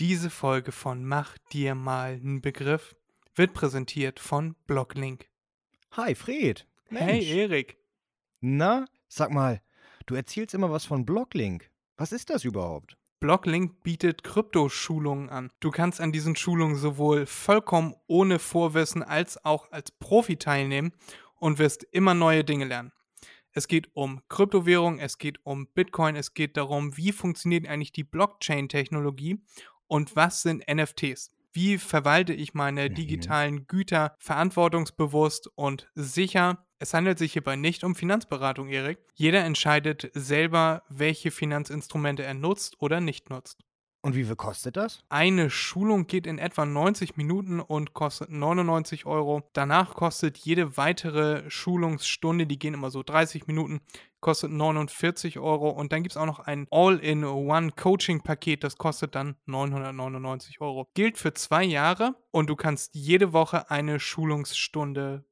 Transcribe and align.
Diese 0.00 0.30
Folge 0.30 0.70
von 0.70 1.04
Mach 1.04 1.36
dir 1.52 1.74
mal 1.74 2.12
einen 2.12 2.40
Begriff 2.40 2.94
wird 3.34 3.52
präsentiert 3.52 4.20
von 4.20 4.54
Blocklink. 4.68 5.28
Hi, 5.90 6.14
Fred. 6.14 6.68
Hey, 6.86 7.14
Mensch. 7.14 7.26
Erik. 7.28 7.78
Na, 8.40 8.84
sag 9.08 9.32
mal, 9.32 9.60
du 10.06 10.14
erzählst 10.14 10.54
immer 10.54 10.70
was 10.70 10.84
von 10.84 11.04
Blocklink. 11.04 11.68
Was 11.96 12.12
ist 12.12 12.30
das 12.30 12.44
überhaupt? 12.44 12.96
Blocklink 13.18 13.82
bietet 13.82 14.22
Kryptoschulungen 14.22 15.30
an. 15.30 15.50
Du 15.58 15.72
kannst 15.72 16.00
an 16.00 16.12
diesen 16.12 16.36
Schulungen 16.36 16.76
sowohl 16.76 17.26
vollkommen 17.26 17.96
ohne 18.06 18.38
Vorwissen 18.38 19.02
als 19.02 19.44
auch 19.44 19.72
als 19.72 19.90
Profi 19.90 20.36
teilnehmen 20.36 20.92
und 21.40 21.58
wirst 21.58 21.82
immer 21.90 22.14
neue 22.14 22.44
Dinge 22.44 22.66
lernen. 22.66 22.92
Es 23.50 23.66
geht 23.66 23.90
um 23.94 24.20
Kryptowährung, 24.28 25.00
es 25.00 25.18
geht 25.18 25.44
um 25.44 25.66
Bitcoin, 25.66 26.14
es 26.14 26.34
geht 26.34 26.56
darum, 26.56 26.96
wie 26.96 27.10
funktioniert 27.10 27.66
eigentlich 27.66 27.90
die 27.90 28.04
Blockchain-Technologie 28.04 29.40
und 29.88 30.14
was 30.16 30.42
sind 30.42 30.64
NFTs. 30.72 31.30
Wie 31.52 31.78
verwalte 31.78 32.34
ich 32.34 32.54
meine 32.54 32.88
Mhm. 32.88 32.94
digitalen 32.94 33.66
Güter 33.66 34.14
verantwortungsbewusst 34.18 35.48
und 35.54 35.88
sicher? 35.94 36.64
Es 36.78 36.94
handelt 36.94 37.18
sich 37.18 37.32
hierbei 37.32 37.56
nicht 37.56 37.82
um 37.82 37.94
Finanzberatung, 37.96 38.68
Erik. 38.68 38.98
Jeder 39.14 39.44
entscheidet 39.44 40.10
selber, 40.14 40.82
welche 40.88 41.30
Finanzinstrumente 41.30 42.22
er 42.22 42.34
nutzt 42.34 42.80
oder 42.80 43.00
nicht 43.00 43.30
nutzt. 43.30 43.64
Und 44.08 44.14
wie 44.14 44.24
viel 44.24 44.36
kostet 44.36 44.78
das? 44.78 45.04
Eine 45.10 45.50
Schulung 45.50 46.06
geht 46.06 46.26
in 46.26 46.38
etwa 46.38 46.64
90 46.64 47.18
Minuten 47.18 47.60
und 47.60 47.92
kostet 47.92 48.30
99 48.30 49.04
Euro. 49.04 49.42
Danach 49.52 49.92
kostet 49.92 50.38
jede 50.38 50.78
weitere 50.78 51.42
Schulungsstunde, 51.50 52.46
die 52.46 52.58
gehen 52.58 52.72
immer 52.72 52.90
so 52.90 53.02
30 53.02 53.46
Minuten, 53.48 53.82
kostet 54.20 54.50
49 54.50 55.38
Euro. 55.38 55.68
Und 55.68 55.92
dann 55.92 56.02
gibt 56.02 56.12
es 56.12 56.16
auch 56.16 56.24
noch 56.24 56.38
ein 56.38 56.66
All-in-One-Coaching-Paket, 56.70 58.64
das 58.64 58.78
kostet 58.78 59.14
dann 59.14 59.36
999 59.44 60.62
Euro. 60.62 60.88
Gilt 60.94 61.18
für 61.18 61.34
zwei 61.34 61.64
Jahre 61.64 62.14
und 62.30 62.48
du 62.48 62.56
kannst 62.56 62.94
jede 62.94 63.34
Woche 63.34 63.70
eine 63.70 64.00
Schulungsstunde. 64.00 65.26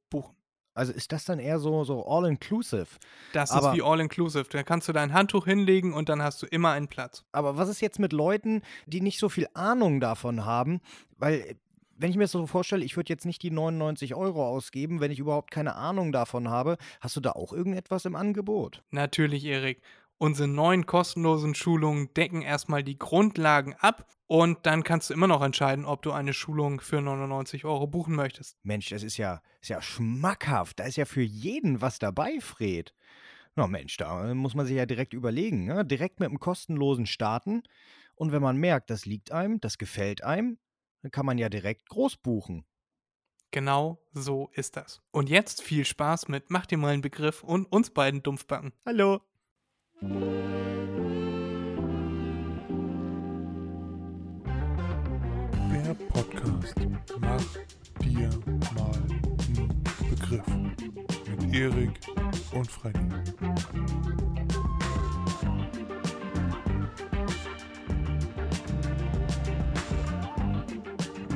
Also 0.77 0.93
ist 0.93 1.11
das 1.11 1.25
dann 1.25 1.39
eher 1.39 1.59
so, 1.59 1.83
so 1.83 2.05
all-inclusive? 2.07 2.87
Das 3.33 3.51
Aber- 3.51 3.69
ist 3.71 3.75
wie 3.75 3.81
All-Inclusive. 3.81 4.45
Da 4.51 4.63
kannst 4.63 4.87
du 4.87 4.93
dein 4.93 5.11
Handtuch 5.13 5.45
hinlegen 5.45 5.93
und 5.93 6.07
dann 6.09 6.21
hast 6.21 6.41
du 6.41 6.45
immer 6.45 6.71
einen 6.71 6.87
Platz. 6.87 7.23
Aber 7.31 7.57
was 7.57 7.67
ist 7.69 7.81
jetzt 7.81 7.99
mit 7.99 8.13
Leuten, 8.13 8.61
die 8.85 9.01
nicht 9.01 9.19
so 9.19 9.27
viel 9.29 9.47
Ahnung 9.53 9.99
davon 9.99 10.45
haben? 10.45 10.79
Weil, 11.17 11.39
äh, 11.39 11.55
wenn 11.97 12.11
ich 12.11 12.15
mir 12.17 12.25
das 12.25 12.31
so 12.31 12.45
vorstelle, 12.45 12.85
ich 12.85 12.95
würde 12.95 13.11
jetzt 13.11 13.25
nicht 13.25 13.41
die 13.41 13.49
99 13.49 14.13
Euro 14.13 14.45
ausgeben, 14.47 14.99
wenn 15.01 15.09
ich 15.11 15.17
überhaupt 15.17 15.49
keine 15.49 15.75
Ahnung 15.75 16.11
davon 16.11 16.47
habe. 16.47 16.77
Hast 17.01 17.15
du 17.15 17.21
da 17.21 17.31
auch 17.31 17.53
irgendetwas 17.53 18.05
im 18.05 18.15
Angebot? 18.15 18.83
Natürlich, 18.91 19.43
Erik. 19.45 19.81
Unsere 20.19 20.47
neuen 20.47 20.87
kostenlosen 20.87 21.53
Schulungen 21.53 22.11
decken 22.15 22.41
erstmal 22.41 22.83
die 22.83 22.97
Grundlagen 22.97 23.75
ab 23.75 24.07
und 24.25 24.65
dann 24.65 24.83
kannst 24.83 25.09
du 25.09 25.13
immer 25.13 25.27
noch 25.27 25.43
entscheiden, 25.43 25.85
ob 25.85 26.01
du 26.01 26.11
eine 26.11 26.33
Schulung 26.33 26.81
für 26.81 27.01
99 27.01 27.65
Euro 27.65 27.85
buchen 27.85 28.15
möchtest. 28.15 28.57
Mensch, 28.63 28.89
das 28.89 29.03
ist 29.03 29.17
ja, 29.17 29.41
ist 29.61 29.69
ja 29.69 29.81
schmackhaft. 29.81 30.79
Da 30.79 30.85
ist 30.85 30.97
ja 30.97 31.05
für 31.05 31.21
jeden 31.21 31.81
was 31.81 31.99
dabei, 31.99 32.39
Fred. 32.41 32.95
Na 33.55 33.67
Mensch, 33.67 33.97
da 33.97 34.31
äh, 34.31 34.33
muss 34.33 34.55
man 34.55 34.65
sich 34.65 34.75
ja 34.75 34.87
direkt 34.87 35.13
überlegen. 35.13 35.65
Ne? 35.65 35.85
Direkt 35.85 36.19
mit 36.19 36.29
einem 36.29 36.39
kostenlosen 36.39 37.05
starten. 37.05 37.61
Und 38.15 38.31
wenn 38.31 38.41
man 38.41 38.57
merkt, 38.57 38.89
das 38.89 39.05
liegt 39.05 39.31
einem, 39.31 39.61
das 39.61 39.77
gefällt 39.77 40.23
einem, 40.23 40.57
dann 41.03 41.11
kann 41.11 41.27
man 41.27 41.37
ja 41.37 41.47
direkt 41.47 41.87
groß 41.89 42.17
buchen. 42.17 42.65
Genau 43.51 43.99
so 44.13 44.49
ist 44.53 44.75
das. 44.75 45.01
Und 45.11 45.29
jetzt 45.29 45.61
viel 45.61 45.85
Spaß 45.85 46.27
mit 46.27 46.49
Mach 46.49 46.65
dir 46.65 46.77
mal 46.77 46.93
einen 46.93 47.01
Begriff 47.01 47.43
und 47.43 47.65
uns 47.71 47.91
beiden 47.91 48.23
Dumpfbacken. 48.23 48.73
Hallo. 48.85 49.21
Der 49.99 50.09
Podcast 56.13 56.75
Mach 57.19 57.43
dir 58.03 58.29
mal 58.75 58.93
einen 58.93 59.83
Begriff 60.07 60.45
mit 61.39 61.55
Erik 61.55 61.99
und 62.51 62.69
Freddy. 62.69 62.99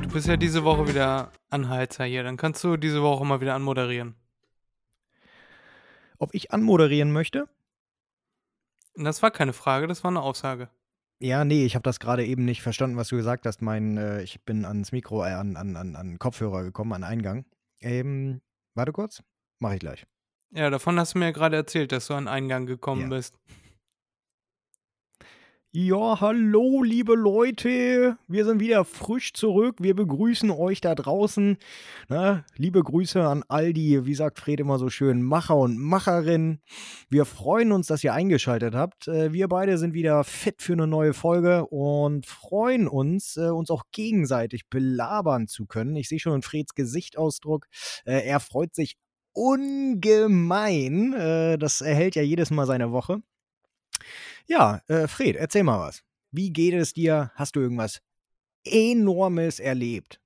Du 0.04 0.08
bist 0.14 0.28
ja 0.28 0.38
diese 0.38 0.64
Woche 0.64 0.88
wieder 0.88 1.32
Anheizer 1.50 2.06
hier. 2.06 2.22
Dann 2.22 2.38
kannst 2.38 2.64
du 2.64 2.78
diese 2.78 3.02
Woche 3.02 3.26
mal 3.26 3.42
wieder 3.42 3.56
anmoderieren. 3.56 4.14
Ob 6.20 6.36
ich 6.36 6.52
anmoderieren 6.52 7.12
möchte? 7.12 7.48
Das 8.96 9.22
war 9.24 9.32
keine 9.32 9.54
Frage, 9.54 9.88
das 9.88 10.04
war 10.04 10.12
eine 10.12 10.22
Aussage. 10.22 10.70
Ja, 11.20 11.46
nee, 11.46 11.66
ich 11.66 11.76
habe 11.76 11.84
das 11.84 12.00
gerade 12.00 12.26
eben 12.26 12.46
nicht 12.46 12.62
verstanden, 12.64 12.98
was 12.98 13.10
du 13.10 13.16
gesagt 13.16 13.46
hast. 13.46 13.62
Mein, 13.62 13.98
äh, 13.98 14.24
ich 14.24 14.44
bin 14.44 14.66
ans 14.66 14.92
Mikro, 14.92 15.24
äh, 15.24 15.30
an, 15.34 15.56
an, 15.56 15.76
an, 15.76 15.96
an 15.96 16.18
Kopfhörer 16.20 16.64
gekommen, 16.64 16.94
an 16.94 17.04
Eingang. 17.04 17.46
Ähm, 17.80 18.42
warte 18.74 18.92
kurz. 18.92 19.22
Mache 19.60 19.76
ich 19.76 19.80
gleich. 19.80 20.06
Ja, 20.52 20.70
davon 20.70 21.00
hast 21.00 21.14
du 21.14 21.20
mir 21.20 21.26
ja 21.26 21.32
gerade 21.32 21.56
erzählt, 21.56 21.92
dass 21.92 22.08
du 22.08 22.16
an 22.16 22.28
Eingang 22.28 22.66
gekommen 22.66 23.04
Ja. 23.04 23.08
bist. 23.10 23.36
Ja, 25.74 26.20
hallo, 26.20 26.84
liebe 26.84 27.16
Leute. 27.16 28.18
Wir 28.28 28.44
sind 28.44 28.60
wieder 28.60 28.84
frisch 28.84 29.32
zurück. 29.32 29.78
Wir 29.80 29.96
begrüßen 29.96 30.52
euch 30.52 30.82
da 30.82 30.96
draußen. 30.96 31.58
Na, 32.10 32.44
liebe 32.58 32.84
Grüße 32.84 33.26
an 33.26 33.46
all 33.48 33.72
die, 33.72 34.06
wie 34.06 34.14
sagt 34.14 34.38
Fred 34.40 34.60
immer 34.60 34.78
so 34.80 34.90
schön, 34.90 35.22
Macher 35.22 35.56
und 35.56 35.78
Macherinnen. 35.78 36.62
Wir 37.10 37.24
freuen 37.24 37.72
uns, 37.72 37.88
dass 37.88 38.04
ihr 38.04 38.14
eingeschaltet 38.14 38.76
habt. 38.76 39.08
Äh, 39.08 39.32
Wir 39.32 39.48
beide 39.48 39.78
sind 39.78 39.94
wieder 39.94 40.26
fit 40.26 40.62
für 40.62 40.74
eine 40.74 40.88
neue 40.88 41.14
Folge 41.14 41.66
und 41.68 42.26
freuen 42.26 42.90
uns, 42.90 43.38
äh, 43.38 43.48
uns 43.48 43.72
auch 43.72 43.84
gegenseitig 43.94 44.68
belabern 44.70 45.48
zu 45.48 45.68
können. 45.68 45.96
Ich 45.96 46.10
sehe 46.10 46.20
schon 46.20 46.36
in 46.36 46.42
Freds 46.42 46.76
Gesichtsausdruck. 46.76 47.68
Äh, 48.04 48.28
Er 48.28 48.42
freut 48.42 48.76
sich 48.76 48.98
ungemein. 49.32 51.12
Das 51.58 51.80
erhält 51.80 52.16
ja 52.16 52.22
jedes 52.22 52.52
Mal 52.52 52.66
seine 52.66 52.92
Woche. 52.92 53.22
Ja, 54.48 54.82
äh, 54.88 55.08
Fred, 55.08 55.36
erzähl 55.36 55.64
mal 55.64 55.80
was. 55.80 56.04
Wie 56.32 56.52
geht 56.52 56.74
es 56.74 56.94
dir? 56.94 57.32
Hast 57.36 57.56
du 57.56 57.60
irgendwas 57.60 58.02
Enormes 58.64 59.60
erlebt? 59.60 60.20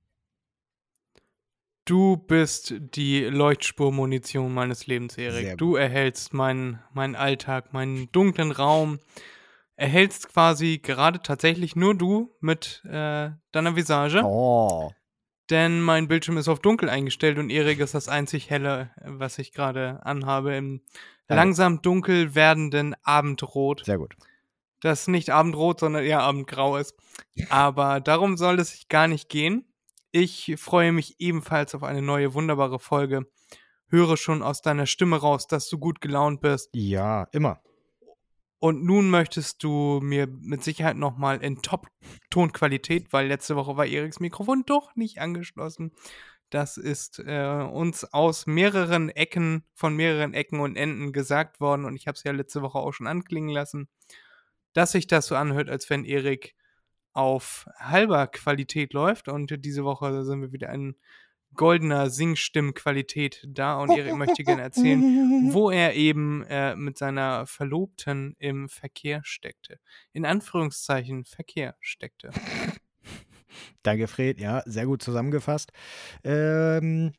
Du 1.84 2.16
bist 2.16 2.74
die 2.78 3.24
Leuchtspurmunition 3.24 4.52
meines 4.52 4.88
Lebens, 4.88 5.16
Erik. 5.16 5.56
Du 5.56 5.76
erhältst 5.76 6.34
meinen, 6.34 6.80
meinen 6.92 7.14
Alltag, 7.14 7.72
meinen 7.72 8.10
dunklen 8.10 8.50
Raum. 8.50 8.98
Erhältst 9.76 10.28
quasi 10.28 10.78
gerade 10.82 11.20
tatsächlich 11.22 11.76
nur 11.76 11.94
du 11.94 12.34
mit 12.40 12.82
äh, 12.86 13.30
deiner 13.52 13.76
Visage. 13.76 14.22
Oh, 14.24 14.90
Denn 15.48 15.80
mein 15.80 16.08
Bildschirm 16.08 16.38
ist 16.38 16.48
auf 16.48 16.58
dunkel 16.58 16.88
eingestellt 16.88 17.38
und 17.38 17.50
Erik 17.50 17.78
ist 17.78 17.94
das 17.94 18.08
einzig 18.08 18.50
helle, 18.50 18.90
was 19.04 19.38
ich 19.38 19.52
gerade 19.52 20.04
anhabe 20.04 20.56
im 20.56 20.80
Langsam 21.28 21.82
dunkel 21.82 22.34
werdenden 22.34 22.94
Abendrot. 23.02 23.84
sehr 23.84 23.98
gut. 23.98 24.14
Das 24.80 25.08
nicht 25.08 25.30
Abendrot, 25.30 25.80
sondern 25.80 26.04
eher 26.04 26.20
Abendgrau 26.20 26.76
ist. 26.76 26.94
Aber 27.48 28.00
darum 28.00 28.36
soll 28.36 28.60
es 28.60 28.72
sich 28.72 28.88
gar 28.88 29.08
nicht 29.08 29.28
gehen. 29.28 29.64
Ich 30.12 30.54
freue 30.58 30.92
mich 30.92 31.16
ebenfalls 31.18 31.74
auf 31.74 31.82
eine 31.82 32.02
neue 32.02 32.34
wunderbare 32.34 32.78
Folge. 32.78 33.26
Höre 33.88 34.16
schon 34.16 34.42
aus 34.42 34.62
deiner 34.62 34.86
Stimme 34.86 35.16
raus, 35.16 35.46
dass 35.46 35.68
du 35.68 35.78
gut 35.78 36.00
gelaunt 36.00 36.40
bist. 36.40 36.70
Ja, 36.72 37.26
immer. 37.32 37.60
Und 38.58 38.84
nun 38.84 39.10
möchtest 39.10 39.62
du 39.62 40.00
mir 40.02 40.26
mit 40.26 40.62
Sicherheit 40.64 40.96
nochmal 40.96 41.42
in 41.42 41.62
Top-Tonqualität, 41.62 43.12
weil 43.12 43.28
letzte 43.28 43.54
Woche 43.56 43.76
war 43.76 43.86
Eriks 43.86 44.18
Mikrofon 44.18 44.64
doch 44.66 44.94
nicht 44.96 45.18
angeschlossen. 45.18 45.92
Das 46.56 46.78
ist 46.78 47.18
äh, 47.18 47.68
uns 47.70 48.14
aus 48.14 48.46
mehreren 48.46 49.10
Ecken, 49.10 49.62
von 49.74 49.94
mehreren 49.94 50.32
Ecken 50.32 50.60
und 50.60 50.76
Enden 50.76 51.12
gesagt 51.12 51.60
worden 51.60 51.84
und 51.84 51.96
ich 51.96 52.06
habe 52.06 52.16
es 52.16 52.24
ja 52.24 52.32
letzte 52.32 52.62
Woche 52.62 52.78
auch 52.78 52.92
schon 52.92 53.06
anklingen 53.06 53.50
lassen, 53.50 53.90
dass 54.72 54.92
sich 54.92 55.06
das 55.06 55.26
so 55.26 55.34
anhört, 55.34 55.68
als 55.68 55.90
wenn 55.90 56.06
Erik 56.06 56.54
auf 57.12 57.68
halber 57.78 58.26
Qualität 58.28 58.94
läuft 58.94 59.28
und 59.28 59.66
diese 59.66 59.84
Woche 59.84 60.24
sind 60.24 60.40
wir 60.40 60.50
wieder 60.50 60.70
in 60.72 60.96
goldener 61.52 62.08
Singstimmqualität 62.08 63.44
da 63.46 63.78
und 63.78 63.90
Erik 63.90 64.14
möchte 64.14 64.42
gerne 64.42 64.62
erzählen, 64.62 65.52
wo 65.52 65.68
er 65.70 65.92
eben 65.92 66.42
äh, 66.44 66.74
mit 66.74 66.96
seiner 66.96 67.46
Verlobten 67.46 68.34
im 68.38 68.70
Verkehr 68.70 69.20
steckte. 69.24 69.78
In 70.14 70.24
Anführungszeichen 70.24 71.26
Verkehr 71.26 71.76
steckte. 71.80 72.30
Danke, 73.82 74.08
Fred. 74.08 74.40
Ja, 74.40 74.62
sehr 74.66 74.86
gut 74.86 75.02
zusammengefasst. 75.02 75.72
Ähm, 76.24 77.12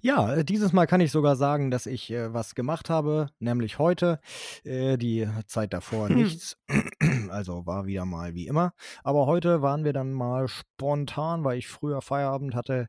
ja, 0.00 0.34
äh, 0.34 0.44
dieses 0.44 0.72
Mal 0.72 0.86
kann 0.86 1.00
ich 1.00 1.12
sogar 1.12 1.36
sagen, 1.36 1.70
dass 1.70 1.86
ich 1.86 2.10
äh, 2.10 2.32
was 2.34 2.54
gemacht 2.54 2.90
habe, 2.90 3.28
nämlich 3.38 3.78
heute. 3.78 4.20
Äh, 4.64 4.96
die 4.96 5.28
Zeit 5.46 5.72
davor 5.72 6.08
Hm. 6.08 6.16
nichts. 6.16 6.56
Also 7.30 7.64
war 7.64 7.86
wieder 7.86 8.04
mal 8.06 8.34
wie 8.34 8.48
immer. 8.48 8.72
Aber 9.04 9.26
heute 9.26 9.62
waren 9.62 9.84
wir 9.84 9.92
dann 9.92 10.12
mal 10.12 10.48
spontan, 10.48 11.44
weil 11.44 11.58
ich 11.58 11.68
früher 11.68 12.02
Feierabend 12.02 12.56
hatte, 12.56 12.88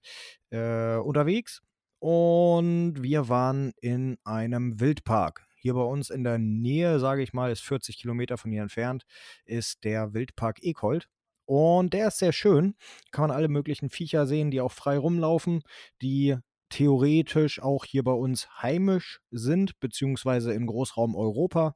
äh, 0.50 0.96
unterwegs. 0.96 1.62
Und 2.00 2.96
wir 3.04 3.30
waren 3.30 3.72
in 3.82 4.18
einem 4.24 4.80
Wildpark. 4.80 5.46
Hier 5.56 5.76
bei 5.76 5.84
uns 5.84 6.10
in 6.10 6.24
der 6.24 6.40
Nähe, 6.40 7.00
sage 7.00 7.22
ich 7.22 7.34
mal, 7.34 7.52
ist 7.52 7.62
40 7.62 8.00
Kilometer 8.00 8.38
von 8.40 8.52
hier 8.52 8.64
entfernt, 8.64 9.06
ist 9.46 9.84
der 9.84 10.14
Wildpark 10.16 10.64
Ekold. 10.64 11.08
Und 11.46 11.94
der 11.94 12.08
ist 12.08 12.20
sehr 12.20 12.34
schön. 12.34 12.76
Kann 13.12 13.24
man 13.28 13.32
alle 13.32 13.48
möglichen 13.48 13.90
Viecher 13.90 14.26
sehen, 14.26 14.52
die 14.52 14.62
auch 14.62 14.72
frei 14.72 14.98
rumlaufen, 14.98 15.64
die 16.02 16.38
theoretisch 16.70 17.62
auch 17.62 17.86
hier 17.86 18.04
bei 18.04 18.14
uns 18.14 18.48
heimisch 18.62 19.20
sind, 19.32 19.80
beziehungsweise 19.80 20.54
im 20.54 20.68
Großraum 20.68 21.16
Europa. 21.16 21.76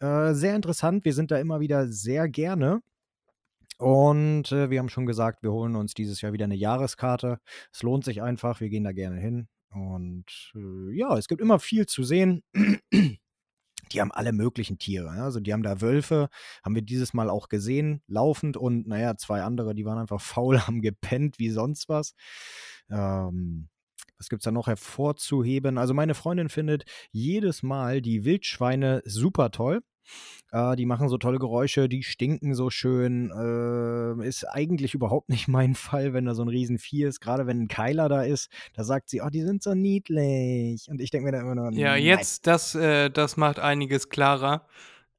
Äh, 0.00 0.32
sehr 0.34 0.56
interessant. 0.56 1.04
Wir 1.04 1.12
sind 1.12 1.30
da 1.30 1.38
immer 1.38 1.60
wieder 1.60 1.86
sehr 1.88 2.28
gerne. 2.28 2.80
Und 3.78 4.52
äh, 4.52 4.70
wir 4.70 4.78
haben 4.78 4.88
schon 4.88 5.06
gesagt, 5.06 5.42
wir 5.42 5.52
holen 5.52 5.76
uns 5.76 5.94
dieses 5.94 6.20
Jahr 6.20 6.32
wieder 6.32 6.44
eine 6.44 6.54
Jahreskarte. 6.54 7.38
Es 7.72 7.82
lohnt 7.82 8.04
sich 8.04 8.22
einfach. 8.22 8.60
Wir 8.60 8.68
gehen 8.68 8.84
da 8.84 8.92
gerne 8.92 9.18
hin. 9.20 9.48
Und 9.70 10.52
äh, 10.54 10.96
ja, 10.96 11.16
es 11.16 11.28
gibt 11.28 11.40
immer 11.40 11.58
viel 11.58 11.86
zu 11.86 12.04
sehen. 12.04 12.42
Die 13.90 14.00
haben 14.00 14.12
alle 14.12 14.32
möglichen 14.32 14.78
Tiere. 14.78 15.14
ne? 15.14 15.22
Also 15.22 15.40
die 15.40 15.52
haben 15.52 15.62
da 15.62 15.80
Wölfe, 15.80 16.28
haben 16.62 16.74
wir 16.74 16.82
dieses 16.82 17.14
Mal 17.14 17.28
auch 17.28 17.48
gesehen, 17.48 18.02
laufend 18.06 18.56
und 18.56 18.86
naja, 18.86 19.16
zwei 19.16 19.42
andere, 19.42 19.74
die 19.74 19.84
waren 19.84 19.98
einfach 19.98 20.20
faul, 20.20 20.60
haben 20.60 20.82
gepennt 20.82 21.38
wie 21.38 21.50
sonst 21.50 21.88
was. 21.88 22.14
Ähm, 22.90 23.68
was 24.18 24.28
gibt 24.28 24.42
es 24.42 24.44
da 24.44 24.52
noch 24.52 24.68
hervorzuheben? 24.68 25.78
Also 25.78 25.94
meine 25.94 26.14
Freundin 26.14 26.48
findet 26.48 26.84
jedes 27.10 27.62
Mal 27.64 28.00
die 28.00 28.24
Wildschweine 28.24 29.02
super 29.04 29.50
toll. 29.50 29.82
Äh, 30.52 30.76
die 30.76 30.86
machen 30.86 31.08
so 31.08 31.18
tolle 31.18 31.38
Geräusche, 31.38 31.88
die 31.88 32.02
stinken 32.02 32.54
so 32.54 32.70
schön. 32.70 33.30
Äh, 33.30 34.28
ist 34.28 34.44
eigentlich 34.44 34.94
überhaupt 34.94 35.28
nicht 35.28 35.48
mein 35.48 35.74
Fall, 35.76 36.12
wenn 36.12 36.24
da 36.26 36.34
so 36.34 36.42
ein 36.42 36.48
Riesenvieh 36.48 37.04
ist. 37.04 37.20
Gerade 37.20 37.46
wenn 37.46 37.62
ein 37.62 37.68
Keiler 37.68 38.08
da 38.08 38.22
ist, 38.22 38.50
da 38.74 38.84
sagt 38.84 39.08
sie, 39.10 39.22
oh, 39.22 39.28
die 39.30 39.42
sind 39.42 39.62
so 39.62 39.74
niedlich. 39.74 40.86
Und 40.88 41.00
ich 41.00 41.10
denke 41.10 41.26
mir 41.26 41.32
da 41.32 41.40
immer 41.40 41.54
nur, 41.54 41.72
Ja, 41.72 41.92
nein. 41.92 42.04
jetzt, 42.04 42.46
das, 42.46 42.74
äh, 42.74 43.10
das 43.10 43.36
macht 43.36 43.58
einiges 43.58 44.08
klarer. 44.08 44.66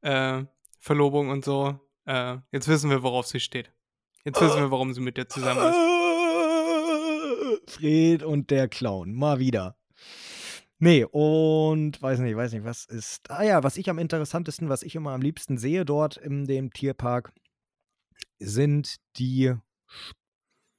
Äh, 0.02 0.44
Verlobung 0.80 1.30
und 1.30 1.46
so. 1.46 1.80
Äh, 2.06 2.38
jetzt 2.52 2.68
wissen 2.68 2.90
wir, 2.90 3.04
worauf 3.04 3.26
sie 3.26 3.40
steht. 3.40 3.72
Jetzt 4.26 4.40
wissen 4.42 4.60
wir, 4.62 4.72
warum 4.72 4.94
sie 4.94 5.02
mit 5.02 5.18
dir 5.18 5.28
zusammen 5.28 5.62
ist. 5.70 5.76
Fred 7.74 8.24
und 8.24 8.52
der 8.52 8.68
Clown, 8.68 9.14
mal 9.14 9.40
wieder. 9.40 9.76
Nee, 10.84 11.06
und 11.06 12.02
weiß 12.02 12.20
nicht, 12.20 12.36
weiß 12.36 12.52
nicht, 12.52 12.66
was 12.66 12.84
ist. 12.84 13.32
Ah 13.32 13.44
ja, 13.44 13.64
was 13.64 13.78
ich 13.78 13.90
am 13.90 14.00
interessantesten, 14.00 14.68
was 14.68 14.84
ich 14.84 14.96
immer 14.96 15.12
am 15.12 15.22
liebsten 15.22 15.58
sehe 15.58 15.86
dort 15.86 16.18
in 16.18 16.44
dem 16.44 16.74
Tierpark, 16.74 17.32
sind 18.38 18.98
die 19.16 19.54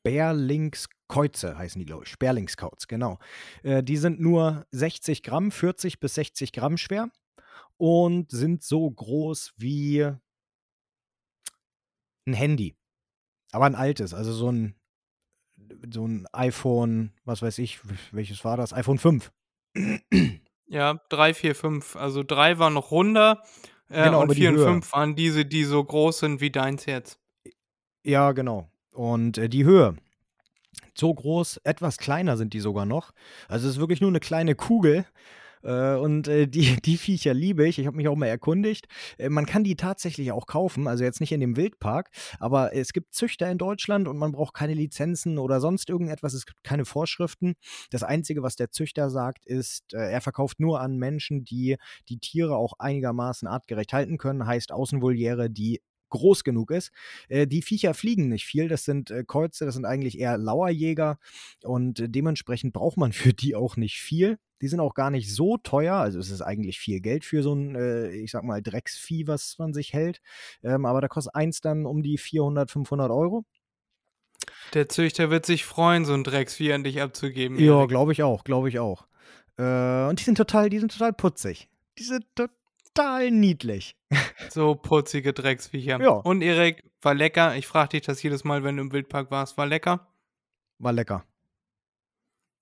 Sperlingskäuze, 0.03 1.57
heißen 1.57 1.79
die, 1.79 1.87
glaube 1.87 2.05
ich. 2.05 2.11
Sperlingskauz, 2.11 2.87
genau. 2.87 3.19
Äh, 3.63 3.83
die 3.83 3.97
sind 3.97 4.21
nur 4.21 4.67
60 4.73 5.23
Gramm, 5.23 5.51
40 5.51 6.01
bis 6.01 6.17
60 6.17 6.53
Gramm 6.53 6.77
schwer 6.77 7.09
und 7.79 8.31
sind 8.31 8.63
so 8.63 8.91
groß 8.91 9.55
wie 9.57 10.03
ein 12.27 12.35
Handy. 12.35 12.77
Aber 13.53 13.65
ein 13.65 13.75
altes, 13.75 14.13
also 14.13 14.35
so 14.35 14.53
ein, 14.53 14.75
so 15.91 16.07
ein 16.07 16.27
iPhone, 16.35 17.15
was 17.25 17.41
weiß 17.41 17.57
ich, 17.57 17.81
welches 18.13 18.45
war 18.45 18.59
das? 18.59 18.75
iPhone 18.75 18.99
5. 18.99 19.33
Ja, 20.67 21.01
3, 21.09 21.35
4, 21.35 21.55
5. 21.55 21.97
Also 21.97 22.23
3 22.23 22.59
waren 22.59 22.75
noch 22.75 22.91
runder 22.91 23.43
äh, 23.89 24.05
Genau, 24.05 24.19
und 24.19 24.25
aber 24.25 24.35
die 24.35 24.41
4 24.41 24.51
und 24.51 24.57
höher. 24.57 24.67
5 24.69 24.93
waren 24.93 25.17
diese, 25.17 25.45
die 25.45 25.65
so 25.65 25.83
groß 25.83 26.19
sind 26.19 26.41
wie 26.41 26.51
deins 26.51 26.87
jetzt. 26.87 27.19
Ja, 28.03 28.33
genau. 28.33 28.69
Und 28.93 29.39
äh, 29.39 29.49
die 29.49 29.65
Höhe. 29.65 29.97
So 30.95 31.13
groß, 31.13 31.61
etwas 31.65 31.99
kleiner 31.99 32.37
sind 32.37 32.53
die 32.53 32.61
sogar 32.61 32.87
noch. 32.87 33.13
Also 33.49 33.69
es 33.69 33.75
ist 33.75 33.81
wirklich 33.81 34.01
nur 34.01 34.11
eine 34.11 34.21
kleine 34.21 34.55
Kugel. 34.55 35.07
Äh, 35.65 35.97
und 35.97 36.29
äh, 36.29 36.47
die, 36.47 36.77
die 36.85 36.97
Viecher 36.97 37.35
liebe 37.35 37.67
ich. 37.67 37.79
Ich 37.79 37.87
habe 37.87 37.97
mich 37.97 38.09
auch 38.09 38.17
mal 38.17 38.27
erkundigt. 38.27 38.87
Äh, 39.19 39.29
man 39.29 39.47
kann 39.47 39.65
die 39.65 39.77
tatsächlich 39.77 40.33
auch 40.33 40.47
kaufen, 40.47 40.87
also 40.87 41.05
jetzt 41.05 41.21
nicht 41.21 41.33
in 41.33 41.41
dem 41.41 41.57
Wildpark, 41.57 42.11
aber 42.39 42.75
es 42.75 42.93
gibt 42.93 43.15
Züchter 43.15 43.51
in 43.51 43.59
Deutschland 43.59 44.09
und 44.09 44.17
man 44.19 44.33
braucht 44.33 44.55
keine 44.55 44.75
Lizenzen 44.75 45.39
oder 45.39 45.61
sonst 45.61 45.89
irgendetwas. 45.89 46.35
Es 46.35 46.47
gibt 46.47 46.63
keine 46.63 46.85
Vorschriften. 46.85 47.55
Das 47.91 48.03
Einzige, 48.03 48.43
was 48.43 48.57
der 48.57 48.71
Züchter 48.71 49.11
sagt, 49.11 49.47
ist, 49.47 49.93
er 49.93 50.21
verkauft 50.21 50.61
nur 50.61 50.81
an 50.81 50.99
Menschen, 50.99 51.45
die 51.45 51.77
die 52.09 52.19
Tiere 52.19 52.57
auch 52.57 52.75
einigermaßen 52.79 53.49
artgerecht 53.49 53.93
halten 53.93 54.19
können. 54.19 54.47
Heißt 54.47 54.73
Außenvoliere, 54.73 55.51
die 55.51 55.81
groß 56.15 56.45
genug 56.45 56.71
ist. 56.71 56.93
Äh, 57.29 57.47
die 57.47 57.63
Viecher 57.63 57.93
fliegen 57.93 58.29
nicht 58.29 58.47
viel, 58.47 58.69
das 58.69 58.85
sind 58.85 59.11
äh, 59.11 59.25
Käuze, 59.25 59.67
das 59.67 59.75
sind 59.75 59.85
eigentlich 59.85 60.19
eher 60.19 60.39
Lauerjäger 60.39 61.19
und 61.65 62.01
äh, 62.01 62.09
dementsprechend 62.09 62.73
braucht 62.73 62.97
man 62.97 63.13
für 63.13 63.33
die 63.33 63.55
auch 63.55 63.77
nicht 63.77 63.99
viel. 63.99 64.39
Die 64.63 64.69
sind 64.69 64.81
auch 64.81 64.95
gar 64.95 65.11
nicht 65.11 65.35
so 65.35 65.59
teuer, 65.59 65.97
also 65.97 66.19
es 66.19 66.31
ist 66.31 66.41
eigentlich 66.41 66.79
viel 66.79 67.01
Geld 67.01 67.25
für 67.25 67.43
so 67.43 67.55
ein, 67.55 67.75
äh, 67.75 68.11
ich 68.11 68.31
sag 68.31 68.45
mal, 68.45 68.63
Drecksvieh, 68.63 69.27
was 69.27 69.57
man 69.59 69.75
sich 69.75 69.93
hält. 69.93 70.21
Ähm, 70.63 70.87
aber 70.87 71.01
da 71.01 71.09
kostet 71.09 71.35
eins 71.35 71.61
dann 71.61 71.85
um 71.85 72.03
die 72.03 72.17
400, 72.17 72.71
500 72.71 73.11
Euro. 73.11 73.45
Der 74.73 74.89
Züchter 74.89 75.31
wird 75.31 75.45
sich 75.45 75.65
freuen, 75.65 76.05
so 76.05 76.15
ein 76.15 76.25
Drecksvieh 76.25 76.73
an 76.73 76.85
dich 76.85 77.03
abzugeben. 77.03 77.59
Ja, 77.59 77.85
glaube 77.87 78.13
ich 78.13 78.23
auch, 78.23 78.45
glaube 78.45 78.69
ich 78.69 78.79
auch. 78.79 79.07
Äh, 79.59 80.09
und 80.09 80.21
die 80.21 80.25
sind 80.25 80.37
total, 80.37 80.71
die 80.71 80.79
sind 80.79 80.93
total 80.93 81.13
putzig. 81.13 81.69
Die 81.99 82.05
sind 82.05 82.25
total 82.35 82.55
niedlich. 83.31 83.97
So 84.51 84.75
putzige 84.75 85.33
Drecksviecher. 85.33 86.01
Ja. 86.01 86.11
Und 86.11 86.43
Erik, 86.43 86.85
war 87.03 87.15
lecker. 87.15 87.57
Ich 87.57 87.67
frage 87.67 87.91
dich 87.91 88.03
das 88.03 88.23
jedes 88.23 88.45
Mal, 88.45 88.65
wenn 88.65 88.77
du 88.77 88.83
im 88.83 88.93
Wildpark 88.93 89.31
warst. 89.31 89.57
War 89.57 89.67
lecker? 89.67 90.09
War 90.79 90.93
lecker. 90.93 91.25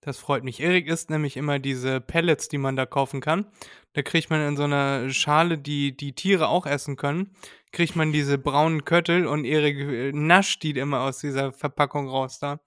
Das 0.00 0.18
freut 0.18 0.42
mich. 0.42 0.60
Erik 0.60 0.88
isst 0.88 1.10
nämlich 1.10 1.36
immer 1.36 1.60
diese 1.60 2.00
Pellets, 2.00 2.48
die 2.48 2.58
man 2.58 2.74
da 2.74 2.86
kaufen 2.86 3.20
kann. 3.20 3.46
Da 3.92 4.02
kriegt 4.02 4.30
man 4.30 4.40
in 4.40 4.56
so 4.56 4.64
einer 4.64 5.10
Schale, 5.10 5.58
die 5.58 5.96
die 5.96 6.14
Tiere 6.14 6.48
auch 6.48 6.66
essen 6.66 6.96
können, 6.96 7.36
kriegt 7.70 7.94
man 7.94 8.12
diese 8.12 8.36
braunen 8.36 8.84
Köttel 8.84 9.26
und 9.26 9.44
Erik 9.44 9.78
äh, 9.78 10.12
nascht 10.12 10.64
die 10.64 10.70
immer 10.72 11.02
aus 11.02 11.18
dieser 11.18 11.52
Verpackung 11.52 12.08
raus 12.08 12.40
da. 12.40 12.60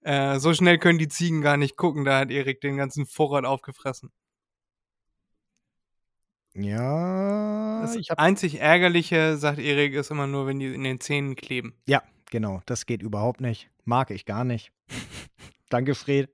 Äh, 0.00 0.38
so 0.38 0.54
schnell 0.54 0.78
können 0.78 0.98
die 0.98 1.08
Ziegen 1.08 1.42
gar 1.42 1.58
nicht 1.58 1.76
gucken, 1.76 2.06
da 2.06 2.20
hat 2.20 2.30
Erik 2.30 2.62
den 2.62 2.78
ganzen 2.78 3.04
Vorrat 3.04 3.44
aufgefressen. 3.44 4.10
Ja, 6.54 7.80
Das 7.82 8.10
einzig 8.10 8.60
Ärgerliche, 8.60 9.36
sagt 9.36 9.58
Erik, 9.58 9.94
ist 9.94 10.10
immer 10.10 10.26
nur, 10.26 10.46
wenn 10.46 10.58
die 10.58 10.66
in 10.74 10.84
den 10.84 11.00
Zähnen 11.00 11.34
kleben. 11.34 11.74
ja, 11.86 12.02
genau, 12.30 12.60
das 12.66 12.86
geht 12.86 13.02
überhaupt 13.02 13.40
nicht. 13.40 13.70
Mag 13.84 14.10
ich 14.10 14.26
gar 14.26 14.44
nicht. 14.44 14.70
Danke, 15.70 15.94
Fred. 15.94 16.28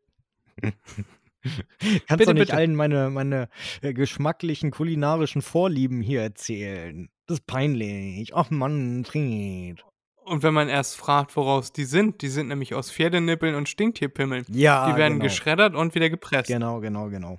Kannst 0.63 2.09
Bitte, 2.09 2.25
doch 2.27 2.33
nicht 2.35 2.41
bitte. 2.49 2.55
allen 2.55 2.75
meine, 2.75 3.11
meine 3.11 3.49
äh, 3.81 3.93
geschmacklichen 3.95 4.71
kulinarischen 4.73 5.41
Vorlieben 5.41 6.01
hier 6.03 6.21
erzählen. 6.21 7.09
Das 7.27 7.39
ist 7.39 7.47
peinlich. 7.47 8.35
Ach 8.35 8.51
Mann, 8.51 9.05
Fred. 9.05 9.85
Und 10.25 10.43
wenn 10.43 10.53
man 10.53 10.69
erst 10.69 10.97
fragt, 10.97 11.37
woraus 11.37 11.73
die 11.73 11.85
sind, 11.85 12.21
die 12.23 12.29
sind 12.29 12.49
nämlich 12.49 12.75
aus 12.75 12.91
Pferdenippeln 12.91 13.55
und 13.55 13.69
Stinktierpimmeln. 13.69 14.45
Ja, 14.51 14.91
die 14.91 14.97
werden 14.99 15.15
genau. 15.21 15.25
geschreddert 15.25 15.75
und 15.75 15.95
wieder 15.95 16.11
gepresst. 16.11 16.49
Genau, 16.49 16.81
genau, 16.81 17.09
genau. 17.09 17.39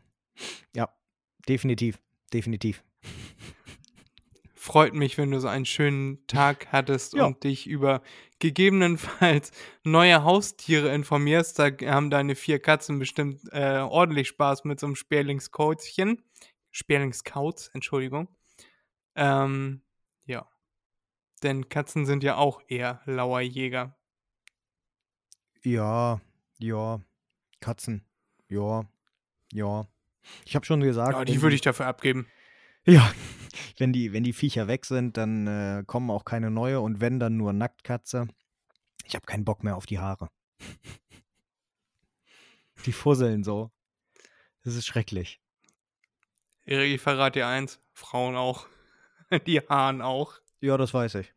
Ja, 0.76 0.90
definitiv, 1.48 2.00
definitiv. 2.30 2.84
Freut 4.56 4.94
mich, 4.94 5.18
wenn 5.18 5.32
du 5.32 5.40
so 5.40 5.48
einen 5.48 5.66
schönen 5.66 6.26
Tag 6.28 6.72
hattest 6.72 7.14
Ja. 7.14 7.26
und 7.26 7.44
dich 7.44 7.66
über 7.66 8.02
gegebenenfalls 8.40 9.52
neue 9.84 10.24
Haustiere 10.24 10.94
informierst. 10.94 11.58
Da 11.58 11.70
haben 11.86 12.10
deine 12.10 12.36
vier 12.36 12.60
Katzen 12.60 13.00
bestimmt 13.00 13.42
äh, 13.52 13.78
ordentlich 13.80 14.28
Spaß 14.28 14.66
mit 14.66 14.80
so 14.80 14.86
einem 14.86 14.96
Sperlingskauzchen. 14.96 16.22
Sperlingskauz, 16.72 17.72
Entschuldigung. 17.74 18.28
Ähm, 19.16 19.82
ja. 20.26 20.48
Denn 21.42 21.70
Katzen 21.70 22.06
sind 22.06 22.24
ja 22.24 22.36
auch 22.36 22.62
eher 22.68 23.02
Lauerjäger. 23.06 23.98
Ja, 25.64 26.22
ja. 26.60 27.02
Katzen. 27.60 28.06
Ja, 28.50 28.84
ja. 29.52 29.88
Ich 30.46 30.56
habe 30.56 30.66
schon 30.66 30.82
gesagt, 30.82 31.14
Ja, 31.18 31.26
die 31.26 31.42
würde 31.42 31.56
ich 31.56 31.62
dafür 31.62 31.88
abgeben. 31.88 32.28
Ja, 32.86 33.12
wenn 33.78 33.94
die, 33.94 34.14
wenn 34.14 34.24
die 34.24 34.34
Viecher 34.34 34.68
weg 34.68 34.86
sind, 34.86 35.18
dann 35.18 35.48
äh, 35.48 35.84
kommen 35.86 36.10
auch 36.10 36.26
keine 36.26 36.52
neue 36.52 36.80
und 36.82 37.02
wenn, 37.02 37.20
dann 37.20 37.38
nur 37.38 37.54
Nacktkatze. 37.54 38.28
Ich 39.06 39.16
habe 39.16 39.26
keinen 39.26 39.46
Bock 39.46 39.64
mehr 39.64 39.76
auf 39.76 39.86
die 39.86 40.00
Haare. 40.00 40.30
Die 42.86 42.94
fusseln 42.94 43.44
so. 43.44 43.72
Das 44.64 44.74
ist 44.76 44.86
schrecklich. 44.88 45.42
Erik, 46.66 46.96
ich 46.96 47.02
verrate 47.02 47.40
dir 47.40 47.48
eins. 47.48 47.82
Frauen 47.92 48.38
auch. 48.38 48.68
Die 49.48 49.60
Haaren 49.60 50.02
auch. 50.02 50.36
Ja, 50.62 50.78
das 50.78 50.94
weiß 50.94 51.16
ich. 51.16 51.34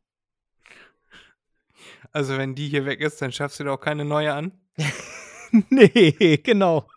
Also 2.13 2.37
wenn 2.37 2.55
die 2.55 2.69
hier 2.69 2.85
weg 2.85 3.01
ist, 3.01 3.23
dann 3.23 3.33
schaffst 3.33 3.59
du 3.59 3.65
dir 3.65 3.73
auch 3.73 3.81
keine 3.81 4.05
neue 4.05 4.35
an. 4.35 4.53
nee, 5.71 6.37
genau. 6.39 6.89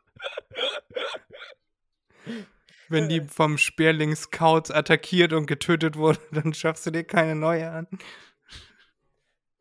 Wenn 2.89 3.09
die 3.09 3.21
vom 3.21 3.57
Sperlingskauz 3.57 4.71
attackiert 4.71 5.33
und 5.33 5.45
getötet 5.45 5.97
wurde, 5.97 6.19
dann 6.31 6.53
schaffst 6.53 6.85
du 6.85 6.91
dir 6.91 7.03
keine 7.03 7.35
neue 7.35 7.71
an. 7.71 7.87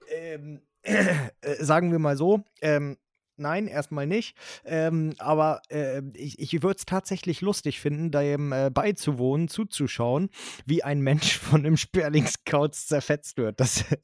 Ähm, 0.09 0.63
äh, 0.83 1.05
sagen 1.61 1.93
wir 1.93 1.99
mal 1.99 2.17
so, 2.17 2.45
ähm, 2.61 2.99
nein, 3.37 3.67
erstmal 3.67 4.07
nicht. 4.07 4.37
Ähm, 4.65 5.15
aber 5.19 5.63
äh, 5.71 6.03
ich, 6.15 6.39
ich 6.39 6.63
würde 6.63 6.77
es 6.77 6.85
tatsächlich 6.85 7.41
lustig 7.41 7.81
finden, 7.81 8.11
dem 8.11 8.53
äh, 8.53 8.71
beizuwohnen, 8.71 9.49
zuzuschauen, 9.49 10.31
wie 10.67 10.83
ein 10.83 11.01
Mensch 11.01 11.39
von 11.39 11.65
einem 11.65 11.77
Sperlingskauz 11.77 12.87
zerfetzt 12.87 13.39
wird. 13.39 13.61
Das, 13.61 13.85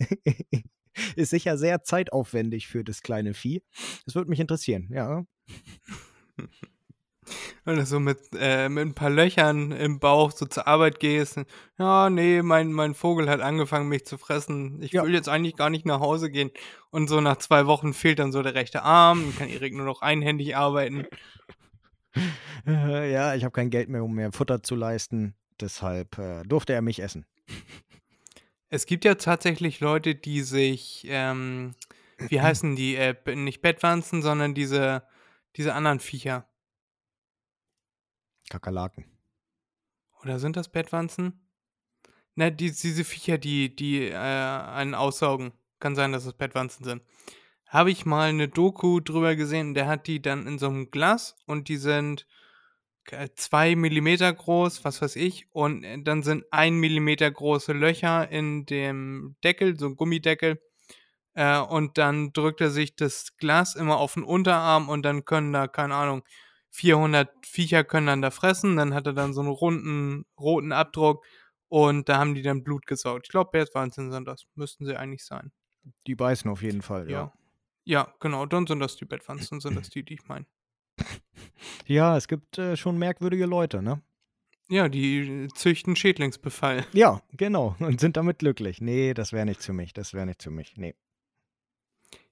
Ist 1.17 1.31
sicher 1.31 1.57
sehr 1.57 1.83
zeitaufwendig 1.83 2.69
für 2.69 2.85
das 2.85 3.03
kleine 3.03 3.35
Vieh. 3.35 3.63
Das 4.05 4.15
würde 4.15 4.31
mich 4.31 4.41
interessieren, 4.41 4.91
ja. 4.93 5.25
Wenn 7.65 7.77
du 7.77 7.87
so 7.87 8.01
mit, 8.01 8.19
äh, 8.39 8.69
mit 8.69 8.87
ein 8.87 8.95
paar 8.95 9.11
Löchern 9.11 9.73
im 9.73 9.99
Bauch 9.99 10.33
so 10.33 10.47
zur 10.47 10.67
Arbeit 10.67 11.01
gehst. 11.01 11.41
Ja, 11.79 12.11
nee, 12.11 12.43
mein, 12.43 12.73
mein 12.73 12.95
Vogel 12.95 13.29
hat 13.31 13.41
angefangen, 13.41 13.89
mich 13.89 14.05
zu 14.07 14.19
fressen. 14.19 14.83
Ich 14.83 14.93
Ja. 14.93 15.05
will 15.05 15.15
jetzt 15.15 15.29
eigentlich 15.29 15.57
gar 15.57 15.71
nicht 15.71 15.87
nach 15.87 16.01
Hause 16.01 16.31
gehen. 16.31 16.51
Und 16.91 17.09
so 17.09 17.21
nach 17.21 17.37
zwei 17.37 17.67
Wochen 17.67 17.95
fehlt 17.95 18.19
dann 18.19 18.33
so 18.33 18.43
der 18.43 18.55
rechte 18.55 18.83
Arm. 18.83 19.23
Dann 19.25 19.37
kann 19.37 19.49
Erik 19.49 19.75
nur 19.75 19.87
noch 19.87 20.03
einhändig 20.03 20.57
arbeiten. 20.57 21.07
Ja, 22.67 23.35
ich 23.35 23.45
habe 23.45 23.53
kein 23.53 23.71
Geld 23.71 23.89
mehr, 23.89 24.03
um 24.03 24.15
mir 24.15 24.33
Futter 24.33 24.63
zu 24.63 24.75
leisten. 24.75 25.35
Deshalb 25.61 26.19
äh, 26.19 26.43
durfte 26.43 26.73
er 26.73 26.83
mich 26.83 27.01
essen. 27.01 27.25
Es 28.69 28.87
gibt 28.87 29.05
ja 29.05 29.15
tatsächlich 29.15 29.81
Leute, 29.81 30.15
die 30.15 30.43
sich, 30.43 31.07
ähm, 31.09 31.75
wie 32.19 32.41
heißen 32.41 32.77
die, 32.77 32.97
äh, 32.97 33.15
nicht 33.35 33.63
Bettwanzen, 33.63 34.23
sondern 34.23 34.55
diese, 34.55 35.05
diese 35.57 35.75
anderen 35.75 36.01
Viecher. 36.01 36.47
Kakerlaken. 38.51 39.07
Oder 40.23 40.39
sind 40.39 40.57
das 40.57 40.69
Bettwanzen? 40.69 41.41
Ne, 42.35 42.53
die, 42.53 42.71
diese 42.71 43.05
Viecher, 43.05 43.39
die, 43.39 43.75
die 43.75 44.09
äh, 44.09 44.15
einen 44.15 44.95
aussaugen. 44.95 45.53
Kann 45.79 45.97
sein, 45.97 46.13
dass 46.13 46.27
es 46.27 46.35
Bettwanzen 46.35 46.85
sind. 46.85 47.03
Habe 47.67 47.91
ich 47.91 48.05
mal 48.05 48.29
eine 48.29 48.49
Doku 48.49 49.01
drüber 49.01 49.35
gesehen, 49.37 49.73
der 49.73 49.87
hat 49.87 50.07
die 50.07 50.21
dann 50.21 50.47
in 50.47 50.59
so 50.59 50.67
einem 50.67 50.91
Glas 50.91 51.37
und 51.47 51.69
die 51.69 51.77
sind 51.79 52.27
äh, 53.11 53.29
zwei 53.35 53.77
Millimeter 53.77 54.33
groß, 54.33 54.85
was 54.85 55.01
weiß 55.01 55.17
ich, 55.17 55.47
und 55.53 55.85
äh, 55.85 56.03
dann 56.03 56.23
sind 56.23 56.45
ein 56.51 56.75
Millimeter 56.75 57.31
große 57.31 57.73
Löcher 57.73 58.29
in 58.29 58.67
dem 58.67 59.37
Deckel, 59.43 59.79
so 59.79 59.87
ein 59.87 59.97
Gummideckel. 59.97 60.61
Äh, 61.35 61.59
und 61.61 61.97
dann 61.97 62.33
drückt 62.33 62.61
er 62.61 62.71
sich 62.71 62.97
das 62.97 63.37
Glas 63.37 63.77
immer 63.77 63.99
auf 63.99 64.15
den 64.15 64.25
Unterarm 64.25 64.89
und 64.89 65.03
dann 65.03 65.25
können 65.25 65.53
da, 65.53 65.69
keine 65.69 65.95
Ahnung, 65.95 66.23
400 66.71 67.31
Viecher 67.47 67.85
können 67.85 68.07
dann 68.07 68.23
da 68.23 68.31
fressen. 68.31 68.77
Dann 68.77 68.95
hat 68.95 69.07
er 69.07 69.13
dann 69.13 69.33
so 69.35 69.41
einen 69.41 69.51
runden, 69.51 70.27
roten 70.39 70.73
Abdruck 70.73 71.25
und 71.69 72.09
da 72.09 72.19
haben 72.19 72.35
die 72.35 72.43
dann 72.43 72.63
Blut 72.63 72.87
gesaugt. 72.87 73.27
Ich 73.27 73.31
glaube, 73.31 73.51
Bärtwanzen 73.53 74.11
sind 74.11 74.27
das. 74.27 74.47
Müssten 74.55 74.87
sie 74.87 74.97
eigentlich 74.97 75.25
sein. 75.25 75.53
Die 76.07 76.15
beißen 76.15 76.51
auf 76.51 76.63
jeden 76.63 76.83
Fall, 76.83 77.11
ja. 77.11 77.19
Ja. 77.19 77.33
Ja, 77.85 78.15
genau. 78.21 78.47
Dann 78.47 78.67
sind 78.67 78.81
das 78.81 78.97
die 78.97 79.05
Bettwanzen, 79.05 79.61
sind 79.61 79.77
das 79.77 79.89
die, 79.89 80.05
die 80.05 80.15
ich 80.15 80.27
meine. 80.29 80.47
Ja, 81.87 82.17
es 82.17 82.29
gibt 82.29 82.57
äh, 82.57 82.77
schon 82.77 82.99
merkwürdige 82.99 83.47
Leute, 83.47 83.83
ne? 83.83 84.01
Ja, 84.69 84.89
die 84.89 85.49
züchten 85.55 85.97
Schädlingsbefall. 85.97 86.87
Ja, 86.93 87.21
genau. 87.33 87.75
Und 87.81 88.01
sind 88.01 88.17
damit 88.17 88.39
glücklich. 88.39 88.81
Nee, 88.81 89.13
das 89.15 89.33
wäre 89.33 89.45
nicht 89.45 89.63
für 89.63 89.73
mich. 89.73 89.93
Das 89.93 90.15
wäre 90.15 90.27
nicht 90.27 90.43
für 90.43 90.51
mich. 90.51 90.77
Nee. 90.77 90.95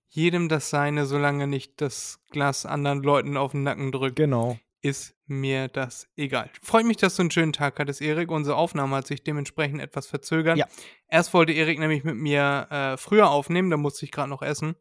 Jedem 0.08 0.48
das 0.48 0.70
seine, 0.70 1.06
solange 1.06 1.46
nicht 1.46 1.80
das 1.80 2.20
Glas 2.30 2.64
anderen 2.66 3.02
Leuten 3.02 3.36
auf 3.36 3.52
den 3.52 3.62
Nacken 3.62 3.92
drückt, 3.92 4.16
Genau. 4.16 4.58
ist 4.80 5.14
mir 5.26 5.68
das 5.68 6.08
egal. 6.16 6.50
Freut 6.62 6.86
mich, 6.86 6.96
dass 6.96 7.16
du 7.16 7.22
einen 7.22 7.30
schönen 7.30 7.52
Tag 7.52 7.78
hattest, 7.78 8.00
Erik. 8.00 8.30
Unsere 8.30 8.56
Aufnahme 8.56 8.96
hat 8.96 9.06
sich 9.06 9.22
dementsprechend 9.22 9.80
etwas 9.82 10.06
verzögert. 10.06 10.56
Ja. 10.56 10.66
Erst 11.08 11.34
wollte 11.34 11.52
Erik 11.52 11.78
nämlich 11.78 12.04
mit 12.04 12.16
mir 12.16 12.66
äh, 12.70 12.96
früher 12.96 13.30
aufnehmen, 13.30 13.70
da 13.70 13.76
musste 13.76 14.06
ich 14.06 14.12
gerade 14.12 14.30
noch 14.30 14.42
essen. 14.42 14.76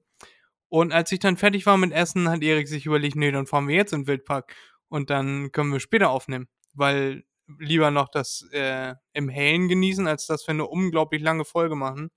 Und 0.69 0.93
als 0.93 1.12
ich 1.12 1.19
dann 1.19 1.38
fertig 1.38 1.65
war 1.65 1.77
mit 1.77 1.91
Essen, 1.93 2.29
hat 2.29 2.41
Erik 2.41 2.67
sich 2.67 2.86
überlegt, 2.86 3.15
nee, 3.15 3.31
dann 3.31 3.48
fahren 3.48 3.67
wir 3.67 3.75
jetzt 3.75 3.93
in 3.93 4.01
den 4.01 4.07
Wildpark 4.07 4.55
und 4.89 5.10
dann 5.10 5.51
können 5.51 5.72
wir 5.72 5.79
später 5.79 6.10
aufnehmen. 6.10 6.48
Weil 6.74 7.24
lieber 7.60 7.91
noch 7.91 8.10
das 8.10 8.46
äh, 8.51 8.93
im 9.13 9.29
Hellen 9.29 9.67
genießen, 9.69 10.07
als 10.07 10.27
dass 10.27 10.46
wir 10.48 10.53
eine 10.53 10.67
unglaublich 10.67 11.22
lange 11.22 11.46
Folge 11.46 11.75
machen 11.75 12.12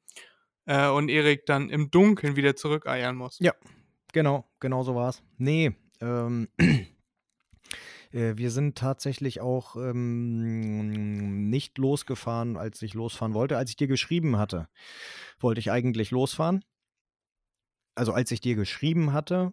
äh, 0.67 0.89
und 0.89 1.09
Erik 1.09 1.47
dann 1.47 1.71
im 1.71 1.91
Dunkeln 1.91 2.37
wieder 2.37 2.57
zurückeiern 2.57 3.17
muss. 3.17 3.39
Ja. 3.41 3.55
Genau, 4.13 4.49
genau 4.59 4.83
so 4.83 4.95
war's. 4.95 5.23
Nee, 5.39 5.77
ähm, 6.01 6.49
äh, 6.59 8.37
wir 8.37 8.51
sind 8.51 8.77
tatsächlich 8.77 9.41
auch 9.41 9.77
ähm, 9.77 11.49
nicht 11.49 11.79
losgefahren, 11.79 12.57
als 12.57 12.83
ich 12.83 12.95
losfahren 12.95 13.35
wollte. 13.35 13.57
Als 13.57 13.71
ich 13.71 13.77
dir 13.77 13.87
geschrieben 13.87 14.37
hatte, 14.37 14.69
wollte 15.39 15.61
ich 15.61 15.71
eigentlich 15.71 16.11
losfahren. 16.11 16.65
Also 17.95 18.13
als 18.13 18.31
ich 18.31 18.41
dir 18.41 18.57
geschrieben 18.57 19.13
hatte, 19.13 19.53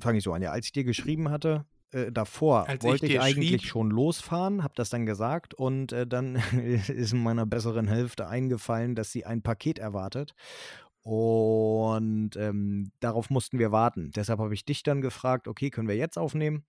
fange 0.00 0.18
ich 0.18 0.24
so 0.24 0.32
an, 0.32 0.42
ja, 0.42 0.50
als 0.50 0.66
ich 0.66 0.72
dir 0.72 0.84
geschrieben 0.84 1.30
hatte, 1.30 1.64
äh, 1.94 2.12
davor 2.12 2.68
Als 2.68 2.84
ich 2.84 2.90
wollte 2.90 3.06
ich, 3.06 3.12
dir 3.12 3.22
eigentlich 3.22 3.62
schrieb? 3.62 3.64
schon 3.64 3.90
losfahren, 3.90 4.62
habe 4.62 4.74
das 4.76 4.90
dann 4.90 5.06
gesagt 5.06 5.54
und 5.54 5.92
äh, 5.92 6.06
dann 6.06 6.36
ist 6.66 7.14
meiner 7.14 7.46
besseren 7.46 7.88
Hälfte 7.88 8.28
eingefallen, 8.28 8.94
dass 8.94 9.12
sie 9.12 9.24
ein 9.24 9.42
Paket 9.42 9.78
erwartet. 9.78 10.34
Und 11.02 12.34
ähm, 12.36 12.90
darauf 13.00 13.28
mussten 13.28 13.58
wir 13.58 13.70
warten. 13.70 14.10
Deshalb 14.16 14.38
habe 14.38 14.54
ich 14.54 14.64
dich 14.64 14.82
dann 14.82 15.02
gefragt, 15.02 15.48
okay, 15.48 15.68
können 15.68 15.86
wir 15.86 15.96
jetzt 15.96 16.16
aufnehmen? 16.16 16.64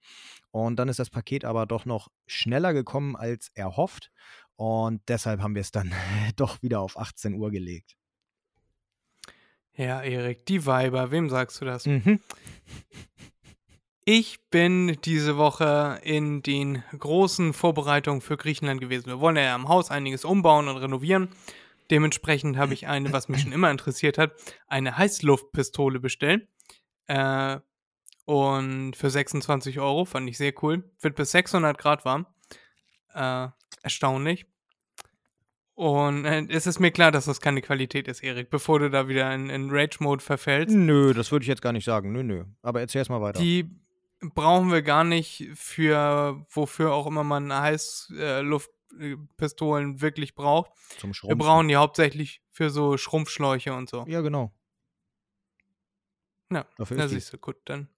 Und 0.52 0.78
dann 0.78 0.90
ist 0.90 1.00
das 1.00 1.10
Paket 1.10 1.46
aber 1.46 1.66
doch 1.66 1.86
noch 1.86 2.10
schneller 2.28 2.74
gekommen 2.74 3.16
als 3.16 3.50
erhofft. 3.54 4.12
Und 4.58 5.02
deshalb 5.08 5.42
haben 5.42 5.56
wir 5.56 5.62
es 5.62 5.72
dann 5.72 5.94
doch 6.36 6.62
wieder 6.62 6.82
auf 6.82 6.98
18 7.00 7.34
Uhr 7.34 7.50
gelegt. 7.50 7.96
Ja, 9.78 10.02
Erik, 10.02 10.46
die 10.46 10.66
Weiber, 10.66 11.12
wem 11.12 11.30
sagst 11.30 11.62
du 11.62 11.66
das? 11.66 11.86
Mhm. 11.86 12.20
Ich 14.08 14.38
bin 14.52 15.00
diese 15.04 15.36
Woche 15.36 16.00
in 16.04 16.44
den 16.44 16.84
großen 16.96 17.54
Vorbereitungen 17.54 18.22
für 18.22 18.38
Griechenland 18.38 18.80
gewesen. 18.80 19.08
Wir 19.08 19.20
wollen 19.20 19.36
ja 19.36 19.56
am 19.56 19.68
Haus 19.68 19.90
einiges 19.90 20.26
umbauen 20.26 20.68
und 20.68 20.78
renovieren. 20.78 21.30
Dementsprechend 21.90 22.56
habe 22.56 22.76
ich 22.76 22.86
eine, 22.86 23.12
was 23.12 23.30
mich 23.30 23.42
schon 23.42 23.52
immer 23.52 23.72
interessiert 23.72 24.20
hat, 24.20 24.34
eine 24.68 24.96
Heißluftpistole 24.96 26.00
bestellt. 26.00 26.48
Äh, 27.08 27.58
und 28.26 28.96
für 28.96 29.10
26 29.10 29.80
Euro 29.80 30.06
fand 30.06 30.30
ich 30.30 30.38
sehr 30.38 30.54
cool. 30.62 30.84
Wird 31.02 31.16
bis 31.16 31.32
600 31.32 31.76
Grad 31.76 32.06
warm. 32.06 32.28
Äh, 33.16 33.48
erstaunlich. 33.82 34.46
Und 35.74 36.26
äh, 36.26 36.46
es 36.50 36.68
ist 36.68 36.80
mir 36.80 36.92
klar, 36.92 37.12
dass 37.12 37.26
das 37.26 37.42
keine 37.42 37.64
Qualität 37.64 38.08
ist, 38.08 38.24
Erik, 38.24 38.52
bevor 38.52 38.78
du 38.78 38.92
da 38.92 39.08
wieder 39.08 39.34
in, 39.34 39.50
in 39.50 39.72
Rage-Mode 39.72 40.24
verfällst. 40.24 40.76
Nö, 40.76 41.16
das 41.16 41.32
würde 41.32 41.42
ich 41.42 41.50
jetzt 41.50 41.64
gar 41.64 41.74
nicht 41.74 41.86
sagen. 41.86 42.12
Nö, 42.12 42.22
nö. 42.22 42.46
Aber 42.62 42.82
erzähl 42.82 43.00
erst 43.00 43.10
mal 43.10 43.22
weiter. 43.22 43.40
Die 43.42 43.70
brauchen 44.34 44.72
wir 44.72 44.82
gar 44.82 45.04
nicht 45.04 45.50
für, 45.56 46.46
wofür 46.50 46.94
auch 46.94 47.06
immer 47.08 47.24
man 47.24 47.54
Heißluftpistolen 47.54 50.02
wirklich 50.02 50.36
braucht. 50.36 50.72
Zum 51.00 51.14
Wir 51.14 51.36
brauchen 51.36 51.68
die 51.68 51.76
hauptsächlich 51.76 52.42
für 52.50 52.70
so 52.70 52.98
Schrumpfschläuche 52.98 53.74
und 53.74 53.90
so. 53.90 54.06
Ja, 54.08 54.22
genau. 54.22 54.54
Ja, 56.52 56.66
Dafür 56.78 56.98
da 56.98 57.08
siehst 57.08 57.34
du, 57.34 57.38
gut, 57.38 57.58
dann. 57.66 57.90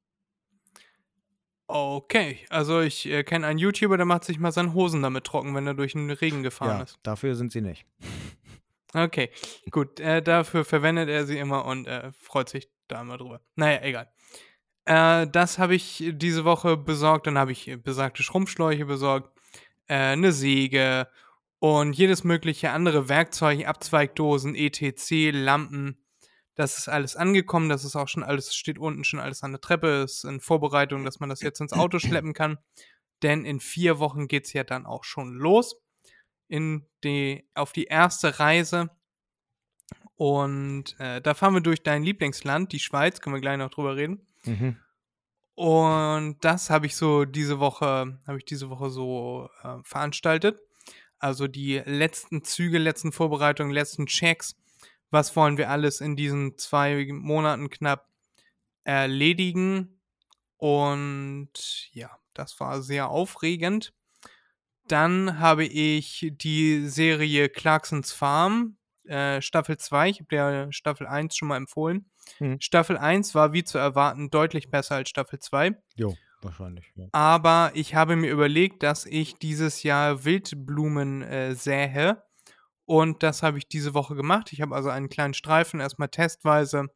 Okay, 1.70 2.46
also 2.50 2.80
ich 2.80 3.06
äh, 3.08 3.26
kenne 3.26 3.46
einen 3.46 3.60
YouTuber, 3.60 3.98
der 3.98 4.06
macht 4.06 4.24
sich 4.24 4.40
mal 4.40 4.54
seine 4.54 4.74
Hosen 4.74 5.02
damit 5.02 5.26
trocken, 5.26 5.54
wenn 5.54 5.68
er 5.68 5.74
durch 5.74 5.92
den 5.92 6.10
Regen 6.10 6.42
gefahren 6.42 6.78
Ja, 6.78 6.84
ist. 6.84 6.98
dafür 7.04 7.36
sind 7.36 7.52
sie 7.52 7.60
nicht. 7.60 7.86
Okay, 8.94 9.30
gut, 9.70 10.00
äh, 10.00 10.22
dafür 10.22 10.64
verwendet 10.64 11.10
er 11.10 11.26
sie 11.26 11.38
immer 11.38 11.66
und 11.66 11.86
äh, 11.88 12.14
freut 12.14 12.48
sich 12.48 12.70
da 12.88 13.02
immer 13.02 13.18
drüber. 13.18 13.42
Naja, 13.56 13.82
egal. 13.84 14.10
Äh, 14.88 15.28
das 15.28 15.60
habe 15.60 15.76
ich 15.76 16.12
diese 16.14 16.46
Woche 16.46 16.78
besorgt. 16.78 17.28
Dann 17.28 17.38
habe 17.38 17.52
ich 17.52 17.78
besagte 17.84 18.24
Schrumpfschläuche 18.24 18.86
besorgt, 18.86 19.38
äh, 19.88 19.96
eine 19.96 20.32
Säge 20.32 21.10
und 21.60 21.92
jedes 21.94 22.24
mögliche 22.24 22.72
andere 22.72 23.10
Werkzeug, 23.10 23.68
Abzweigdosen, 23.68 24.56
etc., 24.56 25.32
Lampen. 25.34 25.98
Das 26.56 26.78
ist 26.78 26.88
alles 26.88 27.18
angekommen. 27.18 27.68
Das 27.68 27.84
ist 27.84 27.98
auch 27.98 28.08
schon 28.08 28.24
alles, 28.24 28.56
steht 28.56 28.80
unten 28.80 29.04
schon 29.04 29.20
alles 29.20 29.44
an 29.44 29.52
der 29.52 29.62
Treppe. 29.62 30.04
Ist 30.06 30.24
in 30.24 30.40
Vorbereitung, 30.40 31.04
dass 31.04 31.20
man 31.20 31.30
das 31.30 31.42
jetzt 31.42 31.60
ins 31.60 31.74
Auto 31.74 32.00
schleppen 32.00 32.34
kann. 32.34 32.58
Denn 33.24 33.44
in 33.44 33.60
vier 33.60 34.00
Wochen 34.00 34.30
geht 34.30 34.46
es 34.46 34.54
ja 34.54 34.64
dann 34.64 34.86
auch 34.86 35.04
schon 35.04 35.34
los 35.34 35.76
in 36.48 36.86
die, 37.04 37.46
auf 37.56 37.74
die 37.74 37.86
erste 37.86 38.40
Reise. 38.40 38.90
Und 40.16 40.96
äh, 41.00 41.22
da 41.22 41.34
fahren 41.34 41.56
wir 41.56 41.62
durch 41.62 41.84
dein 41.84 42.04
Lieblingsland, 42.04 42.72
die 42.72 42.80
Schweiz, 42.80 43.20
können 43.20 43.36
wir 43.36 43.42
gleich 43.42 43.58
noch 43.58 43.70
drüber 43.70 43.98
reden. 43.98 44.27
Mhm. 44.48 44.78
Und 45.56 46.38
das 46.42 46.70
habe 46.70 46.86
ich 46.86 46.96
so 46.96 47.26
diese 47.26 47.60
Woche, 47.60 48.20
habe 48.28 48.38
ich 48.38 48.46
diese 48.46 48.70
Woche 48.70 48.90
so 48.90 49.50
äh, 49.64 49.78
veranstaltet. 49.84 50.60
Also 51.20 51.48
die 51.48 51.82
letzten 51.86 52.44
Züge, 52.44 52.78
letzten 52.78 53.12
Vorbereitungen, 53.12 53.74
letzten 53.74 54.06
Checks. 54.06 54.56
Was 55.10 55.36
wollen 55.36 55.58
wir 55.58 55.72
alles 55.72 56.00
in 56.02 56.16
diesen 56.16 56.58
zwei 56.58 57.08
Monaten 57.12 57.70
knapp 57.70 58.08
erledigen? 58.84 60.00
Und 60.58 61.90
ja, 61.92 62.12
das 62.34 62.60
war 62.60 62.82
sehr 62.82 63.10
aufregend. 63.10 63.94
Dann 64.88 65.40
habe 65.40 65.66
ich 65.66 66.32
die 66.32 66.88
Serie 66.88 67.50
Clarksons 67.50 68.12
Farm, 68.12 68.78
äh, 69.06 69.42
Staffel 69.42 69.78
2. 69.78 70.10
Ich 70.10 70.20
habe 70.20 70.30
dir 70.30 70.68
Staffel 70.72 71.08
1 71.08 71.36
schon 71.36 71.48
mal 71.48 71.58
empfohlen. 71.58 72.10
Mhm. 72.40 72.60
Staffel 72.60 72.98
1 72.98 73.36
war 73.36 73.54
wie 73.54 73.64
zu 73.64 73.78
erwarten 73.78 74.30
deutlich 74.30 74.70
besser 74.70 74.96
als 74.96 75.10
Staffel 75.10 75.40
2. 75.40 75.78
Jo, 75.96 76.16
wahrscheinlich. 76.42 76.92
Ja. 76.96 77.08
Aber 77.12 77.72
ich 77.74 77.96
habe 77.96 78.16
mir 78.16 78.32
überlegt, 78.32 78.84
dass 78.84 79.06
ich 79.06 79.38
dieses 79.40 79.84
Jahr 79.84 80.26
Wildblumen 80.26 81.22
äh, 81.22 81.56
sähe 81.56 82.24
Und 82.86 83.24
das 83.24 83.44
habe 83.44 83.58
ich 83.58 83.68
diese 83.68 83.94
Woche 83.94 84.16
gemacht. 84.16 84.54
Ich 84.54 84.62
habe 84.62 84.76
also 84.76 84.90
einen 84.90 85.10
kleinen 85.10 85.34
Streifen 85.34 85.80
erstmal 85.80 86.10
testweise 86.10 86.88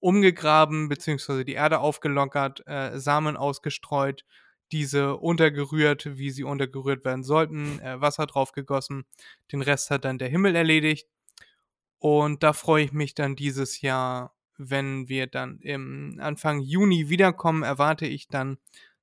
umgegraben, 0.00 0.88
beziehungsweise 0.88 1.44
die 1.44 1.54
Erde 1.54 1.80
aufgelockert, 1.80 2.66
äh, 2.66 2.98
Samen 2.98 3.36
ausgestreut, 3.36 4.24
diese 4.72 5.16
untergerührt, 5.16 6.16
wie 6.18 6.30
sie 6.30 6.44
untergerührt 6.44 7.04
werden 7.04 7.24
sollten, 7.24 7.80
äh, 7.80 8.00
Wasser 8.00 8.26
drauf 8.26 8.52
gegossen. 8.52 9.04
Den 9.52 9.62
Rest 9.62 9.90
hat 9.90 10.04
dann 10.04 10.18
der 10.18 10.28
Himmel 10.28 10.54
erledigt. 10.54 11.08
Und 11.98 12.42
da 12.42 12.52
freue 12.52 12.84
ich 12.84 12.92
mich 12.92 13.14
dann 13.14 13.36
dieses 13.36 13.80
Jahr, 13.80 14.35
wenn 14.58 15.08
wir 15.08 15.26
dann 15.26 15.58
im 15.60 16.18
Anfang 16.20 16.60
Juni 16.60 17.08
wiederkommen, 17.08 17.62
erwarte 17.62 18.06
ich 18.06 18.28
dann, 18.28 18.58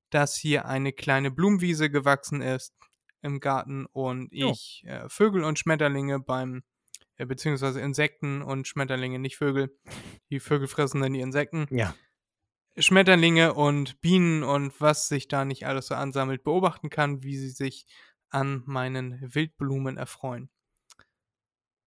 dass 0.09 0.35
hier 0.35 0.65
eine 0.65 0.93
kleine 0.93 1.31
Blumenwiese 1.31 1.89
gewachsen 1.89 2.41
ist 2.41 2.73
im 3.21 3.39
Garten 3.39 3.85
und 3.87 4.31
Jo. 4.31 4.51
ich 4.51 4.83
äh, 4.85 5.07
Vögel 5.09 5.43
und 5.43 5.57
Schmetterlinge 5.57 6.19
beim, 6.19 6.63
äh, 7.15 7.25
beziehungsweise 7.25 7.81
Insekten 7.81 8.41
und 8.41 8.67
Schmetterlinge, 8.67 9.17
nicht 9.17 9.37
Vögel. 9.37 9.75
Die 10.29 10.39
Vögel 10.39 10.67
fressen 10.67 11.01
dann 11.01 11.13
die 11.13 11.21
Insekten. 11.21 11.67
Ja. 11.71 11.95
Schmetterlinge 12.77 13.53
und 13.53 14.01
Bienen 14.01 14.43
und 14.43 14.79
was 14.81 15.07
sich 15.07 15.27
da 15.27 15.45
nicht 15.45 15.65
alles 15.67 15.87
so 15.87 15.95
ansammelt, 15.95 16.43
beobachten 16.43 16.89
kann, 16.89 17.23
wie 17.23 17.37
sie 17.37 17.49
sich 17.49 17.85
an 18.29 18.63
meinen 18.65 19.19
Wildblumen 19.21 19.97
erfreuen. 19.97 20.49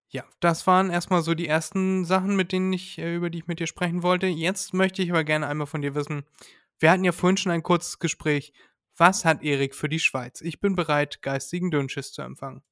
Ja, 0.09 0.23
das 0.39 0.65
waren 0.67 0.89
erstmal 0.89 1.21
so 1.21 1.33
die 1.33 1.47
ersten 1.47 2.05
Sachen, 2.05 2.35
mit 2.35 2.51
denen 2.51 2.71
ich, 2.71 2.97
äh, 2.97 3.15
über 3.15 3.29
die 3.29 3.39
ich 3.39 3.47
mit 3.47 3.59
dir 3.59 3.67
sprechen 3.67 4.03
wollte. 4.03 4.27
Jetzt 4.27 4.73
möchte 4.73 5.01
ich 5.01 5.09
aber 5.11 5.23
gerne 5.23 5.47
einmal 5.47 5.67
von 5.67 5.81
dir 5.81 5.95
wissen, 5.95 6.23
wir 6.79 6.91
hatten 6.91 7.03
ja 7.03 7.11
vorhin 7.11 7.37
schon 7.37 7.51
ein 7.51 7.63
kurzes 7.63 7.99
Gespräch. 7.99 8.53
Was 8.95 9.25
hat 9.25 9.43
Erik 9.43 9.75
für 9.75 9.89
die 9.89 9.99
Schweiz? 9.99 10.41
Ich 10.41 10.59
bin 10.59 10.75
bereit, 10.75 11.21
geistigen 11.21 11.71
Dünnschiss 11.71 12.13
zu 12.13 12.21
empfangen. 12.21 12.63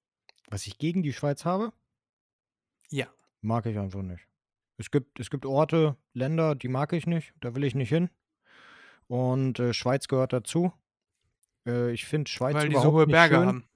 Was 0.49 0.65
ich 0.67 0.77
gegen 0.77 1.03
die 1.03 1.13
Schweiz 1.13 1.43
habe, 1.43 1.73
Ja. 2.89 3.07
mag 3.41 3.65
ich 3.65 3.77
einfach 3.77 4.01
nicht. 4.01 4.27
Es 4.77 4.91
gibt, 4.91 5.19
es 5.19 5.29
gibt 5.29 5.45
Orte, 5.45 5.97
Länder, 6.13 6.55
die 6.55 6.67
mag 6.67 6.93
ich 6.93 7.07
nicht, 7.07 7.33
da 7.41 7.55
will 7.55 7.63
ich 7.63 7.75
nicht 7.75 7.89
hin. 7.89 8.09
Und 9.07 9.59
äh, 9.59 9.73
Schweiz 9.73 10.07
gehört 10.07 10.33
dazu. 10.33 10.71
Äh, 11.67 11.91
ich 11.91 12.05
finde 12.05 12.29
Schweiz 12.29 12.55
Weil 12.55 12.69
die 12.69 12.73
überhaupt 12.73 12.85
so 12.87 12.91
hohe 12.93 13.03
nicht 13.05 13.11
Berge 13.11 13.35
schön. 13.35 13.47
haben. 13.47 13.67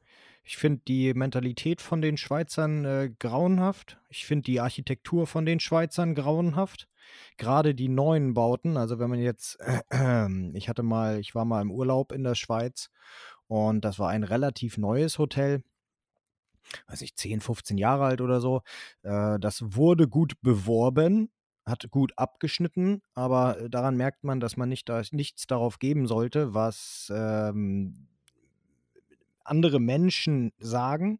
Ich 0.49 0.57
finde 0.57 0.81
die 0.87 1.13
Mentalität 1.13 1.79
von 1.79 2.01
den 2.01 2.17
Schweizern 2.17 2.83
äh, 2.83 3.11
grauenhaft. 3.19 3.99
Ich 4.09 4.25
finde 4.25 4.45
die 4.45 4.59
Architektur 4.59 5.27
von 5.27 5.45
den 5.45 5.59
Schweizern 5.59 6.15
grauenhaft. 6.15 6.87
Gerade 7.37 7.75
die 7.75 7.87
neuen 7.87 8.33
Bauten, 8.33 8.75
also 8.75 8.97
wenn 8.97 9.11
man 9.11 9.19
jetzt, 9.19 9.59
ich 10.53 10.67
hatte 10.67 10.81
mal, 10.81 11.19
ich 11.19 11.35
war 11.35 11.45
mal 11.45 11.61
im 11.61 11.69
Urlaub 11.69 12.11
in 12.11 12.23
der 12.23 12.33
Schweiz 12.33 12.89
und 13.45 13.85
das 13.85 13.99
war 13.99 14.09
ein 14.09 14.23
relativ 14.23 14.79
neues 14.79 15.19
Hotel, 15.19 15.61
weiß 16.87 17.03
ich, 17.03 17.15
10, 17.15 17.41
15 17.41 17.77
Jahre 17.77 18.05
alt 18.05 18.19
oder 18.19 18.41
so. 18.41 18.63
Äh, 19.03 19.37
das 19.37 19.75
wurde 19.75 20.07
gut 20.07 20.33
beworben, 20.41 21.29
hat 21.63 21.91
gut 21.91 22.11
abgeschnitten, 22.17 23.03
aber 23.13 23.59
äh, 23.59 23.69
daran 23.69 23.97
merkt 23.97 24.23
man, 24.23 24.39
dass 24.39 24.57
man 24.57 24.69
nicht 24.69 24.89
da, 24.89 25.03
nichts 25.11 25.45
darauf 25.45 25.77
geben 25.77 26.07
sollte, 26.07 26.55
was 26.55 27.13
ähm, 27.15 28.07
andere 29.49 29.79
Menschen 29.79 30.51
sagen. 30.57 31.19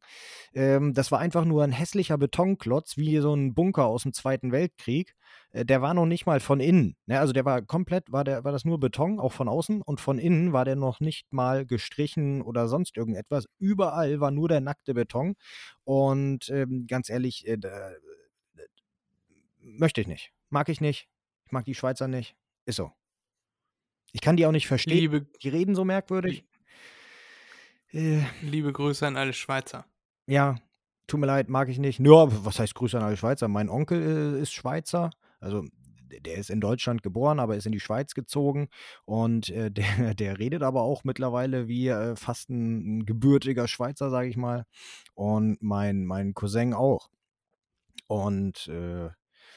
Ähm, 0.53 0.93
das 0.93 1.11
war 1.11 1.19
einfach 1.19 1.45
nur 1.45 1.63
ein 1.63 1.71
hässlicher 1.71 2.17
Betonklotz, 2.17 2.97
wie 2.97 3.17
so 3.19 3.33
ein 3.33 3.53
Bunker 3.53 3.85
aus 3.85 4.03
dem 4.03 4.13
Zweiten 4.13 4.51
Weltkrieg. 4.51 5.15
Äh, 5.51 5.65
der 5.65 5.81
war 5.81 5.93
noch 5.93 6.05
nicht 6.05 6.25
mal 6.25 6.39
von 6.39 6.59
innen. 6.59 6.95
Ne? 7.05 7.19
Also 7.19 7.33
der 7.33 7.45
war 7.45 7.61
komplett, 7.61 8.11
war, 8.11 8.23
der, 8.23 8.43
war 8.43 8.51
das 8.51 8.65
nur 8.65 8.79
Beton, 8.79 9.19
auch 9.19 9.33
von 9.33 9.47
außen. 9.47 9.81
Und 9.81 10.01
von 10.01 10.19
innen 10.19 10.53
war 10.53 10.65
der 10.65 10.75
noch 10.75 10.99
nicht 10.99 11.31
mal 11.31 11.65
gestrichen 11.65 12.41
oder 12.41 12.67
sonst 12.67 12.97
irgendetwas. 12.97 13.45
Überall 13.57 14.19
war 14.19 14.31
nur 14.31 14.47
der 14.47 14.61
nackte 14.61 14.93
Beton. 14.93 15.35
Und 15.83 16.49
ähm, 16.49 16.85
ganz 16.87 17.09
ehrlich, 17.09 17.47
äh, 17.47 17.57
da, 17.57 17.91
möchte 19.61 20.01
ich 20.01 20.07
nicht. 20.07 20.31
Mag 20.49 20.69
ich 20.69 20.81
nicht. 20.81 21.07
Ich 21.45 21.51
mag 21.51 21.65
die 21.65 21.75
Schweizer 21.75 22.07
nicht. 22.07 22.35
Ist 22.65 22.75
so. 22.75 22.91
Ich 24.11 24.21
kann 24.21 24.37
die 24.37 24.45
auch 24.45 24.51
nicht 24.51 24.67
verstehen. 24.67 24.97
Liebe, 24.97 25.27
Die 25.41 25.49
reden 25.49 25.75
so 25.75 25.85
merkwürdig. 25.85 26.45
Äh, 27.91 28.23
liebe 28.41 28.71
Grüße 28.71 29.05
an 29.05 29.17
alle 29.17 29.33
Schweizer. 29.33 29.85
ja, 30.27 30.57
tut 31.07 31.19
mir 31.19 31.25
leid, 31.25 31.49
mag 31.49 31.69
ich 31.69 31.79
nicht. 31.79 31.99
Nur, 31.99 32.45
was 32.45 32.59
heißt 32.59 32.75
Grüße 32.75 32.97
an 32.97 33.03
alle 33.03 33.17
Schweizer? 33.17 33.47
Mein 33.47 33.69
Onkel 33.69 34.37
äh, 34.37 34.41
ist 34.41 34.53
Schweizer. 34.53 35.09
Also, 35.39 35.65
der 36.11 36.35
ist 36.35 36.49
in 36.49 36.61
Deutschland 36.61 37.03
geboren, 37.03 37.39
aber 37.39 37.55
ist 37.55 37.65
in 37.65 37.71
die 37.71 37.79
Schweiz 37.79 38.13
gezogen. 38.13 38.69
Und 39.05 39.49
äh, 39.49 39.71
der, 39.71 40.13
der 40.13 40.39
redet 40.39 40.63
aber 40.63 40.81
auch 40.83 41.03
mittlerweile 41.03 41.67
wie 41.67 41.87
äh, 41.87 42.15
fast 42.15 42.49
ein, 42.49 42.99
ein 42.99 43.05
gebürtiger 43.05 43.67
Schweizer, 43.67 44.09
sage 44.09 44.29
ich 44.29 44.37
mal. 44.37 44.65
Und 45.13 45.61
mein, 45.61 46.05
mein 46.05 46.33
Cousin 46.33 46.73
auch. 46.73 47.09
Und 48.07 48.67
äh, 48.67 49.09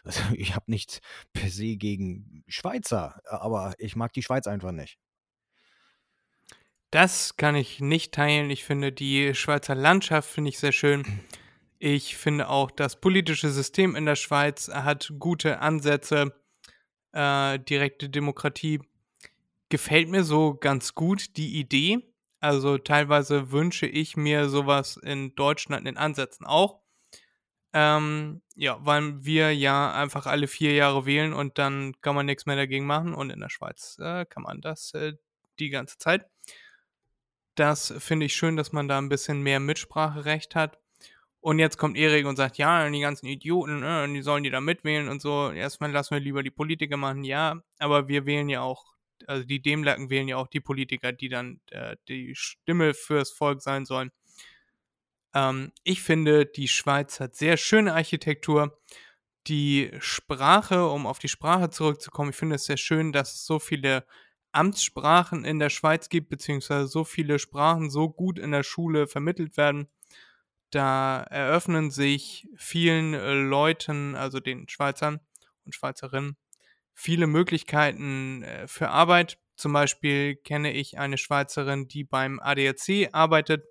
also 0.04 0.20
ich 0.34 0.54
habe 0.54 0.70
nichts 0.70 1.00
per 1.32 1.48
se 1.48 1.76
gegen 1.76 2.44
Schweizer, 2.46 3.20
aber 3.24 3.74
ich 3.78 3.96
mag 3.96 4.12
die 4.12 4.22
Schweiz 4.22 4.46
einfach 4.46 4.72
nicht. 4.72 4.98
Das 6.92 7.38
kann 7.38 7.56
ich 7.56 7.80
nicht 7.80 8.12
teilen. 8.12 8.50
Ich 8.50 8.64
finde 8.64 8.92
die 8.92 9.34
Schweizer 9.34 9.74
Landschaft 9.74 10.28
finde 10.28 10.50
ich 10.50 10.58
sehr 10.58 10.72
schön. 10.72 11.22
Ich 11.78 12.18
finde 12.18 12.50
auch 12.50 12.70
das 12.70 13.00
politische 13.00 13.48
System 13.48 13.96
in 13.96 14.04
der 14.04 14.14
Schweiz 14.14 14.68
hat 14.68 15.10
gute 15.18 15.60
Ansätze. 15.60 16.34
Äh, 17.12 17.60
direkte 17.60 18.10
Demokratie 18.10 18.80
gefällt 19.70 20.10
mir 20.10 20.22
so 20.22 20.52
ganz 20.54 20.94
gut 20.94 21.38
die 21.38 21.58
Idee. 21.58 22.12
Also 22.40 22.76
teilweise 22.76 23.50
wünsche 23.52 23.86
ich 23.86 24.18
mir 24.18 24.50
sowas 24.50 24.98
in 24.98 25.34
Deutschland 25.34 25.88
in 25.88 25.96
Ansätzen 25.96 26.44
auch. 26.44 26.80
Ähm, 27.72 28.42
ja, 28.54 28.76
weil 28.82 29.24
wir 29.24 29.54
ja 29.54 29.94
einfach 29.94 30.26
alle 30.26 30.46
vier 30.46 30.74
Jahre 30.74 31.06
wählen 31.06 31.32
und 31.32 31.56
dann 31.56 31.98
kann 32.02 32.14
man 32.14 32.26
nichts 32.26 32.44
mehr 32.44 32.56
dagegen 32.56 32.84
machen. 32.84 33.14
Und 33.14 33.30
in 33.30 33.40
der 33.40 33.48
Schweiz 33.48 33.96
äh, 33.98 34.26
kann 34.26 34.42
man 34.42 34.60
das 34.60 34.92
äh, 34.92 35.14
die 35.58 35.70
ganze 35.70 35.96
Zeit. 35.96 36.26
Das 37.54 37.92
finde 37.98 38.26
ich 38.26 38.34
schön, 38.34 38.56
dass 38.56 38.72
man 38.72 38.88
da 38.88 38.98
ein 38.98 39.08
bisschen 39.08 39.42
mehr 39.42 39.60
Mitspracherecht 39.60 40.54
hat. 40.54 40.78
Und 41.40 41.58
jetzt 41.58 41.76
kommt 41.76 41.96
Erik 41.96 42.24
und 42.26 42.36
sagt, 42.36 42.56
ja, 42.56 42.88
die 42.88 43.00
ganzen 43.00 43.26
Idioten, 43.26 43.82
äh, 43.82 44.06
die 44.08 44.22
sollen 44.22 44.44
die 44.44 44.50
da 44.50 44.60
mitwählen 44.60 45.08
und 45.08 45.20
so. 45.20 45.50
Erstmal 45.50 45.90
lassen 45.90 46.14
wir 46.14 46.20
lieber 46.20 46.42
die 46.42 46.52
Politiker 46.52 46.96
machen. 46.96 47.24
Ja, 47.24 47.60
aber 47.78 48.08
wir 48.08 48.26
wählen 48.26 48.48
ja 48.48 48.62
auch, 48.62 48.94
also 49.26 49.44
die 49.44 49.60
Demlacken 49.60 50.08
wählen 50.08 50.28
ja 50.28 50.36
auch 50.36 50.46
die 50.46 50.60
Politiker, 50.60 51.12
die 51.12 51.28
dann 51.28 51.60
äh, 51.70 51.96
die 52.08 52.34
Stimme 52.36 52.94
fürs 52.94 53.32
Volk 53.32 53.60
sein 53.60 53.84
sollen. 53.86 54.12
Ähm, 55.34 55.72
ich 55.84 56.02
finde, 56.02 56.46
die 56.46 56.68
Schweiz 56.68 57.20
hat 57.20 57.34
sehr 57.34 57.56
schöne 57.56 57.94
Architektur. 57.94 58.78
Die 59.48 59.90
Sprache, 59.98 60.86
um 60.86 61.06
auf 61.06 61.18
die 61.18 61.28
Sprache 61.28 61.70
zurückzukommen, 61.70 62.30
ich 62.30 62.36
finde 62.36 62.56
es 62.56 62.66
sehr 62.66 62.76
schön, 62.76 63.12
dass 63.12 63.34
es 63.34 63.46
so 63.46 63.58
viele 63.58 64.06
Amtssprachen 64.52 65.44
in 65.44 65.58
der 65.58 65.70
Schweiz 65.70 66.08
gibt, 66.08 66.28
beziehungsweise 66.28 66.86
so 66.86 67.04
viele 67.04 67.38
Sprachen 67.38 67.90
so 67.90 68.10
gut 68.10 68.38
in 68.38 68.52
der 68.52 68.62
Schule 68.62 69.06
vermittelt 69.06 69.56
werden. 69.56 69.88
Da 70.72 71.22
eröffnen 71.24 71.90
sich 71.90 72.48
vielen 72.56 73.12
äh, 73.12 73.34
Leuten, 73.34 74.14
also 74.14 74.40
den 74.40 74.68
Schweizern 74.68 75.20
und 75.64 75.74
Schweizerinnen, 75.74 76.36
viele 76.94 77.26
Möglichkeiten 77.26 78.42
äh, 78.42 78.66
für 78.66 78.88
Arbeit. 78.88 79.38
Zum 79.56 79.74
Beispiel 79.74 80.34
kenne 80.36 80.72
ich 80.72 80.98
eine 80.98 81.18
Schweizerin, 81.18 81.88
die 81.88 82.04
beim 82.04 82.40
ADAC 82.40 83.10
arbeitet 83.12 83.64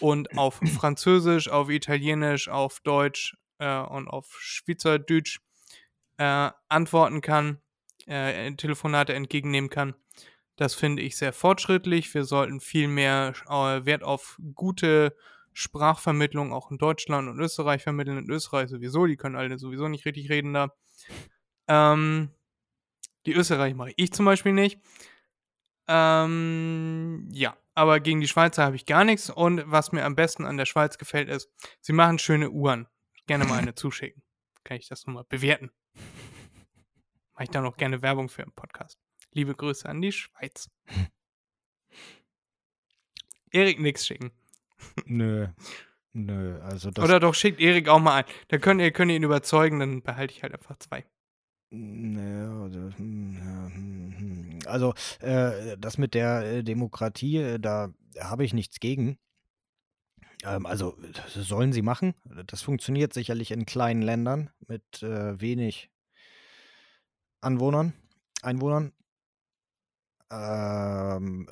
und 0.00 0.36
auf 0.36 0.60
Französisch, 0.76 1.48
auf 1.48 1.70
Italienisch, 1.70 2.48
auf 2.48 2.80
Deutsch 2.80 3.36
äh, 3.58 3.78
und 3.78 4.08
auf 4.08 4.36
Schweizerdeutsch 4.40 5.40
äh, 6.18 6.50
antworten 6.68 7.20
kann, 7.20 7.58
Telefonate 8.04 9.14
entgegennehmen 9.14 9.70
kann. 9.70 9.94
Das 10.62 10.76
finde 10.76 11.02
ich 11.02 11.16
sehr 11.16 11.32
fortschrittlich. 11.32 12.14
Wir 12.14 12.22
sollten 12.22 12.60
viel 12.60 12.86
mehr 12.86 13.34
äh, 13.48 13.84
Wert 13.84 14.04
auf 14.04 14.38
gute 14.54 15.16
Sprachvermittlung 15.52 16.52
auch 16.52 16.70
in 16.70 16.78
Deutschland 16.78 17.28
und 17.28 17.40
Österreich 17.40 17.82
vermitteln. 17.82 18.16
In 18.16 18.30
Österreich 18.30 18.68
sowieso, 18.70 19.06
die 19.06 19.16
können 19.16 19.34
alle 19.34 19.58
sowieso 19.58 19.88
nicht 19.88 20.04
richtig 20.04 20.30
reden 20.30 20.54
da. 20.54 20.72
Ähm, 21.66 22.30
die 23.26 23.32
Österreich 23.32 23.74
mache 23.74 23.92
ich 23.96 24.12
zum 24.12 24.24
Beispiel 24.24 24.52
nicht. 24.52 24.78
Ähm, 25.88 27.28
ja, 27.32 27.56
aber 27.74 27.98
gegen 27.98 28.20
die 28.20 28.28
Schweizer 28.28 28.62
habe 28.62 28.76
ich 28.76 28.86
gar 28.86 29.02
nichts. 29.02 29.30
Und 29.30 29.64
was 29.66 29.90
mir 29.90 30.04
am 30.04 30.14
besten 30.14 30.44
an 30.44 30.58
der 30.58 30.66
Schweiz 30.66 30.96
gefällt, 30.96 31.28
ist, 31.28 31.50
sie 31.80 31.92
machen 31.92 32.20
schöne 32.20 32.50
Uhren. 32.50 32.86
Gerne 33.26 33.46
mal 33.46 33.58
eine 33.58 33.74
zuschicken. 33.74 34.22
Kann 34.62 34.76
ich 34.76 34.86
das 34.86 35.08
nochmal 35.08 35.24
bewerten. 35.28 35.72
Mache 37.32 37.42
ich 37.42 37.50
da 37.50 37.60
noch 37.60 37.76
gerne 37.76 38.00
Werbung 38.00 38.28
für 38.28 38.42
im 38.42 38.52
Podcast. 38.52 39.00
Liebe 39.32 39.54
Grüße 39.54 39.88
an 39.88 40.02
die 40.02 40.12
Schweiz. 40.12 40.70
Erik 43.50 43.80
nix 43.80 44.06
schicken. 44.06 44.30
Nö. 45.06 45.48
Nö, 46.14 46.60
also 46.60 46.90
das. 46.90 47.04
Oder 47.04 47.20
doch 47.20 47.34
schickt 47.34 47.60
Erik 47.60 47.88
auch 47.88 47.98
mal 47.98 48.16
ein. 48.16 48.24
Dann 48.48 48.60
könnt 48.60 48.80
ihr, 48.80 48.90
könnt 48.90 49.10
ihr 49.10 49.16
ihn 49.16 49.22
überzeugen, 49.22 49.78
dann 49.78 50.02
behalte 50.02 50.34
ich 50.34 50.42
halt 50.42 50.52
einfach 50.52 50.76
zwei. 50.78 51.06
Nö, 51.70 52.64
also, 52.64 52.90
hm, 52.98 53.38
hm, 53.74 54.14
hm. 54.18 54.58
also 54.66 54.92
äh, 55.20 55.78
das 55.78 55.96
mit 55.96 56.12
der 56.12 56.42
äh, 56.42 56.62
Demokratie, 56.62 57.38
äh, 57.38 57.58
da 57.58 57.94
habe 58.20 58.44
ich 58.44 58.52
nichts 58.52 58.78
gegen. 58.78 59.18
Ähm, 60.44 60.66
also, 60.66 60.98
das 61.14 61.32
sollen 61.32 61.72
sie 61.72 61.80
machen. 61.80 62.14
Das 62.46 62.60
funktioniert 62.60 63.14
sicherlich 63.14 63.52
in 63.52 63.64
kleinen 63.64 64.02
Ländern 64.02 64.50
mit 64.68 65.02
äh, 65.02 65.40
wenig 65.40 65.90
Anwohnern, 67.40 67.94
Einwohnern. 68.42 68.92
Ähm, 70.32 71.46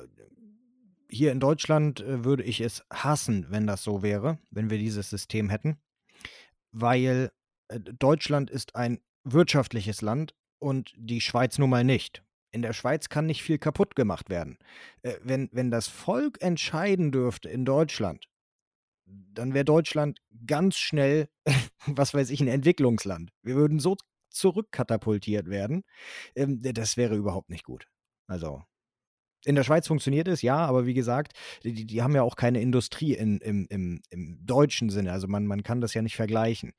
hier 1.07 1.31
in 1.31 1.39
Deutschland 1.39 1.99
äh, 1.99 2.25
würde 2.25 2.43
ich 2.43 2.61
es 2.61 2.83
hassen, 2.91 3.45
wenn 3.49 3.67
das 3.67 3.83
so 3.83 4.01
wäre, 4.01 4.39
wenn 4.49 4.69
wir 4.69 4.77
dieses 4.77 5.09
System 5.09 5.49
hätten, 5.49 5.77
weil 6.71 7.31
äh, 7.67 7.79
Deutschland 7.79 8.49
ist 8.49 8.75
ein 8.75 8.99
wirtschaftliches 9.23 10.01
Land 10.01 10.33
und 10.57 10.93
die 10.97 11.21
Schweiz 11.21 11.59
nun 11.59 11.69
mal 11.69 11.83
nicht. 11.83 12.23
In 12.51 12.61
der 12.61 12.73
Schweiz 12.73 13.07
kann 13.07 13.27
nicht 13.27 13.43
viel 13.43 13.59
kaputt 13.59 13.95
gemacht 13.95 14.29
werden. 14.29 14.57
Äh, 15.03 15.15
wenn, 15.21 15.49
wenn 15.51 15.69
das 15.69 15.87
Volk 15.87 16.41
entscheiden 16.41 17.11
dürfte 17.11 17.49
in 17.49 17.65
Deutschland, 17.65 18.27
dann 19.05 19.53
wäre 19.53 19.65
Deutschland 19.65 20.19
ganz 20.47 20.77
schnell, 20.77 21.29
was 21.85 22.13
weiß 22.13 22.29
ich, 22.31 22.41
ein 22.41 22.47
Entwicklungsland. 22.47 23.31
Wir 23.43 23.55
würden 23.55 23.79
so 23.79 23.97
zurückkatapultiert 24.29 25.49
werden. 25.49 25.83
Ähm, 26.35 26.61
das 26.61 26.97
wäre 26.97 27.15
überhaupt 27.15 27.49
nicht 27.49 27.65
gut. 27.65 27.87
Also 28.27 28.63
in 29.45 29.55
der 29.55 29.63
Schweiz 29.63 29.87
funktioniert 29.87 30.27
es, 30.27 30.41
ja, 30.41 30.57
aber 30.57 30.85
wie 30.85 30.93
gesagt, 30.93 31.33
die, 31.63 31.85
die 31.85 32.01
haben 32.01 32.15
ja 32.15 32.21
auch 32.21 32.35
keine 32.35 32.61
Industrie 32.61 33.13
in, 33.13 33.39
im, 33.39 33.65
im, 33.69 34.01
im 34.09 34.45
deutschen 34.45 34.89
Sinne. 34.89 35.11
Also 35.11 35.27
man, 35.27 35.47
man 35.47 35.63
kann 35.63 35.81
das 35.81 35.93
ja 35.93 36.01
nicht 36.01 36.15
vergleichen. 36.15 36.73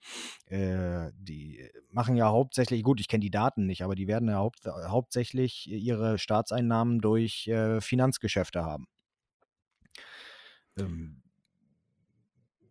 Äh, 0.47 1.11
die 1.15 1.69
machen 1.91 2.17
ja 2.17 2.29
hauptsächlich, 2.29 2.83
gut, 2.83 3.01
ich 3.01 3.09
kenne 3.09 3.23
die 3.23 3.31
Daten 3.31 3.67
nicht, 3.67 3.83
aber 3.83 3.95
die 3.95 4.07
werden 4.07 4.29
ja 4.29 4.37
haupt, 4.37 4.67
hauptsächlich 4.67 5.69
ihre 5.69 6.19
Staatseinnahmen 6.19 7.01
durch 7.01 7.49
äh, 7.49 7.81
Finanzgeschäfte 7.81 8.65
haben. 8.65 8.87
Ähm, 10.79 11.23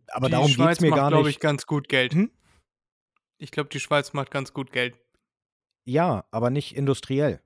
aber 0.08 0.28
die 0.28 0.32
darum 0.32 0.48
geht 0.48 0.56
Schweiz 0.56 0.78
es 0.78 0.82
mir 0.82 0.90
macht, 0.90 1.00
gar 1.00 1.10
glaube 1.10 1.28
nicht. 1.28 1.38
ich, 1.38 1.42
ganz 1.42 1.66
gut 1.66 1.88
Geld. 1.90 2.14
Hm? 2.14 2.32
Ich 3.38 3.52
glaube, 3.52 3.70
die 3.70 3.80
Schweiz 3.80 4.14
macht 4.14 4.32
ganz 4.32 4.54
gut 4.54 4.72
Geld. 4.72 4.96
Ja, 5.84 6.26
aber 6.32 6.50
nicht 6.50 6.76
industriell. 6.76 7.42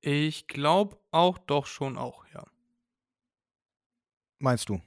Ich 0.00 0.46
glaube 0.46 0.98
auch 1.10 1.38
doch 1.38 1.66
schon 1.66 1.98
auch, 1.98 2.24
ja. 2.34 2.44
Meinst 4.38 4.68
du? 4.68 4.80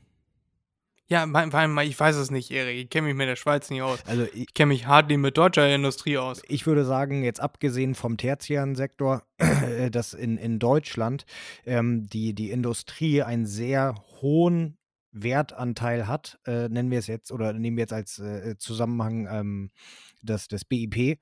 Ja, 1.07 1.27
mein, 1.27 1.77
ich 1.79 1.99
weiß 1.99 2.15
es 2.15 2.31
nicht, 2.31 2.49
Erik. 2.49 2.85
Ich 2.85 2.89
kenne 2.89 3.07
mich 3.07 3.15
mit 3.15 3.27
der 3.27 3.35
Schweiz 3.35 3.69
nicht 3.69 3.83
aus. 3.83 4.03
Also 4.07 4.23
ich, 4.23 4.47
Ich 4.47 4.53
kenne 4.55 4.69
mich 4.69 4.87
hardly 4.87 5.17
mit 5.17 5.37
deutscher 5.37 5.73
Industrie 5.73 6.17
aus. 6.17 6.41
ich 6.47 6.65
würde 6.65 6.85
sagen, 6.85 7.23
jetzt 7.23 7.39
abgesehen 7.39 7.93
vom 7.93 8.17
tertiären 8.17 8.75
Sektor, 8.75 9.23
äh, 9.37 9.91
dass 9.91 10.13
in, 10.13 10.37
in 10.37 10.57
Deutschland 10.57 11.25
ähm, 11.65 12.07
die, 12.07 12.33
die 12.33 12.49
Industrie 12.49 13.21
einen 13.21 13.45
sehr 13.45 13.95
hohen 14.21 14.77
Wertanteil 15.11 16.07
hat, 16.07 16.39
äh, 16.45 16.69
nennen 16.69 16.89
wir 16.89 16.97
es 16.99 17.07
jetzt, 17.07 17.31
oder 17.31 17.53
nehmen 17.53 17.77
wir 17.77 17.83
jetzt 17.83 17.93
als 17.93 18.17
äh, 18.17 18.57
Zusammenhang 18.57 19.27
ähm, 19.29 19.71
das, 20.23 20.47
das 20.47 20.65
BIP. 20.65 21.19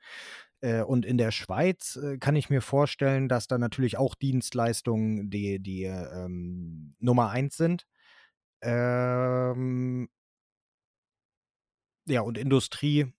Äh, 0.62 0.84
und 0.84 1.06
in 1.06 1.18
der 1.18 1.32
Schweiz 1.32 1.96
äh, 1.96 2.18
kann 2.18 2.36
ich 2.36 2.50
mir 2.50 2.62
vorstellen, 2.62 3.28
dass 3.28 3.48
da 3.48 3.58
natürlich 3.58 3.98
auch 3.98 4.16
Dienstleistungen 4.16 5.30
die, 5.30 5.60
die 5.60 5.84
ähm, 5.84 6.96
Nummer 7.00 7.30
eins 7.32 7.58
sind. 7.58 7.88
Ähm, 8.62 10.08
ja, 12.06 12.22
und 12.22 12.38
Industrie 12.38 13.12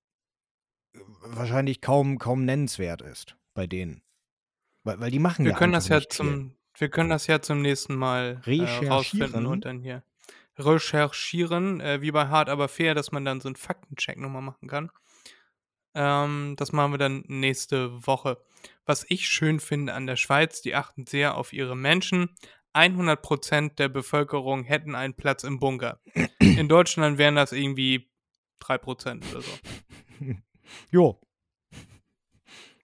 äh, 0.95 0.99
wahrscheinlich 1.25 1.81
kaum, 1.81 2.19
kaum 2.19 2.45
nennenswert 2.45 3.03
ist 3.03 3.37
bei 3.55 3.67
denen. 3.67 4.03
Weil, 4.85 5.01
weil 5.01 5.11
die 5.11 5.19
machen 5.19 5.45
Wir 5.45 5.53
ja 5.53 5.59
können 5.59 5.73
das 5.73 5.89
ja 5.89 6.01
zum, 6.01 6.55
wir 6.77 6.89
können 6.89 7.11
das 7.11 7.27
ja 7.27 7.43
zum 7.43 7.61
nächsten 7.61 7.97
Mal 7.97 8.41
äh, 8.45 8.63
rausfinden 8.63 8.91
Recherchieren? 8.91 9.47
und 9.47 9.65
dann 9.65 9.81
hier 9.81 10.03
recherchieren, 10.59 11.81
äh, 11.81 12.03
wie 12.03 12.11
bei 12.11 12.29
Hart 12.29 12.49
aber 12.49 12.69
fair, 12.69 12.95
dass 12.95 13.13
man 13.13 13.25
dann 13.25 13.41
so 13.41 13.49
einen 13.49 13.57
Faktencheck 13.57 14.19
nochmal 14.19 14.43
machen 14.43 14.69
kann. 14.69 14.91
Ähm, 15.95 16.55
das 16.57 16.73
machen 16.73 16.93
wir 16.93 16.99
dann 16.99 17.25
nächste 17.27 18.07
Woche. 18.07 18.39
Was 18.85 19.05
ich 19.09 19.29
schön 19.29 19.61
finde 19.61 19.95
an 19.95 20.07
der 20.07 20.17
Schweiz, 20.17 20.63
die 20.63 20.75
achten 20.75 21.07
sehr 21.07 21.37
auf 21.37 21.53
ihre 21.53 21.77
Menschen. 21.77 22.31
100% 22.75 23.75
der 23.77 23.89
Bevölkerung 23.89 24.65
hätten 24.65 24.95
einen 24.95 25.15
Platz 25.15 25.45
im 25.45 25.61
Bunker. 25.61 26.01
In 26.39 26.69
Deutschland 26.69 27.19
wären 27.19 27.37
das 27.37 27.53
irgendwie 27.53 28.11
3% 28.61 29.31
oder 29.31 29.43
so. 29.43 29.51
Jo, 30.91 31.21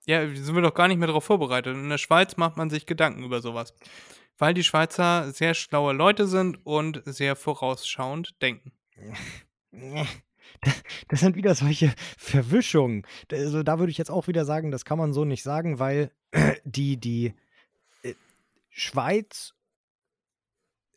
Ja, 0.05 0.21
sind 0.35 0.55
wir 0.55 0.61
doch 0.61 0.75
gar 0.75 0.89
nicht 0.89 0.99
mehr 0.99 1.07
darauf 1.07 1.25
vorbereitet. 1.25 1.75
In 1.75 1.89
der 1.89 1.97
Schweiz 1.97 2.37
macht 2.37 2.59
man 2.59 2.69
sich 2.69 2.85
Gedanken 2.85 3.25
über 3.25 3.41
sowas. 3.41 3.73
Weil 4.37 4.53
die 4.53 4.65
Schweizer 4.65 5.33
sehr 5.33 5.55
schlaue 5.55 5.95
Leute 5.95 6.27
sind 6.27 6.59
und 6.67 7.03
sehr 7.07 7.35
vorausschauend 7.35 8.41
denken. 8.43 8.73
das 11.09 11.21
sind 11.21 11.37
wieder 11.37 11.55
solche 11.55 11.93
Verwischungen. 12.17 13.07
Also 13.31 13.63
da 13.63 13.79
würde 13.79 13.91
ich 13.91 13.99
jetzt 13.99 14.11
auch 14.11 14.29
wieder 14.29 14.45
sagen, 14.45 14.71
das 14.71 14.85
kann 14.85 14.99
man 14.99 15.13
so 15.13 15.25
nicht 15.25 15.43
sagen, 15.43 15.79
weil 15.79 16.11
die, 16.65 16.99
die 16.99 17.35
äh, 18.03 18.15
Schweiz, 18.71 19.55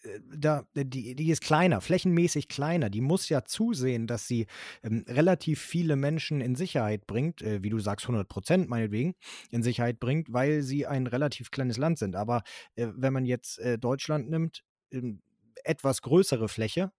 äh, 0.04 0.20
da, 0.36 0.66
die, 0.74 1.16
die 1.16 1.32
ist 1.32 1.42
kleiner, 1.42 1.82
flächenmäßig 1.82 2.48
kleiner. 2.48 2.90
Die 2.90 3.02
muss 3.02 3.30
ja 3.30 3.44
zusehen, 3.46 4.08
dass 4.08 4.28
sie 4.28 4.48
ähm, 4.84 5.06
relativ 5.08 5.62
viele 5.62 5.96
Menschen 5.96 6.42
in 6.42 6.56
Sicherheit 6.56 7.08
bringt, 7.08 7.42
äh, 7.42 7.64
wie 7.64 7.70
du 7.70 7.80
sagst, 7.80 8.06
100 8.06 8.28
Prozent 8.28 8.70
meinetwegen, 8.70 9.16
in 9.50 9.64
Sicherheit 9.64 10.00
bringt, 10.00 10.34
weil 10.34 10.64
sie 10.64 10.88
ein 10.88 11.08
relativ 11.08 11.52
kleines 11.52 11.78
Land 11.78 12.00
sind. 12.00 12.16
Aber 12.16 12.44
äh, 12.76 12.88
wenn 12.96 13.14
man 13.14 13.26
jetzt 13.26 13.60
äh, 13.60 13.78
Deutschland 13.78 14.30
nimmt, 14.30 14.64
ähm, 14.92 15.22
etwas 15.64 16.02
größere 16.02 16.48
Fläche, 16.48 16.92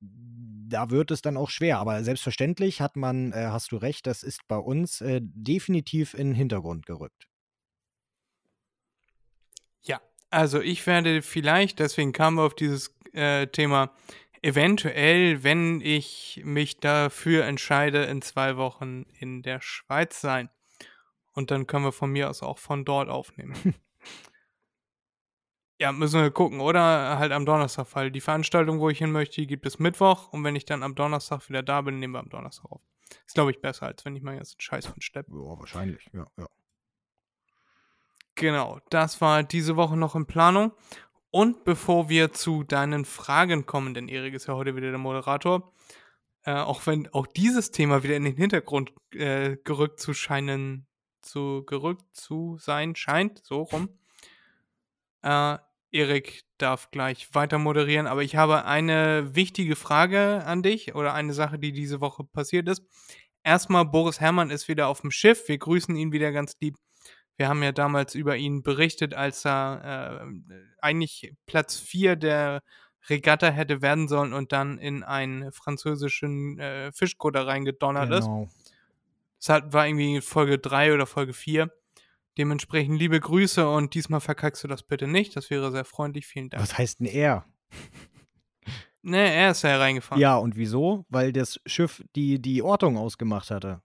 da 0.00 0.90
wird 0.90 1.10
es 1.10 1.22
dann 1.22 1.36
auch 1.36 1.50
schwer. 1.50 1.78
Aber 1.78 2.02
selbstverständlich 2.02 2.80
hat 2.80 2.96
man, 2.96 3.32
äh, 3.32 3.48
hast 3.50 3.72
du 3.72 3.76
recht, 3.76 4.06
das 4.06 4.22
ist 4.22 4.46
bei 4.48 4.56
uns 4.56 5.00
äh, 5.00 5.20
definitiv 5.22 6.14
in 6.14 6.28
den 6.28 6.34
Hintergrund 6.34 6.86
gerückt. 6.86 7.28
Ja, 9.82 10.00
also 10.30 10.60
ich 10.60 10.86
werde 10.86 11.22
vielleicht, 11.22 11.78
deswegen 11.78 12.12
kamen 12.12 12.36
wir 12.36 12.44
auf 12.44 12.54
dieses 12.54 12.94
äh, 13.12 13.46
Thema, 13.46 13.92
eventuell, 14.42 15.42
wenn 15.42 15.80
ich 15.80 16.40
mich 16.44 16.78
dafür 16.78 17.44
entscheide, 17.46 18.04
in 18.04 18.22
zwei 18.22 18.56
Wochen 18.56 19.06
in 19.18 19.42
der 19.42 19.60
Schweiz 19.60 20.20
sein. 20.20 20.50
Und 21.32 21.50
dann 21.50 21.66
können 21.66 21.84
wir 21.84 21.92
von 21.92 22.10
mir 22.10 22.30
aus 22.30 22.42
auch 22.42 22.58
von 22.58 22.84
dort 22.84 23.08
aufnehmen. 23.08 23.54
ja, 25.78 25.92
müssen 25.92 26.22
wir 26.22 26.30
gucken. 26.30 26.60
Oder 26.60 27.18
halt 27.18 27.32
am 27.32 27.46
Donnerstag, 27.46 27.86
weil 27.92 28.10
die 28.10 28.20
Veranstaltung, 28.20 28.80
wo 28.80 28.88
ich 28.88 28.98
hin 28.98 29.12
möchte, 29.12 29.40
die 29.40 29.46
gibt 29.46 29.66
es 29.66 29.78
Mittwoch. 29.78 30.32
Und 30.32 30.44
wenn 30.44 30.56
ich 30.56 30.64
dann 30.64 30.82
am 30.82 30.94
Donnerstag 30.94 31.48
wieder 31.48 31.62
da 31.62 31.82
bin, 31.82 31.98
nehmen 31.98 32.14
wir 32.14 32.20
am 32.20 32.28
Donnerstag 32.28 32.70
auf. 32.70 32.80
Ist, 33.26 33.34
glaube 33.34 33.50
ich, 33.50 33.60
besser, 33.60 33.86
als 33.86 34.04
wenn 34.04 34.16
ich 34.16 34.22
mal 34.22 34.34
jetzt 34.34 34.54
einen 34.54 34.60
Scheiß 34.60 34.86
von 34.86 35.00
Stepp. 35.00 35.26
Ja, 35.28 35.58
wahrscheinlich, 35.58 36.08
ja, 36.12 36.26
ja. 36.36 36.48
Genau, 38.34 38.80
das 38.90 39.20
war 39.20 39.42
diese 39.42 39.76
Woche 39.76 39.96
noch 39.96 40.14
in 40.14 40.26
Planung. 40.26 40.72
Und 41.30 41.64
bevor 41.64 42.08
wir 42.08 42.32
zu 42.32 42.64
deinen 42.64 43.04
Fragen 43.04 43.66
kommen, 43.66 43.94
denn 43.94 44.08
Erik 44.08 44.34
ist 44.34 44.46
ja 44.46 44.54
heute 44.54 44.76
wieder 44.76 44.90
der 44.90 44.98
Moderator, 44.98 45.72
äh, 46.44 46.54
auch 46.54 46.86
wenn 46.86 47.08
auch 47.12 47.26
dieses 47.26 47.70
Thema 47.70 48.02
wieder 48.02 48.16
in 48.16 48.24
den 48.24 48.36
Hintergrund 48.36 48.92
äh, 49.12 49.56
gerückt 49.64 50.00
zu 50.00 50.14
scheinen, 50.14 50.86
zu 51.20 51.64
gerückt 51.66 52.04
zu 52.14 52.56
sein 52.58 52.94
scheint, 52.94 53.40
so 53.44 53.62
rum. 53.62 53.88
Äh, 55.26 55.58
Erik 55.90 56.44
darf 56.58 56.90
gleich 56.90 57.34
weiter 57.34 57.58
moderieren, 57.58 58.06
aber 58.06 58.22
ich 58.22 58.36
habe 58.36 58.64
eine 58.64 59.34
wichtige 59.34 59.74
Frage 59.76 60.44
an 60.44 60.62
dich 60.62 60.94
oder 60.94 61.14
eine 61.14 61.32
Sache, 61.32 61.58
die 61.58 61.72
diese 61.72 62.00
Woche 62.00 62.22
passiert 62.22 62.68
ist. 62.68 62.82
Erstmal, 63.42 63.84
Boris 63.84 64.20
Herrmann 64.20 64.50
ist 64.50 64.68
wieder 64.68 64.88
auf 64.88 65.00
dem 65.00 65.10
Schiff. 65.10 65.48
Wir 65.48 65.58
grüßen 65.58 65.96
ihn 65.96 66.12
wieder 66.12 66.32
ganz 66.32 66.56
lieb. 66.60 66.76
Wir 67.36 67.48
haben 67.48 67.62
ja 67.62 67.72
damals 67.72 68.14
über 68.14 68.36
ihn 68.36 68.62
berichtet, 68.62 69.14
als 69.14 69.44
er 69.44 70.22
äh, 70.22 70.54
eigentlich 70.80 71.32
Platz 71.46 71.78
4 71.78 72.16
der 72.16 72.62
Regatta 73.08 73.50
hätte 73.50 73.82
werden 73.82 74.08
sollen 74.08 74.32
und 74.32 74.52
dann 74.52 74.78
in 74.78 75.02
einen 75.02 75.52
französischen 75.52 76.58
äh, 76.58 76.92
Fischkutter 76.92 77.46
reingedonnert 77.46 78.10
ist. 78.10 78.24
Genau. 78.26 78.48
Das 79.38 79.48
hat, 79.48 79.72
war 79.72 79.86
irgendwie 79.86 80.20
Folge 80.20 80.58
3 80.58 80.94
oder 80.94 81.06
Folge 81.06 81.32
4. 81.32 81.70
Dementsprechend 82.38 82.98
liebe 82.98 83.18
Grüße 83.18 83.68
und 83.68 83.94
diesmal 83.94 84.20
verkackst 84.20 84.64
du 84.64 84.68
das 84.68 84.82
bitte 84.82 85.06
nicht. 85.06 85.36
Das 85.36 85.50
wäre 85.50 85.70
sehr 85.70 85.84
freundlich. 85.84 86.26
Vielen 86.26 86.50
Dank. 86.50 86.62
Was 86.62 86.76
heißt 86.76 87.00
denn 87.00 87.06
er? 87.06 87.46
Ne, 89.02 89.32
er 89.32 89.52
ist 89.52 89.62
ja 89.62 89.78
reingefahren. 89.78 90.20
Ja, 90.20 90.36
und 90.36 90.56
wieso? 90.56 91.06
Weil 91.08 91.32
das 91.32 91.60
Schiff 91.64 92.02
die, 92.16 92.42
die 92.42 92.62
Ortung 92.62 92.96
ausgemacht 92.96 93.50
hatte. 93.50 93.80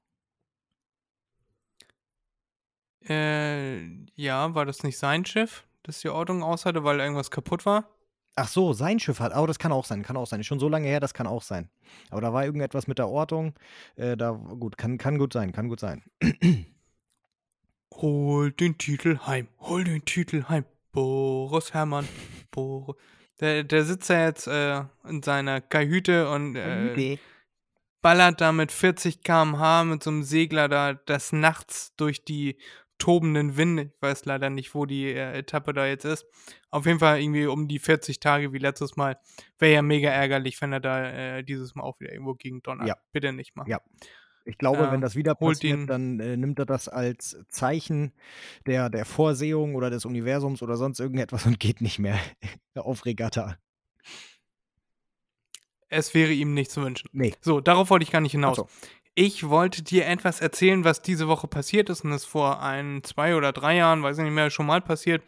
Äh, 3.07 3.85
ja, 4.15 4.53
war 4.53 4.65
das 4.65 4.83
nicht 4.83 4.97
sein 4.97 5.25
Schiff, 5.25 5.63
das 5.83 6.01
die 6.01 6.09
Ordnung 6.09 6.43
aus 6.43 6.65
hatte, 6.65 6.83
weil 6.83 6.99
irgendwas 6.99 7.31
kaputt 7.31 7.65
war? 7.65 7.89
Ach 8.35 8.47
so, 8.47 8.73
sein 8.73 8.99
Schiff 8.99 9.19
hat. 9.19 9.35
Oh, 9.35 9.45
das 9.45 9.59
kann 9.59 9.71
auch 9.71 9.85
sein, 9.85 10.03
kann 10.03 10.17
auch 10.17 10.27
sein. 10.27 10.39
Ist 10.39 10.47
schon 10.47 10.59
so 10.59 10.69
lange 10.69 10.87
her, 10.87 10.99
das 10.99 11.13
kann 11.13 11.27
auch 11.27 11.43
sein. 11.43 11.69
Aber 12.09 12.21
da 12.21 12.33
war 12.33 12.45
irgendetwas 12.45 12.87
mit 12.87 12.97
der 12.97 13.09
Ortung. 13.09 13.53
Äh, 13.95 14.17
da, 14.17 14.31
gut, 14.31 14.77
kann, 14.77 14.97
kann 14.97 15.17
gut 15.17 15.33
sein, 15.33 15.51
kann 15.51 15.67
gut 15.67 15.79
sein. 15.79 16.03
Hol 17.95 18.51
den 18.51 18.77
Titel 18.77 19.19
heim, 19.25 19.47
hol 19.59 19.83
den 19.83 20.05
Titel 20.05 20.45
heim. 20.49 20.65
Boris 20.91 21.73
Herrmann, 21.73 22.07
Boris. 22.51 22.95
Der, 23.39 23.63
der 23.63 23.83
sitzt 23.85 24.09
ja 24.09 24.25
jetzt 24.25 24.47
äh, 24.47 24.83
in 25.07 25.23
seiner 25.23 25.61
Kajüte 25.61 26.29
und 26.29 26.55
äh, 26.55 27.17
ballert 28.01 28.39
da 28.39 28.51
mit 28.51 28.71
40 28.71 29.23
km/h 29.23 29.83
mit 29.83 30.03
so 30.03 30.11
einem 30.11 30.23
Segler 30.23 30.67
da 30.67 30.93
des 30.93 31.31
Nachts 31.31 31.95
durch 31.95 32.23
die 32.23 32.57
tobenden 33.01 33.57
Winde. 33.57 33.91
Ich 33.95 34.01
weiß 34.01 34.25
leider 34.25 34.51
nicht, 34.51 34.75
wo 34.75 34.85
die 34.85 35.07
äh, 35.07 35.39
Etappe 35.39 35.73
da 35.73 35.87
jetzt 35.87 36.05
ist. 36.05 36.25
Auf 36.69 36.85
jeden 36.85 36.99
Fall 36.99 37.19
irgendwie 37.19 37.47
um 37.47 37.67
die 37.67 37.79
40 37.79 38.19
Tage 38.19 38.53
wie 38.53 38.59
letztes 38.59 38.95
Mal. 38.95 39.17
Wäre 39.57 39.73
ja 39.73 39.81
mega 39.81 40.09
ärgerlich, 40.09 40.61
wenn 40.61 40.71
er 40.71 40.79
da 40.79 41.09
äh, 41.09 41.43
dieses 41.43 41.73
Mal 41.73 41.83
auch 41.83 41.99
wieder 41.99 42.11
irgendwo 42.11 42.35
gegen 42.35 42.61
donnert. 42.61 42.87
Ja. 42.87 42.95
Bitte 43.11 43.33
nicht 43.33 43.55
machen. 43.55 43.71
Ja. 43.71 43.81
Ich 44.45 44.57
glaube, 44.57 44.79
Ja, 44.79 44.91
wenn 44.91 45.01
das 45.01 45.15
wieder 45.15 45.35
passiert, 45.35 45.79
ihn- 45.81 45.87
dann 45.87 46.19
äh, 46.19 46.35
nimmt 46.35 46.57
er 46.59 46.65
das 46.65 46.87
als 46.89 47.37
Zeichen 47.49 48.11
der, 48.65 48.89
der 48.89 49.05
Vorsehung 49.05 49.75
oder 49.75 49.89
des 49.89 50.03
Universums 50.05 50.61
oder 50.63 50.77
sonst 50.77 50.99
irgendetwas 50.99 51.45
und 51.45 51.59
geht 51.59 51.81
nicht 51.81 51.99
mehr 51.99 52.17
auf 52.75 53.05
Regatta. 53.05 53.57
Es 55.89 56.13
wäre 56.13 56.31
ihm 56.31 56.53
nicht 56.53 56.71
zu 56.71 56.81
wünschen. 56.81 57.09
Nee. 57.11 57.33
So, 57.41 57.59
darauf 57.59 57.89
wollte 57.89 58.03
ich 58.03 58.11
gar 58.11 58.21
nicht 58.21 58.31
hinaus. 58.31 58.55
So. 58.57 58.67
Ich 59.13 59.49
wollte 59.49 59.83
dir 59.83 60.07
etwas 60.07 60.39
erzählen, 60.39 60.85
was 60.85 61.01
diese 61.01 61.27
Woche 61.27 61.47
passiert 61.49 61.89
ist. 61.89 62.05
Und 62.05 62.11
das 62.11 62.21
ist 62.21 62.27
vor 62.29 62.61
ein, 62.61 63.03
zwei 63.03 63.35
oder 63.35 63.51
drei 63.51 63.75
Jahren, 63.75 64.01
weiß 64.01 64.17
ich 64.17 64.23
nicht 64.23 64.33
mehr, 64.33 64.49
schon 64.49 64.65
mal 64.65 64.79
passiert. 64.81 65.21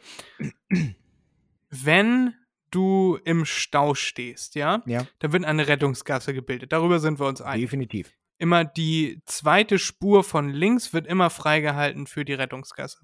Wenn 1.70 2.34
du 2.72 3.20
im 3.26 3.46
Stau 3.46 3.94
stehst, 3.94 4.56
ja, 4.56 4.82
Ja, 4.86 5.06
dann 5.20 5.34
wird 5.34 5.44
eine 5.46 5.68
Rettungsgasse 5.68 6.34
gebildet. 6.34 6.72
Darüber 6.72 7.00
sind 7.00 7.20
wir 7.20 7.28
uns 7.28 7.42
einig. 7.42 7.66
definitiv. 7.66 8.12
Immer 8.44 8.66
die 8.66 9.22
zweite 9.26 9.80
Spur 9.80 10.22
von 10.22 10.50
links 10.50 10.92
wird 10.92 11.08
immer 11.08 11.30
freigehalten 11.30 12.08
für 12.08 12.26
die 12.26 12.34
Rettungsgasse. 12.34 12.98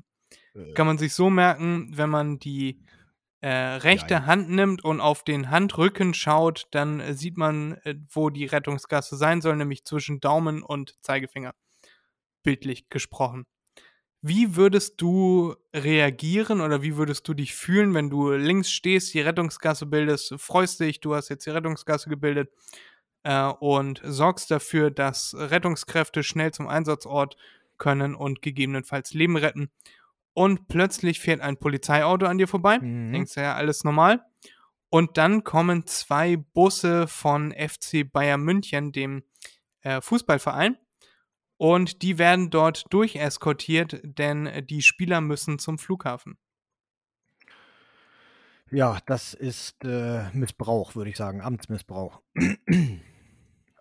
Äh, 0.54 0.74
Kann 0.74 0.86
man 0.86 0.98
sich 0.98 1.14
so 1.14 1.30
merken, 1.30 1.94
wenn 1.96 2.10
man 2.10 2.40
die 2.40 2.82
äh, 3.40 3.48
rechte 3.48 4.16
Ja. 4.16 4.26
Hand 4.26 4.50
nimmt 4.50 4.84
und 4.84 5.00
auf 5.00 5.24
den 5.24 5.50
Handrücken 5.50 6.14
schaut, 6.14 6.68
dann 6.72 7.00
äh, 7.00 7.14
sieht 7.14 7.38
man, 7.38 7.76
äh, 7.86 7.96
wo 8.12 8.30
die 8.30 8.48
Rettungsgasse 8.48 9.16
sein 9.16 9.40
soll, 9.40 9.56
nämlich 9.56 9.86
zwischen 9.86 10.20
Daumen 10.20 10.62
und 10.62 11.02
Zeigefinger. 11.06 11.56
Bildlich 12.44 12.90
gesprochen. 12.90 13.46
Wie 14.22 14.58
würdest 14.58 15.00
du 15.00 15.56
reagieren 15.74 16.60
oder 16.60 16.82
wie 16.82 16.98
würdest 16.98 17.26
du 17.30 17.34
dich 17.34 17.56
fühlen, 17.56 17.94
wenn 17.94 18.10
du 18.10 18.32
links 18.32 18.70
stehst, 18.70 19.14
die 19.14 19.22
Rettungsgasse 19.22 19.86
bildest, 19.86 20.36
freust 20.38 20.82
dich, 20.82 21.00
du 21.00 21.16
hast 21.16 21.30
jetzt 21.30 21.46
die 21.46 21.52
Rettungsgasse 21.52 22.10
gebildet 22.10 22.50
äh, 23.24 23.46
und 23.46 24.02
sorgst 24.04 24.52
dafür, 24.52 24.92
dass 24.92 25.36
Rettungskräfte 25.38 26.24
schnell 26.24 26.52
zum 26.52 26.68
Einsatzort 26.68 27.36
können 27.78 28.16
und 28.16 28.42
gegebenenfalls 28.42 29.14
Leben 29.14 29.38
retten. 29.38 29.72
Und 30.34 30.68
plötzlich 30.68 31.20
fährt 31.20 31.42
ein 31.42 31.58
Polizeiauto 31.58 32.26
an 32.26 32.38
dir 32.38 32.48
vorbei. 32.48 32.80
Mhm. 32.80 33.12
Denkst 33.12 33.34
du 33.34 33.42
ja, 33.42 33.56
alles 33.56 33.84
normal. 33.84 34.24
Und 34.90 35.18
dann 35.18 35.44
kommen 35.44 35.86
zwei 35.86 36.38
Busse 36.38 37.08
von 37.08 37.52
FC 37.52 38.12
Bayern 38.12 38.42
München, 38.42 38.92
dem 38.92 39.24
äh, 39.82 40.02
Fußballverein. 40.02 40.78
Und 41.58 42.02
die 42.02 42.18
werden 42.18 42.50
dort 42.50 42.86
durcheskortiert, 42.90 44.00
denn 44.04 44.66
die 44.68 44.82
Spieler 44.82 45.20
müssen 45.20 45.60
zum 45.60 45.78
Flughafen. 45.78 46.38
Ja, 48.72 49.00
das 49.06 49.34
ist 49.34 49.84
äh, 49.84 50.30
Missbrauch, 50.32 50.96
würde 50.96 51.10
ich 51.10 51.18
sagen. 51.18 51.42
Amtsmissbrauch. 51.42 52.22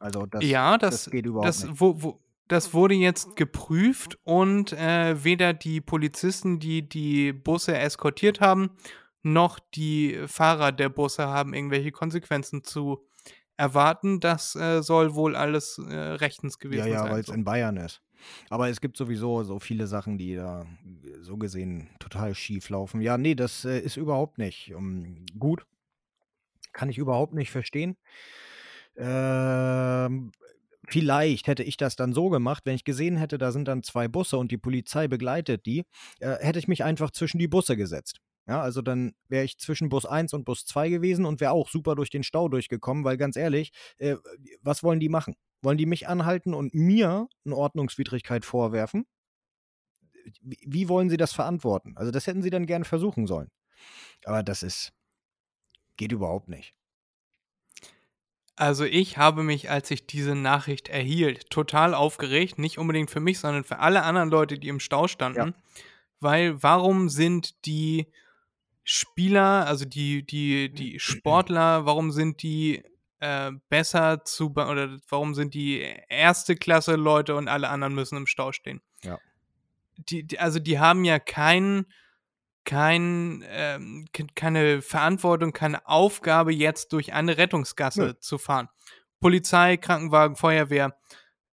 Also 0.00 0.26
das, 0.26 0.44
ja, 0.44 0.78
das, 0.78 1.04
das, 1.04 1.12
geht 1.12 1.26
überhaupt 1.26 1.48
das, 1.48 1.64
nicht. 1.64 1.80
wo, 1.80 2.02
wo, 2.02 2.20
das 2.48 2.72
wurde 2.72 2.94
jetzt 2.94 3.36
geprüft 3.36 4.18
und 4.24 4.72
äh, 4.72 5.22
weder 5.22 5.52
die 5.52 5.80
Polizisten, 5.80 6.58
die 6.58 6.88
die 6.88 7.32
Busse 7.32 7.76
eskortiert 7.76 8.40
haben, 8.40 8.70
noch 9.22 9.58
die 9.58 10.18
Fahrer 10.26 10.72
der 10.72 10.88
Busse 10.88 11.26
haben 11.26 11.54
irgendwelche 11.54 11.92
Konsequenzen 11.92 12.64
zu 12.64 13.04
erwarten. 13.56 14.20
Das 14.20 14.54
äh, 14.56 14.82
soll 14.82 15.14
wohl 15.14 15.36
alles 15.36 15.78
äh, 15.78 15.94
rechtens 15.94 16.58
gewesen 16.58 16.86
Ja, 16.86 16.92
ja, 16.94 17.02
sein. 17.02 17.12
weil 17.12 17.20
es 17.20 17.26
so. 17.26 17.32
in 17.34 17.44
Bayern 17.44 17.76
ist. 17.76 18.00
Aber 18.50 18.68
es 18.68 18.80
gibt 18.80 18.96
sowieso 18.96 19.44
so 19.44 19.58
viele 19.58 19.86
Sachen, 19.86 20.18
die 20.18 20.34
da 20.34 20.62
äh, 20.62 21.20
so 21.20 21.36
gesehen 21.36 21.88
total 21.98 22.34
schief 22.34 22.68
laufen. 22.70 23.00
Ja, 23.00 23.18
nee, 23.18 23.34
das 23.34 23.64
äh, 23.64 23.78
ist 23.78 23.96
überhaupt 23.96 24.38
nicht 24.38 24.74
um, 24.74 25.26
gut. 25.38 25.66
Kann 26.72 26.88
ich 26.88 26.98
überhaupt 26.98 27.34
nicht 27.34 27.50
verstehen. 27.50 27.96
Ähm, 28.98 30.32
vielleicht 30.88 31.46
hätte 31.46 31.62
ich 31.62 31.76
das 31.76 31.96
dann 31.96 32.12
so 32.12 32.28
gemacht, 32.30 32.64
wenn 32.66 32.74
ich 32.74 32.84
gesehen 32.84 33.16
hätte, 33.16 33.38
da 33.38 33.52
sind 33.52 33.68
dann 33.68 33.82
zwei 33.82 34.08
Busse 34.08 34.38
und 34.38 34.50
die 34.50 34.58
Polizei 34.58 35.06
begleitet 35.08 35.66
die, 35.66 35.84
äh, 36.20 36.36
hätte 36.40 36.58
ich 36.58 36.68
mich 36.68 36.84
einfach 36.84 37.10
zwischen 37.10 37.38
die 37.38 37.48
Busse 37.48 37.76
gesetzt. 37.76 38.18
Ja, 38.48 38.62
also 38.62 38.80
dann 38.80 39.14
wäre 39.28 39.44
ich 39.44 39.58
zwischen 39.58 39.90
Bus 39.90 40.06
1 40.06 40.32
und 40.32 40.44
Bus 40.44 40.64
2 40.64 40.88
gewesen 40.88 41.26
und 41.26 41.40
wäre 41.40 41.52
auch 41.52 41.68
super 41.68 41.94
durch 41.94 42.08
den 42.08 42.22
Stau 42.22 42.48
durchgekommen, 42.48 43.04
weil 43.04 43.18
ganz 43.18 43.36
ehrlich, 43.36 43.72
äh, 43.98 44.16
was 44.62 44.82
wollen 44.82 45.00
die 45.00 45.10
machen? 45.10 45.36
Wollen 45.62 45.76
die 45.76 45.86
mich 45.86 46.08
anhalten 46.08 46.54
und 46.54 46.74
mir 46.74 47.28
eine 47.44 47.56
Ordnungswidrigkeit 47.56 48.46
vorwerfen? 48.46 49.06
Wie, 50.40 50.88
wollen 50.88 51.10
sie 51.10 51.16
das 51.16 51.32
verantworten? 51.32 51.94
Also 51.96 52.10
das 52.10 52.26
hätten 52.26 52.42
sie 52.42 52.50
dann 52.50 52.66
gern 52.66 52.84
versuchen 52.84 53.26
sollen. 53.26 53.48
Aber 54.24 54.42
das 54.42 54.62
ist, 54.62 54.92
geht 55.96 56.12
überhaupt 56.12 56.48
nicht. 56.48 56.77
Also 58.58 58.84
ich 58.84 59.18
habe 59.18 59.44
mich, 59.44 59.70
als 59.70 59.88
ich 59.92 60.08
diese 60.08 60.34
Nachricht 60.34 60.88
erhielt, 60.88 61.48
total 61.48 61.94
aufgeregt. 61.94 62.58
Nicht 62.58 62.76
unbedingt 62.76 63.08
für 63.08 63.20
mich, 63.20 63.38
sondern 63.38 63.62
für 63.62 63.78
alle 63.78 64.02
anderen 64.02 64.30
Leute, 64.30 64.58
die 64.58 64.66
im 64.66 64.80
Stau 64.80 65.06
standen. 65.06 65.54
Weil 66.18 66.60
warum 66.60 67.08
sind 67.08 67.64
die 67.66 68.08
Spieler, 68.82 69.64
also 69.64 69.84
die, 69.84 70.26
die, 70.26 70.70
die 70.70 70.98
Sportler, 70.98 71.86
warum 71.86 72.10
sind 72.10 72.42
die 72.42 72.82
äh, 73.20 73.52
besser 73.68 74.24
zu, 74.24 74.50
oder 74.50 74.98
warum 75.08 75.34
sind 75.34 75.54
die 75.54 75.80
erste 76.08 76.56
Klasse 76.56 76.96
Leute 76.96 77.36
und 77.36 77.46
alle 77.46 77.68
anderen 77.68 77.94
müssen 77.94 78.16
im 78.16 78.26
Stau 78.26 78.50
stehen? 78.50 78.80
Ja. 79.04 79.20
Die, 79.98 80.24
die, 80.24 80.40
also 80.40 80.58
die 80.58 80.80
haben 80.80 81.04
ja 81.04 81.20
kein, 81.20 81.86
kein, 82.64 83.44
ähm, 83.48 84.06
ke- 84.12 84.26
keine 84.34 84.82
Verantwortung, 84.82 85.52
keine 85.52 85.86
Aufgabe, 85.86 86.52
jetzt 86.52 86.92
durch 86.92 87.12
eine 87.12 87.38
Rettungsgasse 87.38 88.02
Nö. 88.02 88.14
zu 88.20 88.38
fahren. 88.38 88.68
Polizei, 89.20 89.76
Krankenwagen, 89.76 90.36
Feuerwehr, 90.36 90.96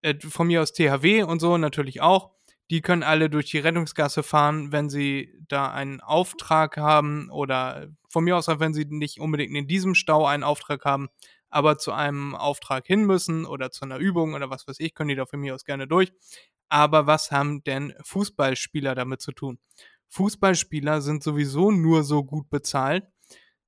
äh, 0.01 0.15
von 0.19 0.47
mir 0.47 0.61
aus 0.61 0.73
THW 0.73 1.23
und 1.23 1.39
so 1.39 1.57
natürlich 1.57 2.01
auch. 2.01 2.31
Die 2.71 2.81
können 2.81 3.03
alle 3.03 3.29
durch 3.29 3.51
die 3.51 3.59
Rettungsgasse 3.59 4.23
fahren, 4.23 4.71
wenn 4.71 4.89
sie 4.89 5.33
da 5.47 5.71
einen 5.71 6.01
Auftrag 6.01 6.77
haben 6.77 7.29
oder 7.29 7.87
von 8.09 8.23
mir 8.23 8.37
aus 8.37 8.49
auch, 8.49 8.59
wenn 8.59 8.73
sie 8.73 8.85
nicht 8.85 9.19
unbedingt 9.19 9.55
in 9.55 9.67
diesem 9.67 9.95
Stau 9.95 10.25
einen 10.25 10.43
Auftrag 10.43 10.83
haben, 10.85 11.09
aber 11.49 11.77
zu 11.77 11.91
einem 11.91 12.33
Auftrag 12.35 12.87
hin 12.87 13.05
müssen 13.05 13.45
oder 13.45 13.69
zu 13.71 13.85
einer 13.85 13.97
Übung 13.97 14.33
oder 14.33 14.49
was 14.49 14.67
weiß 14.67 14.79
ich, 14.79 14.95
können 14.95 15.09
die 15.09 15.15
da 15.15 15.25
von 15.25 15.39
mir 15.39 15.53
aus 15.53 15.65
gerne 15.65 15.87
durch. 15.87 16.11
Aber 16.69 17.05
was 17.05 17.31
haben 17.31 17.63
denn 17.63 17.93
Fußballspieler 18.03 18.95
damit 18.95 19.21
zu 19.21 19.31
tun? 19.33 19.59
Fußballspieler 20.13 21.01
sind 21.01 21.23
sowieso 21.23 21.71
nur 21.71 22.03
so 22.03 22.23
gut 22.23 22.49
bezahlt, 22.49 23.05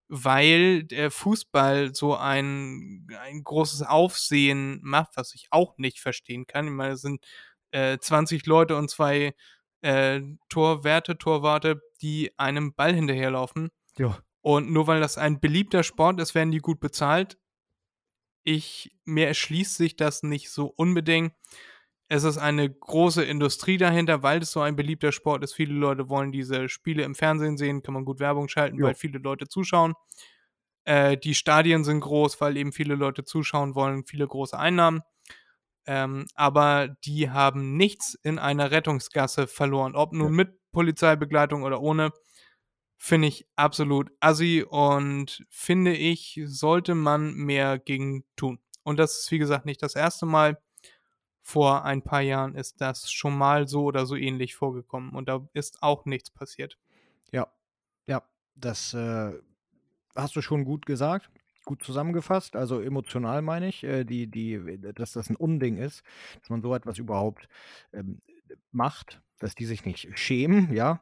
weil 0.07 0.83
der 0.83 1.09
Fußball 1.09 1.95
so 1.95 2.15
ein, 2.15 3.07
ein 3.19 3.43
großes 3.43 3.81
Aufsehen 3.81 4.79
macht, 4.83 5.17
was 5.17 5.33
ich 5.33 5.47
auch 5.49 5.77
nicht 5.77 5.99
verstehen 5.99 6.45
kann. 6.45 6.67
Ich 6.67 6.73
meine, 6.73 6.93
es 6.93 7.01
sind 7.01 7.25
äh, 7.71 7.97
20 7.97 8.45
Leute 8.45 8.77
und 8.77 8.91
zwei 8.91 9.33
äh, 9.81 10.21
Torwerte, 10.49 11.17
Torwarte, 11.17 11.81
die 12.01 12.31
einem 12.37 12.75
Ball 12.75 12.93
hinterherlaufen. 12.93 13.69
Ja. 13.97 14.19
Und 14.41 14.71
nur 14.71 14.85
weil 14.85 15.01
das 15.01 15.17
ein 15.17 15.39
beliebter 15.39 15.81
Sport 15.81 16.19
ist, 16.19 16.35
werden 16.35 16.51
die 16.51 16.59
gut 16.59 16.79
bezahlt. 16.79 17.39
Ich, 18.43 18.95
mir 19.03 19.27
erschließt 19.27 19.75
sich 19.75 19.95
das 19.95 20.21
nicht 20.21 20.51
so 20.51 20.67
unbedingt. 20.67 21.33
Es 22.07 22.23
ist 22.23 22.37
eine 22.37 22.69
große 22.69 23.23
Industrie 23.23 23.77
dahinter, 23.77 24.21
weil 24.21 24.41
es 24.41 24.51
so 24.51 24.61
ein 24.61 24.75
beliebter 24.75 25.11
Sport 25.11 25.43
ist. 25.43 25.53
Viele 25.53 25.73
Leute 25.73 26.07
wollen 26.07 26.31
diese 26.31 26.69
Spiele 26.69 27.03
im 27.03 27.15
Fernsehen 27.15 27.57
sehen, 27.57 27.81
kann 27.81 27.95
man 27.95 28.05
gut 28.05 28.19
Werbung 28.19 28.47
schalten, 28.47 28.77
Ja. 28.79 28.85
weil 28.87 28.95
viele 28.95 29.17
Leute 29.19 29.47
zuschauen. 29.47 29.93
Äh, 30.85 31.17
die 31.17 31.33
Stadien 31.33 31.83
sind 31.83 32.01
groß, 32.01 32.39
weil 32.41 32.57
eben 32.57 32.71
viele 32.71 32.93
Leute 32.95 33.23
zuschauen 33.23 33.73
wollen, 33.73 34.05
viele 34.05 34.27
große 34.27 34.57
Einnahmen. 34.57 35.01
Ähm, 35.87 36.25
aber 36.35 36.89
die 37.05 37.29
haben 37.31 37.75
nichts 37.77 38.15
in 38.23 38.39
einer 38.39 38.71
Rettungsgasse 38.71 39.47
verloren. 39.47 39.95
Ob 39.95 40.13
nun 40.13 40.33
mit 40.33 40.49
Polizeibegleitung 40.71 41.63
oder 41.63 41.81
ohne, 41.81 42.11
finde 42.97 43.27
ich 43.27 43.47
absolut 43.55 44.09
assi 44.19 44.63
und 44.67 45.45
finde 45.49 45.95
ich, 45.95 46.39
sollte 46.45 46.95
man 46.95 47.33
mehr 47.33 47.77
gegen 47.79 48.23
tun. 48.35 48.59
Und 48.83 48.97
das 48.99 49.19
ist, 49.19 49.31
wie 49.31 49.37
gesagt, 49.39 49.65
nicht 49.65 49.81
das 49.83 49.95
erste 49.95 50.25
Mal. 50.25 50.59
Vor 51.47 51.85
ein 51.85 52.01
paar 52.01 52.21
Jahren 52.21 52.55
ist 52.55 52.81
das 52.81 53.11
schon 53.11 53.37
mal 53.37 53.67
so 53.67 53.83
oder 53.83 54.07
so 54.07 54.15
ähnlich 54.15 54.55
vorgekommen 54.55 55.11
und 55.11 55.29
da 55.29 55.47
ist 55.53 55.83
auch 55.83 56.05
nichts 56.05 56.31
passiert. 56.31 56.79
Ja, 57.31 57.47
ja, 58.07 58.23
das 58.55 58.95
äh, 58.95 59.31
hast 60.15 60.35
du 60.35 60.41
schon 60.41 60.65
gut 60.65 60.87
gesagt, 60.87 61.29
gut 61.63 61.83
zusammengefasst. 61.83 62.55
Also 62.55 62.81
emotional 62.81 63.43
meine 63.43 63.67
ich, 63.67 63.83
äh, 63.83 64.05
die, 64.05 64.25
die, 64.25 64.79
dass 64.95 65.11
das 65.11 65.29
ein 65.29 65.35
Unding 65.35 65.77
ist, 65.77 66.01
dass 66.39 66.49
man 66.49 66.63
so 66.63 66.73
etwas 66.73 66.97
überhaupt 66.97 67.47
ähm, 67.93 68.21
macht, 68.71 69.21
dass 69.37 69.53
die 69.53 69.65
sich 69.65 69.85
nicht 69.85 70.17
schämen, 70.17 70.73
ja. 70.73 70.99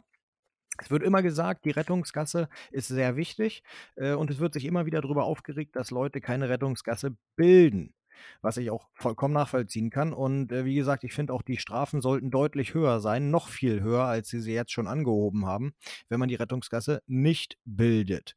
Es 0.78 0.92
wird 0.92 1.04
immer 1.04 1.22
gesagt, 1.22 1.64
die 1.64 1.72
Rettungsgasse 1.72 2.50
ist 2.70 2.90
sehr 2.90 3.16
wichtig 3.16 3.64
äh, 3.96 4.12
und 4.12 4.30
es 4.30 4.40
wird 4.40 4.52
sich 4.52 4.66
immer 4.66 4.86
wieder 4.86 5.00
darüber 5.00 5.24
aufgeregt, 5.24 5.78
dass 5.78 5.90
Leute 5.90 6.20
keine 6.20 6.50
Rettungsgasse 6.50 7.16
bilden. 7.38 7.94
Was 8.42 8.58
ich 8.58 8.72
auch 8.72 8.90
vollkommen 8.94 9.34
nachvollziehen 9.34 9.90
kann. 9.90 10.14
Und 10.14 10.52
äh, 10.52 10.66
wie 10.66 10.76
gesagt, 10.76 11.04
ich 11.04 11.14
finde 11.14 11.34
auch, 11.34 11.42
die 11.42 11.58
Strafen 11.58 12.02
sollten 12.02 12.32
deutlich 12.32 12.74
höher 12.74 13.00
sein, 13.00 13.32
noch 13.32 13.48
viel 13.48 13.82
höher, 13.82 14.06
als 14.06 14.30
sie 14.30 14.40
sie 14.40 14.54
jetzt 14.54 14.72
schon 14.72 14.88
angehoben 14.88 15.46
haben, 15.46 15.74
wenn 16.10 16.20
man 16.20 16.30
die 16.30 16.36
Rettungsgasse 16.36 17.02
nicht 17.08 17.58
bildet 17.66 18.36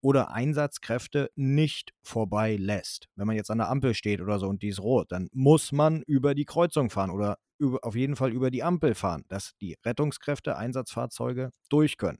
oder 0.00 0.30
Einsatzkräfte 0.30 1.30
nicht 1.34 1.92
vorbeilässt. 2.02 3.08
Wenn 3.16 3.26
man 3.26 3.36
jetzt 3.36 3.50
an 3.50 3.58
der 3.58 3.68
Ampel 3.68 3.94
steht 3.94 4.20
oder 4.20 4.38
so 4.38 4.48
und 4.48 4.62
die 4.62 4.68
ist 4.68 4.80
rot, 4.80 5.10
dann 5.10 5.28
muss 5.32 5.72
man 5.72 6.02
über 6.02 6.34
die 6.34 6.44
Kreuzung 6.44 6.90
fahren 6.90 7.10
oder 7.10 7.38
über, 7.58 7.78
auf 7.82 7.96
jeden 7.96 8.16
Fall 8.16 8.32
über 8.32 8.50
die 8.50 8.62
Ampel 8.62 8.94
fahren, 8.94 9.24
dass 9.28 9.56
die 9.60 9.76
Rettungskräfte, 9.84 10.56
Einsatzfahrzeuge 10.56 11.50
durch 11.70 11.96
können. 11.96 12.18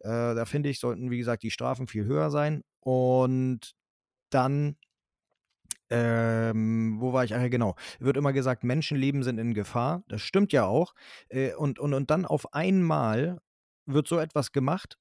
Äh, 0.00 0.34
da 0.34 0.44
finde 0.44 0.70
ich, 0.70 0.80
sollten, 0.80 1.10
wie 1.10 1.18
gesagt, 1.18 1.42
die 1.42 1.50
Strafen 1.50 1.86
viel 1.86 2.04
höher 2.04 2.30
sein 2.30 2.62
und 2.80 3.74
dann 4.30 4.76
ähm, 5.90 6.96
wo 7.00 7.12
war 7.12 7.24
ich? 7.24 7.34
Ach 7.34 7.40
ja, 7.40 7.48
genau. 7.48 7.74
Wird 7.98 8.16
immer 8.16 8.32
gesagt, 8.32 8.64
Menschenleben 8.64 9.22
sind 9.22 9.38
in 9.38 9.54
Gefahr. 9.54 10.02
Das 10.08 10.22
stimmt 10.22 10.52
ja 10.52 10.66
auch. 10.66 10.94
Äh, 11.28 11.54
und, 11.54 11.78
und, 11.78 11.94
und 11.94 12.10
dann 12.10 12.24
auf 12.26 12.54
einmal 12.54 13.40
wird 13.86 14.08
so 14.08 14.18
etwas 14.18 14.52
gemacht. 14.52 14.98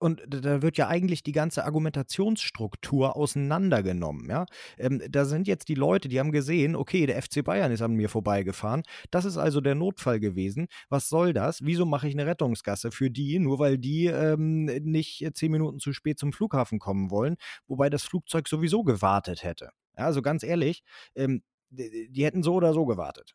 Und 0.00 0.22
da 0.26 0.62
wird 0.62 0.78
ja 0.78 0.88
eigentlich 0.88 1.22
die 1.22 1.32
ganze 1.32 1.64
Argumentationsstruktur 1.66 3.16
auseinandergenommen, 3.16 4.30
ja. 4.30 4.46
Ähm, 4.78 5.02
da 5.10 5.26
sind 5.26 5.46
jetzt 5.46 5.68
die 5.68 5.74
Leute, 5.74 6.08
die 6.08 6.18
haben 6.18 6.32
gesehen, 6.32 6.74
okay, 6.74 7.04
der 7.04 7.20
FC 7.22 7.44
Bayern 7.44 7.70
ist 7.70 7.82
an 7.82 7.92
mir 7.92 8.08
vorbeigefahren. 8.08 8.82
Das 9.10 9.26
ist 9.26 9.36
also 9.36 9.60
der 9.60 9.74
Notfall 9.74 10.18
gewesen. 10.18 10.68
Was 10.88 11.10
soll 11.10 11.34
das? 11.34 11.64
Wieso 11.66 11.84
mache 11.84 12.08
ich 12.08 12.14
eine 12.14 12.24
Rettungsgasse 12.24 12.90
für 12.90 13.10
die, 13.10 13.38
nur 13.38 13.58
weil 13.58 13.76
die 13.76 14.06
ähm, 14.06 14.64
nicht 14.64 15.28
zehn 15.34 15.52
Minuten 15.52 15.78
zu 15.80 15.92
spät 15.92 16.18
zum 16.18 16.32
Flughafen 16.32 16.78
kommen 16.78 17.10
wollen, 17.10 17.36
wobei 17.66 17.90
das 17.90 18.02
Flugzeug 18.02 18.48
sowieso 18.48 18.82
gewartet 18.84 19.44
hätte. 19.44 19.70
Ja, 19.98 20.06
also 20.06 20.22
ganz 20.22 20.42
ehrlich, 20.42 20.82
ähm, 21.14 21.42
die, 21.68 22.08
die 22.10 22.24
hätten 22.24 22.42
so 22.42 22.54
oder 22.54 22.72
so 22.72 22.86
gewartet. 22.86 23.34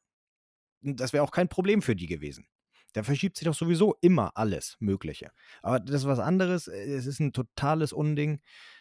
Das 0.81 1.13
wäre 1.13 1.23
auch 1.23 1.31
kein 1.31 1.47
Problem 1.47 1.83
für 1.83 1.95
die 1.95 2.07
gewesen. 2.07 2.47
Da 2.95 3.03
verschiebt 3.03 3.35
sich 3.35 3.45
doch 3.45 3.53
sowieso 3.53 3.97
immer 3.99 4.31
alles 4.35 4.77
Mögliche. 4.79 5.31
Aber 5.61 5.81
das 5.81 5.97
ist 5.97 6.07
was 6.07 6.19
anderes. 6.19 6.67
Äh, 6.69 6.93
es 6.93 7.05
ist 7.05 7.19
ein 7.19 7.33
totales 7.33 7.91
Unding. 7.91 8.39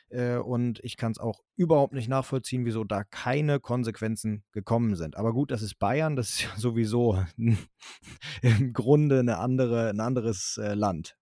Äh, 0.08 0.36
und 0.36 0.78
ich 0.84 0.96
kann 0.96 1.10
es 1.10 1.18
auch 1.18 1.42
überhaupt 1.56 1.94
nicht 1.94 2.08
nachvollziehen, 2.08 2.64
wieso 2.64 2.84
da 2.84 3.02
keine 3.02 3.58
Konsequenzen 3.58 4.44
gekommen 4.52 4.94
sind. 4.94 5.16
Aber 5.16 5.32
gut, 5.32 5.50
das 5.50 5.62
ist 5.62 5.80
Bayern, 5.80 6.14
das 6.14 6.30
ist 6.30 6.42
ja 6.42 6.50
sowieso 6.56 7.24
im 7.36 8.72
Grunde 8.72 9.18
eine 9.18 9.38
andere, 9.38 9.90
ein 9.90 9.98
anderes 9.98 10.58
äh, 10.58 10.74
Land. 10.74 11.16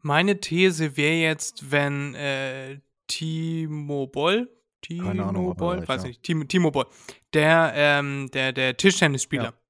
Meine 0.00 0.40
These 0.40 0.96
wäre 0.96 1.16
jetzt, 1.16 1.70
wenn 1.70 2.14
äh, 2.14 2.80
Timo 3.06 4.06
Boll, 4.06 4.50
Timo 4.80 5.52
Boll, 5.54 5.86
weiß 5.86 6.02
ja. 6.02 6.08
nicht, 6.08 6.22
Timo, 6.22 6.44
Timo 6.44 6.70
Boll, 6.70 6.86
der, 7.34 7.72
ähm, 7.76 8.30
der, 8.32 8.54
der 8.54 8.78
Tischtennisspieler, 8.78 9.44
ja 9.44 9.61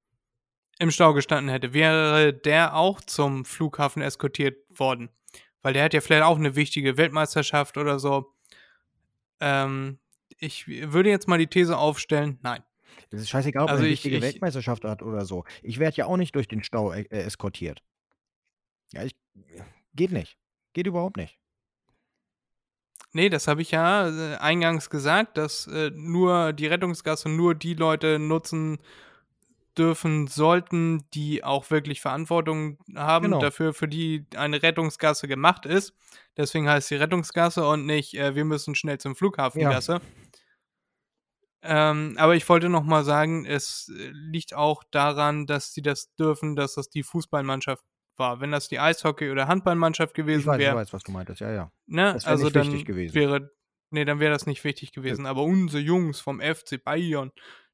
im 0.79 0.91
Stau 0.91 1.13
gestanden 1.13 1.49
hätte, 1.49 1.73
wäre 1.73 2.33
der 2.33 2.75
auch 2.75 3.01
zum 3.01 3.45
Flughafen 3.45 4.01
eskortiert 4.01 4.57
worden. 4.69 5.09
Weil 5.61 5.73
der 5.73 5.83
hat 5.83 5.93
ja 5.93 6.01
vielleicht 6.01 6.23
auch 6.23 6.37
eine 6.37 6.55
wichtige 6.55 6.97
Weltmeisterschaft 6.97 7.77
oder 7.77 7.99
so. 7.99 8.33
Ähm, 9.39 9.99
ich 10.37 10.67
würde 10.67 11.09
jetzt 11.09 11.27
mal 11.27 11.37
die 11.37 11.47
These 11.47 11.77
aufstellen, 11.77 12.39
nein. 12.41 12.63
Es 13.11 13.21
ist 13.21 13.29
scheißegal, 13.29 13.63
ob 13.63 13.69
also 13.69 13.83
er 13.83 13.85
eine 13.85 13.93
ich, 13.93 13.99
wichtige 13.99 14.17
ich, 14.17 14.23
Weltmeisterschaft 14.23 14.83
hat 14.83 15.03
oder 15.03 15.25
so. 15.25 15.45
Ich 15.61 15.79
werde 15.79 15.97
ja 15.97 16.05
auch 16.05 16.17
nicht 16.17 16.35
durch 16.35 16.47
den 16.47 16.63
Stau 16.63 16.91
äh, 16.91 17.05
eskortiert. 17.09 17.83
Ja, 18.91 19.03
ich, 19.03 19.15
geht 19.93 20.11
nicht. 20.11 20.37
Geht 20.73 20.87
überhaupt 20.87 21.17
nicht. 21.17 21.37
Nee, 23.11 23.29
das 23.29 23.47
habe 23.47 23.61
ich 23.61 23.71
ja 23.71 24.09
äh, 24.09 24.37
eingangs 24.37 24.89
gesagt, 24.89 25.37
dass 25.37 25.67
äh, 25.67 25.91
nur 25.93 26.51
die 26.53 26.65
Rettungsgasse 26.65 27.29
nur 27.29 27.53
die 27.53 27.75
Leute 27.75 28.17
nutzen 28.17 28.79
dürfen 29.77 30.27
sollten, 30.27 31.03
die 31.13 31.43
auch 31.43 31.71
wirklich 31.71 32.01
Verantwortung 32.01 32.77
haben 32.95 33.25
genau. 33.25 33.39
dafür, 33.39 33.73
für 33.73 33.87
die 33.87 34.25
eine 34.35 34.61
Rettungsgasse 34.61 35.27
gemacht 35.27 35.65
ist. 35.65 35.93
Deswegen 36.37 36.69
heißt 36.69 36.87
sie 36.87 36.95
Rettungsgasse 36.95 37.65
und 37.67 37.85
nicht, 37.85 38.15
äh, 38.15 38.35
wir 38.35 38.45
müssen 38.45 38.75
schnell 38.75 38.99
zum 38.99 39.15
Flughafengasse. 39.15 39.93
Ja. 39.93 40.01
Ähm, 41.65 42.15
aber 42.17 42.35
ich 42.35 42.47
wollte 42.49 42.67
noch 42.67 42.83
mal 42.83 43.05
sagen, 43.05 43.45
es 43.45 43.89
äh, 43.97 44.09
liegt 44.11 44.53
auch 44.53 44.83
daran, 44.91 45.45
dass 45.45 45.73
sie 45.73 45.81
das 45.81 46.13
dürfen, 46.15 46.55
dass 46.55 46.73
das 46.75 46.89
die 46.89 47.03
Fußballmannschaft 47.03 47.85
war. 48.17 48.41
Wenn 48.41 48.51
das 48.51 48.67
die 48.67 48.79
Eishockey- 48.79 49.31
oder 49.31 49.47
Handballmannschaft 49.47 50.13
gewesen 50.13 50.47
wäre. 50.57 50.71
Ich 50.71 50.75
weiß, 50.75 50.93
was 50.93 51.03
du 51.03 51.11
meintest, 51.11 51.39
ja, 51.39 51.51
ja. 51.51 51.71
Ne? 51.85 52.19
also 52.25 52.49
dann 52.49 52.71
wäre, 52.85 53.49
nee, 53.91 54.05
dann 54.05 54.19
wäre 54.19 54.33
das 54.33 54.45
nicht 54.45 54.63
wichtig 54.65 54.91
gewesen. 54.91 55.23
Ja. 55.23 55.31
Aber 55.31 55.43
unsere 55.43 55.81
Jungs 55.81 56.19
vom 56.19 56.41
FC 56.41 56.83
Bayern, 56.83 57.31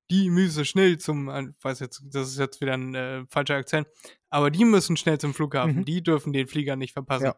die 0.10 0.30
müssen 0.30 0.66
schnell 0.66 0.98
zum, 0.98 1.30
ich 1.30 1.64
weiß 1.64 1.80
jetzt, 1.80 2.02
das 2.06 2.30
ist 2.30 2.40
jetzt 2.40 2.62
wieder 2.62 2.74
ein 2.74 2.96
äh, 2.96 3.26
falscher 3.28 3.56
Akzent, 3.56 3.88
aber 4.30 4.52
die 4.52 4.66
müssen 4.66 4.98
schnell 4.98 5.20
zum 5.20 5.34
Flughafen. 5.34 5.78
Mhm. 5.78 5.86
Die 5.86 6.02
dürfen 6.02 6.34
den 6.34 6.48
Flieger 6.48 6.76
nicht 6.76 6.94
verpassen. 6.94 7.26
Ja. 7.26 7.36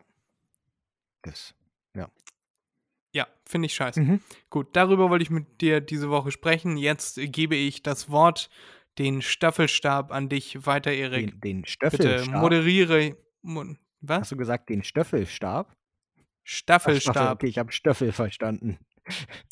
Das, 1.23 1.53
ja. 1.95 2.09
Ja, 3.13 3.27
finde 3.45 3.65
ich 3.65 3.73
scheiße. 3.73 4.01
Mhm. 4.01 4.21
Gut, 4.49 4.69
darüber 4.73 5.09
wollte 5.09 5.23
ich 5.23 5.29
mit 5.29 5.61
dir 5.61 5.81
diese 5.81 6.09
Woche 6.09 6.31
sprechen. 6.31 6.77
Jetzt 6.77 7.19
gebe 7.21 7.55
ich 7.55 7.83
das 7.83 8.09
Wort, 8.09 8.49
den 8.97 9.21
Staffelstab 9.21 10.11
an 10.11 10.29
dich 10.29 10.65
weiter, 10.65 10.91
Erik. 10.91 11.31
Den, 11.31 11.41
den 11.41 11.65
Staffelstab? 11.65 12.25
Bitte 12.25 12.37
moderiere. 12.37 13.17
Mo 13.41 13.65
was? 14.01 14.21
Hast 14.21 14.31
du 14.31 14.37
gesagt, 14.37 14.69
den 14.69 14.83
Staffelstab? 14.83 15.75
Staffelstab. 16.43 17.15
Ach, 17.15 17.19
Staffel, 17.19 17.33
okay, 17.35 17.47
ich 17.47 17.57
habe 17.57 17.71
Stöffel 17.71 18.11
verstanden. 18.11 18.79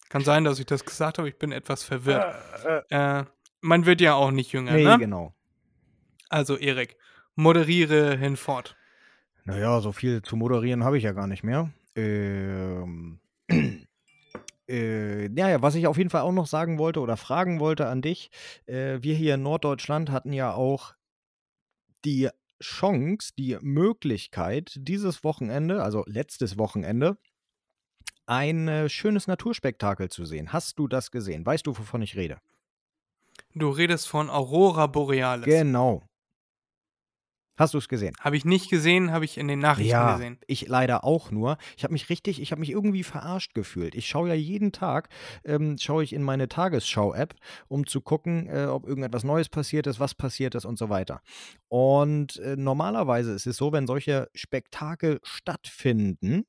Kann 0.10 0.24
sein, 0.24 0.44
dass 0.44 0.60
ich 0.60 0.66
das 0.66 0.86
gesagt 0.86 1.18
habe. 1.18 1.30
Ich 1.30 1.38
bin 1.38 1.52
etwas 1.52 1.84
verwirrt. 1.84 2.36
Äh, 2.66 2.82
äh. 2.90 3.20
Äh, 3.20 3.26
man 3.62 3.86
wird 3.86 4.02
ja 4.02 4.14
auch 4.14 4.32
nicht 4.32 4.52
jünger, 4.52 4.74
nee, 4.74 4.84
ne? 4.84 4.98
genau. 4.98 5.34
Also, 6.30 6.58
Erik, 6.58 6.98
moderiere 7.36 8.18
hinfort. 8.18 8.76
Naja, 9.46 9.82
so 9.82 9.92
viel 9.92 10.22
zu 10.22 10.36
moderieren 10.36 10.84
habe 10.84 10.98
ich 10.98 11.04
ja 11.04 11.12
gar 11.12 11.28
nicht 11.28 11.44
mehr. 11.44 11.72
Ähm. 11.96 13.20
Äh, 14.70 15.32
ja, 15.32 15.64
was 15.64 15.74
ich 15.74 15.88
auf 15.88 15.98
jeden 15.98 16.12
Fall 16.12 16.22
auch 16.22 16.32
noch 16.32 16.46
sagen 16.46 16.78
wollte 16.78 17.00
oder 17.00 17.18
fragen 17.18 17.60
wollte 17.60 17.88
an 17.88 18.04
dich, 18.04 18.30
äh, 18.68 19.00
wir 19.02 19.16
hier 19.16 19.34
in 19.34 19.42
Norddeutschland 19.42 20.12
hatten 20.12 20.32
ja 20.32 20.54
auch 20.54 20.94
die 22.06 22.30
Chance, 22.62 23.34
die 23.38 23.58
Möglichkeit, 23.62 24.76
dieses 24.78 25.24
Wochenende, 25.24 25.82
also 25.82 26.04
letztes 26.06 26.60
Wochenende, 26.60 27.18
ein 28.30 28.68
äh, 28.68 28.90
schönes 28.90 29.28
Naturspektakel 29.28 30.10
zu 30.10 30.24
sehen. 30.24 30.54
Hast 30.54 30.78
du 30.78 30.88
das 30.88 31.12
gesehen? 31.12 31.46
Weißt 31.46 31.66
du, 31.66 31.78
wovon 31.78 32.02
ich 32.02 32.16
rede? 32.16 32.40
Du 33.56 33.70
redest 33.70 34.08
von 34.08 34.30
Aurora 34.30 34.86
Borealis. 34.88 35.46
Genau. 35.46 36.04
Hast 37.58 37.74
du 37.74 37.78
es 37.78 37.90
gesehen? 37.90 38.16
Habe 38.22 38.38
ich 38.38 38.46
nicht 38.46 38.70
gesehen, 38.70 39.12
habe 39.12 39.26
ich 39.26 39.38
in 39.38 39.50
den 39.50 39.60
Nachrichten 39.60 39.92
ja, 39.92 40.14
gesehen. 40.14 40.38
Ich 40.48 40.70
leider 40.70 41.04
auch 41.04 41.30
nur. 41.30 41.58
Ich 41.76 41.84
habe 41.84 41.92
mich 41.92 42.10
richtig, 42.10 42.42
ich 42.42 42.52
habe 42.52 42.62
mich 42.62 42.70
irgendwie 42.70 43.04
verarscht 43.04 43.54
gefühlt. 43.54 43.96
Ich 43.96 44.08
schaue 44.08 44.30
ja 44.30 44.34
jeden 44.34 44.72
Tag, 44.72 45.10
ähm, 45.44 45.78
schaue 45.78 46.06
ich 46.06 46.14
in 46.14 46.24
meine 46.24 46.48
Tagesschau-App, 46.48 47.36
um 47.68 47.86
zu 47.86 48.00
gucken, 48.00 48.48
äh, 48.48 48.68
ob 48.68 48.88
irgendetwas 48.88 49.26
Neues 49.26 49.50
passiert 49.50 49.88
ist, 49.88 50.00
was 50.00 50.16
passiert 50.16 50.56
ist 50.56 50.64
und 50.64 50.78
so 50.78 50.88
weiter. 50.88 51.22
Und 51.68 52.38
äh, 52.38 52.56
normalerweise 52.56 53.34
ist 53.34 53.46
es 53.46 53.58
so, 53.58 53.74
wenn 53.74 53.88
solche 53.88 54.30
Spektakel 54.34 55.20
stattfinden, 55.24 56.46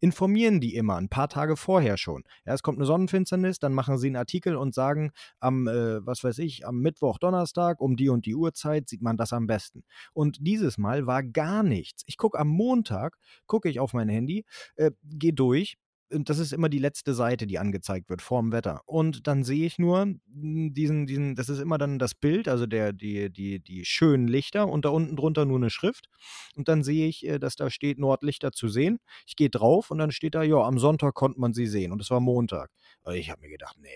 informieren 0.00 0.60
die 0.60 0.74
immer 0.74 0.96
ein 0.96 1.08
paar 1.08 1.28
Tage 1.28 1.56
vorher 1.56 1.96
schon. 1.96 2.24
Ja, 2.46 2.54
es 2.54 2.62
kommt 2.62 2.78
eine 2.78 2.86
Sonnenfinsternis, 2.86 3.58
dann 3.58 3.72
machen 3.72 3.98
sie 3.98 4.08
einen 4.08 4.16
Artikel 4.16 4.56
und 4.56 4.74
sagen, 4.74 5.12
am, 5.40 5.68
äh, 5.68 6.04
was 6.06 6.24
weiß 6.24 6.38
ich, 6.38 6.66
am 6.66 6.80
Mittwoch, 6.80 7.18
Donnerstag 7.18 7.80
um 7.80 7.96
die 7.96 8.08
und 8.08 8.26
die 8.26 8.34
Uhrzeit 8.34 8.88
sieht 8.88 9.02
man 9.02 9.16
das 9.16 9.32
am 9.32 9.46
besten. 9.46 9.84
Und 10.12 10.38
dieses 10.40 10.78
Mal 10.78 11.06
war 11.06 11.22
gar 11.22 11.62
nichts. 11.62 12.02
Ich 12.06 12.16
gucke 12.16 12.38
am 12.38 12.48
Montag, 12.48 13.16
gucke 13.46 13.68
ich 13.68 13.80
auf 13.80 13.92
mein 13.92 14.08
Handy, 14.08 14.44
äh, 14.76 14.90
gehe 15.04 15.32
durch, 15.32 15.76
das 16.12 16.38
ist 16.38 16.52
immer 16.52 16.68
die 16.68 16.78
letzte 16.78 17.14
Seite, 17.14 17.46
die 17.46 17.58
angezeigt 17.58 18.08
wird 18.08 18.22
vorm 18.22 18.52
Wetter. 18.52 18.82
Und 18.86 19.26
dann 19.26 19.44
sehe 19.44 19.66
ich 19.66 19.78
nur 19.78 20.06
diesen, 20.26 21.06
diesen, 21.06 21.34
das 21.34 21.48
ist 21.48 21.58
immer 21.58 21.78
dann 21.78 21.98
das 21.98 22.14
Bild, 22.14 22.48
also 22.48 22.66
der, 22.66 22.92
die, 22.92 23.30
die, 23.30 23.60
die 23.60 23.84
schönen 23.84 24.28
Lichter 24.28 24.68
und 24.68 24.84
da 24.84 24.90
unten 24.90 25.16
drunter 25.16 25.44
nur 25.44 25.58
eine 25.58 25.70
Schrift. 25.70 26.08
Und 26.54 26.68
dann 26.68 26.82
sehe 26.82 27.08
ich, 27.08 27.26
äh, 27.26 27.38
dass 27.38 27.56
da 27.56 27.70
steht 27.70 27.98
Nordlichter 27.98 28.52
zu 28.52 28.68
sehen. 28.68 28.98
Ich 29.26 29.36
gehe 29.36 29.50
drauf 29.50 29.90
und 29.90 29.98
dann 29.98 30.10
steht 30.12 30.34
da, 30.34 30.42
ja, 30.42 30.58
am 30.58 30.78
Sonntag 30.78 31.14
konnte 31.14 31.40
man 31.40 31.54
sie 31.54 31.66
sehen. 31.66 31.92
Und 31.92 32.00
es 32.00 32.10
war 32.10 32.20
Montag. 32.20 32.70
Ich 33.12 33.30
habe 33.30 33.40
mir 33.40 33.50
gedacht, 33.50 33.76
nee. 33.80 33.88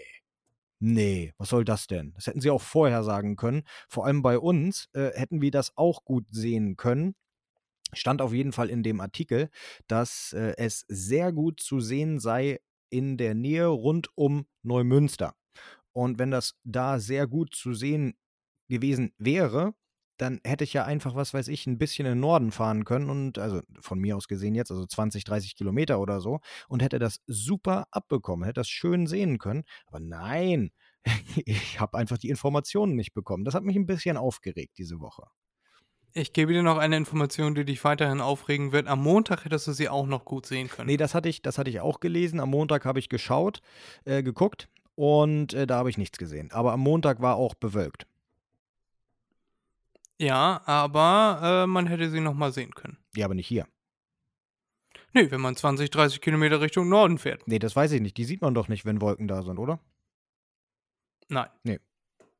Nee, 0.79 1.33
was 1.39 1.49
soll 1.49 1.65
das 1.65 1.87
denn? 1.87 2.13
Das 2.15 2.27
hätten 2.27 2.43
sie 2.43 2.51
auch 2.51 2.61
vorher 2.61 3.03
sagen 3.03 3.37
können. 3.37 3.63
Vor 3.89 4.05
allem 4.05 4.21
bei 4.21 4.39
uns 4.39 4.89
äh, 4.93 5.11
hätten 5.15 5.41
wir 5.41 5.51
das 5.51 5.73
auch 5.75 6.05
gut 6.05 6.27
sehen 6.31 6.77
können 6.77 7.15
stand 7.93 8.23
auf 8.23 8.33
jeden 8.33 8.53
Fall 8.53 8.71
in 8.71 8.83
dem 8.83 9.01
Artikel, 9.01 9.51
dass 9.87 10.33
äh, 10.33 10.55
es 10.57 10.85
sehr 10.89 11.33
gut 11.33 11.61
zu 11.61 11.81
sehen 11.81 12.19
sei 12.19 12.61
in 12.91 13.17
der 13.17 13.35
Nähe 13.35 13.67
rund 13.67 14.09
um 14.15 14.47
Neumünster. 14.63 15.35
Und 15.93 16.19
wenn 16.19 16.31
das 16.31 16.55
da 16.65 16.99
sehr 16.99 17.27
gut 17.27 17.55
zu 17.55 17.73
sehen 17.75 18.15
gewesen 18.69 19.13
wäre, 19.19 19.75
dann 20.19 20.41
hätte 20.45 20.65
ich 20.65 20.73
ja 20.73 20.85
einfach, 20.85 21.15
was 21.15 21.35
weiß 21.35 21.49
ich, 21.49 21.67
ein 21.67 21.79
bisschen 21.79 22.07
in 22.07 22.13
den 22.13 22.21
Norden 22.21 22.51
fahren 22.51 22.85
können 22.85 23.11
und, 23.11 23.39
also 23.39 23.61
von 23.81 23.99
mir 23.99 24.17
aus 24.17 24.29
gesehen 24.29 24.55
jetzt, 24.55 24.71
also 24.71 24.87
20, 24.87 25.25
30 25.25 25.57
Kilometer 25.57 26.01
oder 26.01 26.21
so, 26.21 26.41
und 26.69 26.83
hätte 26.83 26.99
das 26.99 27.21
super 27.27 27.87
abbekommen, 27.91 28.45
hätte 28.45 28.61
das 28.61 28.69
schön 28.69 29.07
sehen 29.07 29.39
können. 29.39 29.65
Aber 29.87 30.01
nein, 30.01 30.71
ich 31.45 31.81
habe 31.81 31.99
einfach 31.99 32.19
die 32.19 32.31
Informationen 32.31 32.97
nicht 32.97 33.13
bekommen. 33.15 33.45
Das 33.45 33.55
hat 33.55 33.65
mich 33.65 33.77
ein 33.77 33.87
bisschen 33.87 34.17
aufgeregt 34.17 34.79
diese 34.79 35.01
Woche. 35.01 35.25
Ich 36.19 36.33
gebe 36.33 36.55
dir 36.55 36.63
noch 36.63 36.79
eine 36.79 36.97
Information, 36.97 37.55
die 37.55 37.67
dich 37.67 37.85
weiterhin 37.85 38.23
aufregen 38.23 38.73
wird. 38.73 38.87
Am 38.87 39.03
Montag 39.03 39.45
hättest 39.45 39.67
du 39.67 39.73
sie 39.73 39.91
auch 39.91 40.07
noch 40.07 40.25
gut 40.25 40.47
sehen 40.47 40.69
können. 40.69 40.87
Nee, 40.87 40.97
das 40.97 41.15
hatte 41.15 41.29
ich, 41.29 41.43
das 41.43 41.59
hatte 41.59 41.69
ich 41.69 41.81
auch 41.81 42.01
gelesen. 42.01 42.41
Am 42.41 42.49
Montag 42.49 42.87
habe 42.87 42.99
ich 42.99 43.11
geschaut, 43.11 43.61
äh, 44.07 44.23
geguckt 44.23 44.71
und 44.95 45.53
äh, 45.53 45.67
da 45.67 45.77
habe 45.77 45.91
ich 45.91 45.99
nichts 45.99 46.17
gesehen. 46.17 46.51
Aber 46.53 46.73
am 46.73 46.81
Montag 46.81 47.21
war 47.21 47.37
auch 47.37 47.55
bewölkt. 47.55 48.07
Ja, 50.19 50.63
aber 50.65 51.65
äh, 51.65 51.67
man 51.67 51.87
hätte 51.87 52.09
sie 52.09 52.21
noch 52.21 52.33
mal 52.33 52.51
sehen 52.51 52.75
können. 52.75 52.97
Ja, 53.15 53.27
aber 53.27 53.35
nicht 53.35 53.49
hier. 53.49 53.67
Nee, 55.13 55.31
wenn 55.31 55.43
man 55.43 55.55
20, 55.55 55.91
30 55.91 56.23
Kilometer 56.23 56.63
Richtung 56.63 56.89
Norden 56.89 57.19
fährt. 57.19 57.47
Nee, 57.47 57.59
das 57.59 57.77
weiß 57.77 57.93
ich 57.93 58.01
nicht. 58.01 58.17
Die 58.17 58.25
sieht 58.25 58.41
man 58.41 58.55
doch 58.55 58.69
nicht, 58.69 58.87
wenn 58.87 59.03
Wolken 59.03 59.29
da 59.29 59.43
sind, 59.43 59.59
oder? 59.59 59.81
Nein. 61.29 61.51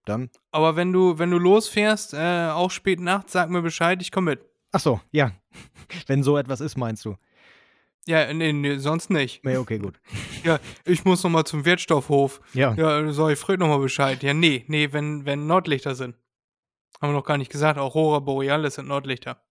Dann. 0.07 0.31
Aber 0.53 0.77
wenn 0.77 0.93
du, 0.93 1.19
wenn 1.19 1.31
du 1.31 1.39
losfährst, 1.39 2.15
äh, 2.15 2.49
auch 2.51 2.71
spät 2.71 3.01
nachts, 3.01 3.33
sag 3.33 3.51
mir 3.51 3.61
Bescheid, 3.61 4.01
ich 4.01 4.11
komme 4.11 4.31
mit. 4.33 4.41
Ach 4.73 4.81
so, 4.81 5.01
ja. 5.11 5.33
wenn 6.07 6.23
so 6.23 6.39
etwas 6.39 6.61
ist, 6.61 6.77
meinst 6.77 7.05
du? 7.05 7.17
Ja, 8.07 8.33
nee, 8.33 8.53
nee, 8.53 8.79
sonst 8.79 9.11
nicht. 9.11 9.45
Nee, 9.45 9.57
okay, 9.57 9.79
gut. 9.79 10.01
Ja, 10.45 10.61
ich 10.85 11.05
muss 11.05 11.25
noch 11.25 11.31
mal 11.31 11.45
zum 11.45 11.65
Wertstoffhof. 11.65 12.41
Ja. 12.53 12.73
Ja, 12.75 13.11
soll 13.11 13.33
ich 13.33 13.39
Fred 13.39 13.59
noch 13.59 13.67
mal 13.67 13.79
Bescheid? 13.79 14.23
Ja, 14.23 14.33
nee, 14.33 14.65
nee, 14.69 14.93
wenn, 14.93 15.27
wenn 15.27 15.49
Nordlichter 15.49 15.97
sind. 15.97 16.15
Haben 17.01 17.11
wir 17.11 17.19
noch 17.19 17.25
gar 17.25 17.37
nicht 17.37 17.51
gesagt, 17.51 17.81
Aurora 17.81 18.21
Borealis 18.21 18.77
sind 18.77 18.87
Nordlichter. 18.87 19.43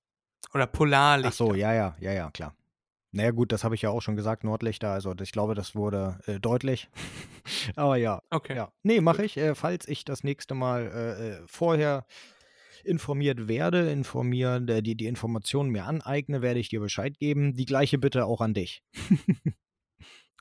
Oder 0.54 0.68
Polarlichter. 0.68 1.28
Ach 1.28 1.34
so, 1.34 1.54
ja, 1.54 1.74
ja, 1.74 1.98
ja, 2.00 2.14
ja, 2.14 2.32
klar. 2.32 2.56
Naja, 3.16 3.32
gut, 3.32 3.54
das 3.54 3.64
habe 3.64 3.76
ich 3.76 3.82
ja 3.82 3.92
auch 3.92 4.02
schon 4.02 4.18
gesagt, 4.18 4.44
Nordlichter. 4.44 4.92
Also 4.92 5.14
ich 5.22 5.32
glaube, 5.32 5.56
das 5.56 5.74
wurde 5.74 6.20
äh, 6.26 6.38
deutlich. 6.38 6.90
Aber 7.78 7.96
ja, 7.96 8.22
Okay. 8.30 8.58
ja. 8.58 8.74
Nee, 8.84 9.00
mache 9.00 9.24
ich. 9.24 9.38
Äh, 9.38 9.56
falls 9.56 9.88
ich 9.88 10.04
das 10.04 10.26
nächste 10.26 10.54
Mal 10.54 10.88
äh, 10.94 11.30
äh, 11.30 11.42
vorher 11.48 12.06
informiert 12.84 13.48
werde, 13.48 13.90
informieren, 13.90 14.68
äh, 14.68 14.84
die, 14.84 14.96
die 14.96 15.06
Informationen 15.06 15.70
mir 15.70 15.86
aneigne, 15.86 16.42
werde 16.42 16.60
ich 16.60 16.68
dir 16.68 16.82
Bescheid 16.82 17.18
geben. 17.18 17.54
Die 17.56 17.66
gleiche 17.66 17.98
Bitte 17.98 18.26
auch 18.26 18.42
an 18.42 18.54
dich. 18.54 18.84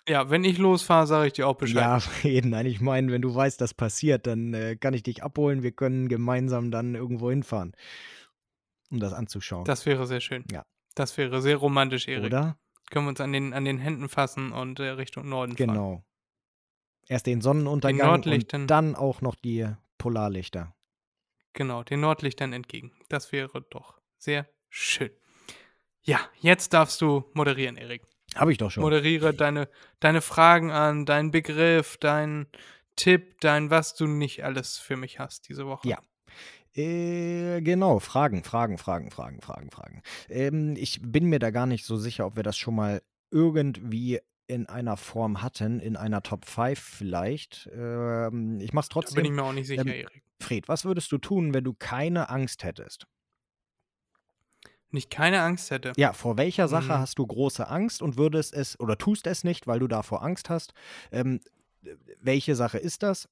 Ja, 0.07 0.29
wenn 0.29 0.45
ich 0.45 0.59
losfahre, 0.59 1.07
sage 1.07 1.29
ich 1.29 1.33
dir 1.33 1.49
auch 1.49 1.57
Bescheid. 1.57 1.77
Ja, 1.77 1.99
reden. 2.25 2.51
Nein, 2.51 2.67
ich 2.67 2.79
meine, 2.83 3.11
wenn 3.11 3.23
du 3.23 3.35
weißt, 3.35 3.59
das 3.59 3.73
passiert, 3.73 4.27
dann 4.27 4.53
äh, 4.53 4.77
kann 4.77 4.93
ich 4.93 5.03
dich 5.03 5.23
abholen. 5.23 5.63
Wir 5.63 5.73
können 5.73 6.09
gemeinsam 6.09 6.71
dann 6.71 6.95
irgendwo 6.95 7.31
hinfahren, 7.31 7.75
um 8.91 9.01
das 9.01 9.15
anzuschauen. 9.15 9.65
Das 9.65 9.87
wäre 9.87 10.07
sehr 10.07 10.21
schön. 10.21 10.45
Ja. 10.53 10.63
Das 10.95 11.17
wäre 11.17 11.41
sehr 11.41 11.57
romantisch, 11.57 12.07
Erik. 12.07 12.27
Oder? 12.27 12.59
Können 12.91 13.07
wir 13.07 13.11
uns 13.11 13.21
an 13.21 13.33
den, 13.33 13.53
an 13.53 13.65
den 13.65 13.79
Händen 13.79 14.09
fassen 14.09 14.53
und 14.53 14.79
äh, 14.81 14.91
Richtung 14.91 15.29
Norden 15.29 15.57
fahren. 15.57 15.69
Genau. 15.69 16.05
Erst 17.07 17.27
den 17.27 17.41
Sonnenuntergang 17.41 18.07
Nordlichtern. 18.07 18.63
und 18.63 18.67
dann 18.69 18.95
auch 18.95 19.21
noch 19.21 19.35
die 19.35 19.67
Polarlichter. 19.99 20.75
Genau, 21.53 21.83
den 21.83 22.01
Nordlichtern 22.01 22.53
entgegen. 22.53 22.93
Das 23.09 23.31
wäre 23.33 23.63
doch 23.71 24.01
sehr 24.19 24.49
schön. 24.69 25.11
Ja, 26.03 26.21
jetzt 26.41 26.73
darfst 26.73 27.01
du 27.01 27.25
moderieren, 27.33 27.77
Erik. 27.77 28.03
Habe 28.35 28.53
ich 28.53 28.59
doch 28.59 28.71
schon. 28.71 28.83
Moderiere 28.83 29.33
deine, 29.33 29.69
deine 30.01 30.21
Fragen 30.21 30.71
an, 30.71 31.07
deinen 31.07 31.31
Begriff, 31.31 31.97
deinen 31.99 32.47
Tipp, 32.97 33.41
dein 33.41 33.71
was 33.71 33.95
du 33.95 34.07
nicht 34.07 34.45
alles 34.45 34.79
für 34.79 34.97
mich 34.97 35.19
hast 35.19 35.49
diese 35.49 35.67
Woche. 35.67 35.89
Ja. 35.89 35.99
Äh, 36.77 37.61
genau, 37.63 38.01
Fragen, 38.01 38.43
Fragen, 38.43 38.79
Fragen, 38.79 39.11
Fragen, 39.11 39.41
Fragen, 39.41 39.71
Fragen. 39.71 40.03
Ähm, 40.29 40.75
ich 40.77 41.01
bin 41.03 41.27
mir 41.27 41.39
da 41.39 41.51
gar 41.51 41.67
nicht 41.67 41.85
so 41.85 41.97
sicher, 41.97 42.27
ob 42.27 42.37
wir 42.37 42.43
das 42.43 42.57
schon 42.57 42.75
mal 42.75 43.01
irgendwie 43.31 44.21
in 44.47 44.67
einer 44.67 44.97
Form 44.97 45.41
hatten, 45.41 45.81
in 45.81 45.97
einer 45.97 46.23
Top 46.23 46.45
5 46.47 46.79
vielleicht. 46.79 47.71
Ähm, 47.73 48.61
ich 48.61 48.73
mach's 48.73 48.89
Da 48.89 48.93
bin 48.93 49.03
trotzdem. 49.05 49.25
ich 49.25 49.31
mir 49.31 49.43
auch 49.45 49.53
nicht 49.53 49.67
sicher, 49.69 49.83
ähm, 49.83 49.89
Erik. 49.89 50.23
Fred, 50.41 50.69
was 50.69 50.85
würdest 50.85 51.11
du 51.13 51.19
tun, 51.19 51.55
wenn 51.55 51.65
du 51.65 51.75
keine 51.75 52.29
Angst 52.29 52.65
hättest? 52.65 53.07
Nicht 54.91 55.11
keine 55.11 55.41
Angst 55.43 55.71
hätte. 55.71 55.93
Ja, 55.97 56.13
vor 56.13 56.37
welcher 56.37 56.69
Sache 56.69 56.85
Mhm. 56.95 56.99
hast 56.99 57.19
du 57.19 57.27
große 57.27 57.67
Angst 57.69 58.03
und 58.03 58.17
würdest 58.17 58.53
es 58.53 58.79
oder 58.79 58.97
tust 58.99 59.27
es 59.27 59.43
nicht, 59.45 59.67
weil 59.67 59.79
du 59.79 59.89
davor 59.89 60.23
Angst 60.23 60.51
hast? 60.51 60.73
Ähm, 61.11 61.41
äh, 61.85 61.95
welche 62.21 62.55
Sache 62.55 62.79
ist 62.79 63.03
das? 63.03 63.29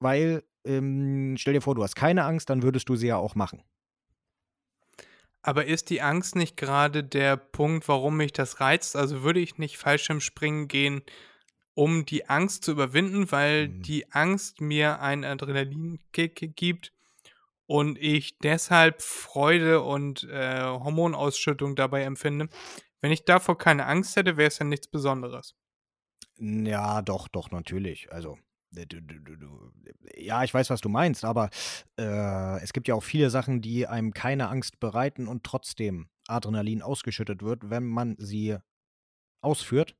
Weil, 0.00 0.42
ähm, 0.64 1.36
stell 1.38 1.54
dir 1.54 1.60
vor, 1.62 1.74
du 1.74 1.82
hast 1.82 1.94
keine 1.96 2.24
Angst, 2.24 2.50
dann 2.50 2.62
würdest 2.62 2.88
du 2.88 2.96
sie 2.96 3.08
ja 3.08 3.16
auch 3.16 3.34
machen. 3.34 3.62
Aber 5.42 5.64
ist 5.66 5.90
die 5.90 6.02
Angst 6.02 6.36
nicht 6.36 6.56
gerade 6.56 7.02
der 7.02 7.36
Punkt, 7.36 7.88
warum 7.88 8.16
mich 8.16 8.32
das 8.32 8.60
reizt? 8.60 8.94
Also 8.96 9.22
würde 9.22 9.40
ich 9.40 9.58
nicht 9.58 9.76
Fallschirmspringen 9.76 10.68
gehen, 10.68 11.02
um 11.74 12.06
die 12.06 12.28
Angst 12.28 12.64
zu 12.64 12.72
überwinden, 12.72 13.32
weil 13.32 13.68
Mhm. 13.68 13.82
die 13.86 14.12
Angst 14.12 14.60
mir 14.60 15.00
einen 15.00 15.24
Adrenalinkick 15.24 16.56
gibt 16.56 16.92
und 17.66 17.98
ich 17.98 18.38
deshalb 18.40 19.02
Freude 19.02 19.82
und 19.82 20.24
äh, 20.24 20.62
Hormonausschüttung 20.62 21.76
dabei 21.76 22.04
empfinde. 22.04 22.48
Wenn 23.00 23.12
ich 23.12 23.24
davor 23.24 23.58
keine 23.58 23.86
Angst 23.86 24.16
hätte, 24.16 24.36
wäre 24.38 24.48
es 24.48 24.58
ja 24.58 24.66
nichts 24.66 24.88
Besonderes. 24.88 25.54
Ja, 26.38 27.00
doch, 27.02 27.26
doch, 27.28 27.50
natürlich. 27.50 28.12
Also, 28.12 28.38
äh, 28.76 28.86
du, 28.86 29.72
ja, 30.16 30.42
ich 30.44 30.52
weiß, 30.52 30.70
was 30.70 30.80
du 30.80 30.88
meinst, 30.88 31.24
aber 31.24 31.50
äh, 31.98 32.62
es 32.62 32.72
gibt 32.72 32.88
ja 32.88 32.94
auch 32.94 33.02
viele 33.02 33.30
Sachen, 33.30 33.60
die 33.60 33.86
einem 33.86 34.12
keine 34.12 34.48
Angst 34.48 34.80
bereiten 34.80 35.28
und 35.28 35.44
trotzdem 35.44 36.08
Adrenalin 36.28 36.82
ausgeschüttet 36.82 37.42
wird, 37.42 37.70
wenn 37.70 37.86
man 37.86 38.16
sie 38.18 38.56
ausführt. 39.40 39.96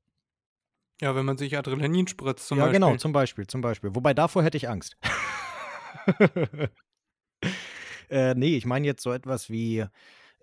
Ja, 1.01 1.17
wenn 1.17 1.25
man 1.25 1.37
sich 1.37 1.57
Adrenalin 1.59 2.07
spritzt 2.07 2.47
zum 2.47 2.59
ja, 2.59 2.67
Beispiel. 2.67 2.81
genau, 2.81 2.97
zum 2.97 3.13
Beispiel, 3.13 3.47
zum 3.47 3.61
Beispiel. 3.61 3.95
Wobei 3.95 4.15
davor 4.15 4.45
hätte 4.45 4.57
ich 4.57 4.69
Angst. 4.69 4.97
äh, 8.09 8.35
nee, 8.35 8.57
ich 8.57 8.67
meine 8.67 8.87
jetzt 8.87 9.03
so 9.03 9.13
etwas 9.13 9.51
wie 9.51 9.85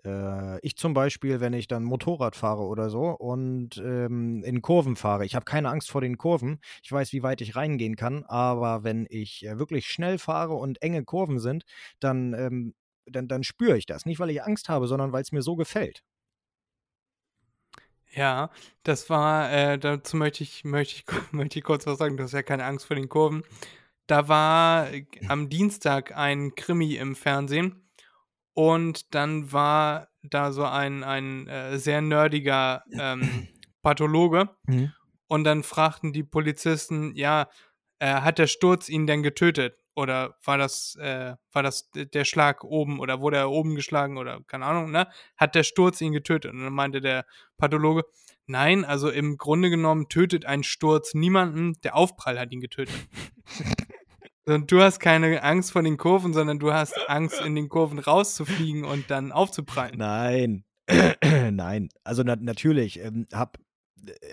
äh, 0.04 0.58
ich 0.60 0.76
zum 0.76 0.94
Beispiel, 0.94 1.40
wenn 1.40 1.52
ich 1.52 1.68
dann 1.68 1.84
Motorrad 1.84 2.36
fahre 2.36 2.62
oder 2.62 2.90
so 2.90 3.10
und 3.10 3.78
ähm, 3.78 4.42
in 4.44 4.62
Kurven 4.62 4.96
fahre. 4.96 5.24
Ich 5.24 5.34
habe 5.34 5.44
keine 5.44 5.70
Angst 5.70 5.90
vor 5.90 6.00
den 6.00 6.18
Kurven. 6.18 6.60
Ich 6.82 6.92
weiß, 6.92 7.12
wie 7.12 7.22
weit 7.22 7.40
ich 7.40 7.56
reingehen 7.56 7.96
kann, 7.96 8.24
aber 8.24 8.84
wenn 8.84 9.06
ich 9.10 9.46
äh, 9.46 9.58
wirklich 9.58 9.88
schnell 9.88 10.18
fahre 10.18 10.54
und 10.54 10.82
enge 10.82 11.04
Kurven 11.04 11.38
sind, 11.38 11.64
dann, 12.00 12.34
ähm, 12.34 12.74
dann, 13.06 13.28
dann 13.28 13.44
spüre 13.44 13.76
ich 13.76 13.86
das. 13.86 14.06
Nicht, 14.06 14.20
weil 14.20 14.30
ich 14.30 14.42
Angst 14.42 14.68
habe, 14.68 14.86
sondern 14.86 15.12
weil 15.12 15.22
es 15.22 15.32
mir 15.32 15.42
so 15.42 15.56
gefällt. 15.56 16.02
Ja, 18.12 18.50
das 18.82 19.08
war, 19.08 19.52
äh, 19.52 19.78
dazu 19.78 20.16
möchte 20.16 20.42
ich, 20.42 20.64
möchte 20.64 20.96
ich, 20.96 21.04
möchte 21.32 21.58
ich 21.58 21.64
kurz 21.64 21.86
was 21.86 21.98
sagen. 21.98 22.16
Du 22.16 22.24
hast 22.24 22.32
ja 22.32 22.42
keine 22.42 22.64
Angst 22.64 22.86
vor 22.86 22.96
den 22.96 23.08
Kurven. 23.08 23.44
Da 24.06 24.28
war 24.28 24.92
äh, 24.92 25.06
am 25.28 25.48
Dienstag 25.48 26.16
ein 26.16 26.54
Krimi 26.56 26.96
im 26.96 27.14
Fernsehen 27.14 27.89
und 28.54 29.14
dann 29.14 29.52
war 29.52 30.08
da 30.22 30.52
so 30.52 30.64
ein, 30.64 31.02
ein 31.04 31.48
äh, 31.48 31.78
sehr 31.78 32.00
nerdiger 32.00 32.82
ähm, 32.98 33.48
Pathologe 33.82 34.50
Mhm. 34.66 34.92
und 35.28 35.44
dann 35.44 35.62
fragten 35.62 36.12
die 36.12 36.22
Polizisten, 36.24 37.14
ja, 37.16 37.48
äh, 37.98 38.14
hat 38.14 38.38
der 38.38 38.46
Sturz 38.46 38.88
ihn 38.88 39.06
denn 39.06 39.22
getötet? 39.22 39.76
Oder 39.96 40.36
war 40.44 40.56
das, 40.56 40.96
äh, 41.00 41.34
war 41.52 41.62
das 41.62 41.90
der 41.92 42.24
Schlag 42.24 42.64
oben 42.64 43.00
oder 43.00 43.20
wurde 43.20 43.36
er 43.38 43.50
oben 43.50 43.74
geschlagen 43.74 44.16
oder 44.18 44.40
keine 44.46 44.64
Ahnung, 44.64 44.90
ne? 44.90 45.08
Hat 45.36 45.54
der 45.54 45.64
Sturz 45.64 46.00
ihn 46.00 46.12
getötet? 46.12 46.52
Und 46.52 46.62
dann 46.62 46.72
meinte 46.72 47.00
der 47.00 47.26
Pathologe, 47.58 48.04
nein, 48.46 48.84
also 48.84 49.10
im 49.10 49.36
Grunde 49.36 49.68
genommen 49.68 50.08
tötet 50.08 50.46
ein 50.46 50.62
Sturz 50.62 51.12
niemanden, 51.14 51.80
der 51.82 51.96
Aufprall 51.96 52.38
hat 52.38 52.52
ihn 52.52 52.60
getötet. 52.60 52.94
Und 54.50 54.70
du 54.72 54.80
hast 54.80 54.98
keine 55.00 55.42
Angst 55.42 55.72
vor 55.72 55.82
den 55.82 55.96
Kurven, 55.96 56.32
sondern 56.32 56.58
du 56.58 56.72
hast 56.72 56.94
Angst, 57.08 57.40
in 57.40 57.54
den 57.54 57.68
Kurven 57.68 57.98
rauszufliegen 57.98 58.84
und 58.84 59.10
dann 59.10 59.32
aufzuprallen. 59.32 59.98
Nein. 59.98 60.64
Nein. 61.50 61.88
Also 62.04 62.22
na 62.24 62.36
natürlich, 62.36 63.00
ähm, 63.00 63.26
hab, 63.32 63.58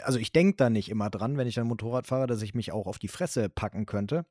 also 0.03 0.19
ich 0.19 0.31
denke 0.31 0.55
da 0.57 0.69
nicht 0.69 0.89
immer 0.89 1.09
dran, 1.09 1.37
wenn 1.37 1.47
ich 1.47 1.55
dann 1.55 1.67
Motorrad 1.67 2.07
fahre, 2.07 2.27
dass 2.27 2.41
ich 2.41 2.55
mich 2.55 2.71
auch 2.71 2.87
auf 2.87 2.99
die 2.99 3.07
Fresse 3.07 3.49
packen 3.49 3.85
könnte. 3.85 4.25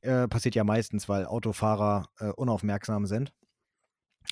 Äh, 0.00 0.28
passiert 0.28 0.54
ja 0.54 0.64
meistens, 0.64 1.08
weil 1.08 1.26
Autofahrer 1.26 2.08
äh, 2.18 2.28
unaufmerksam 2.30 3.06
sind. 3.06 3.32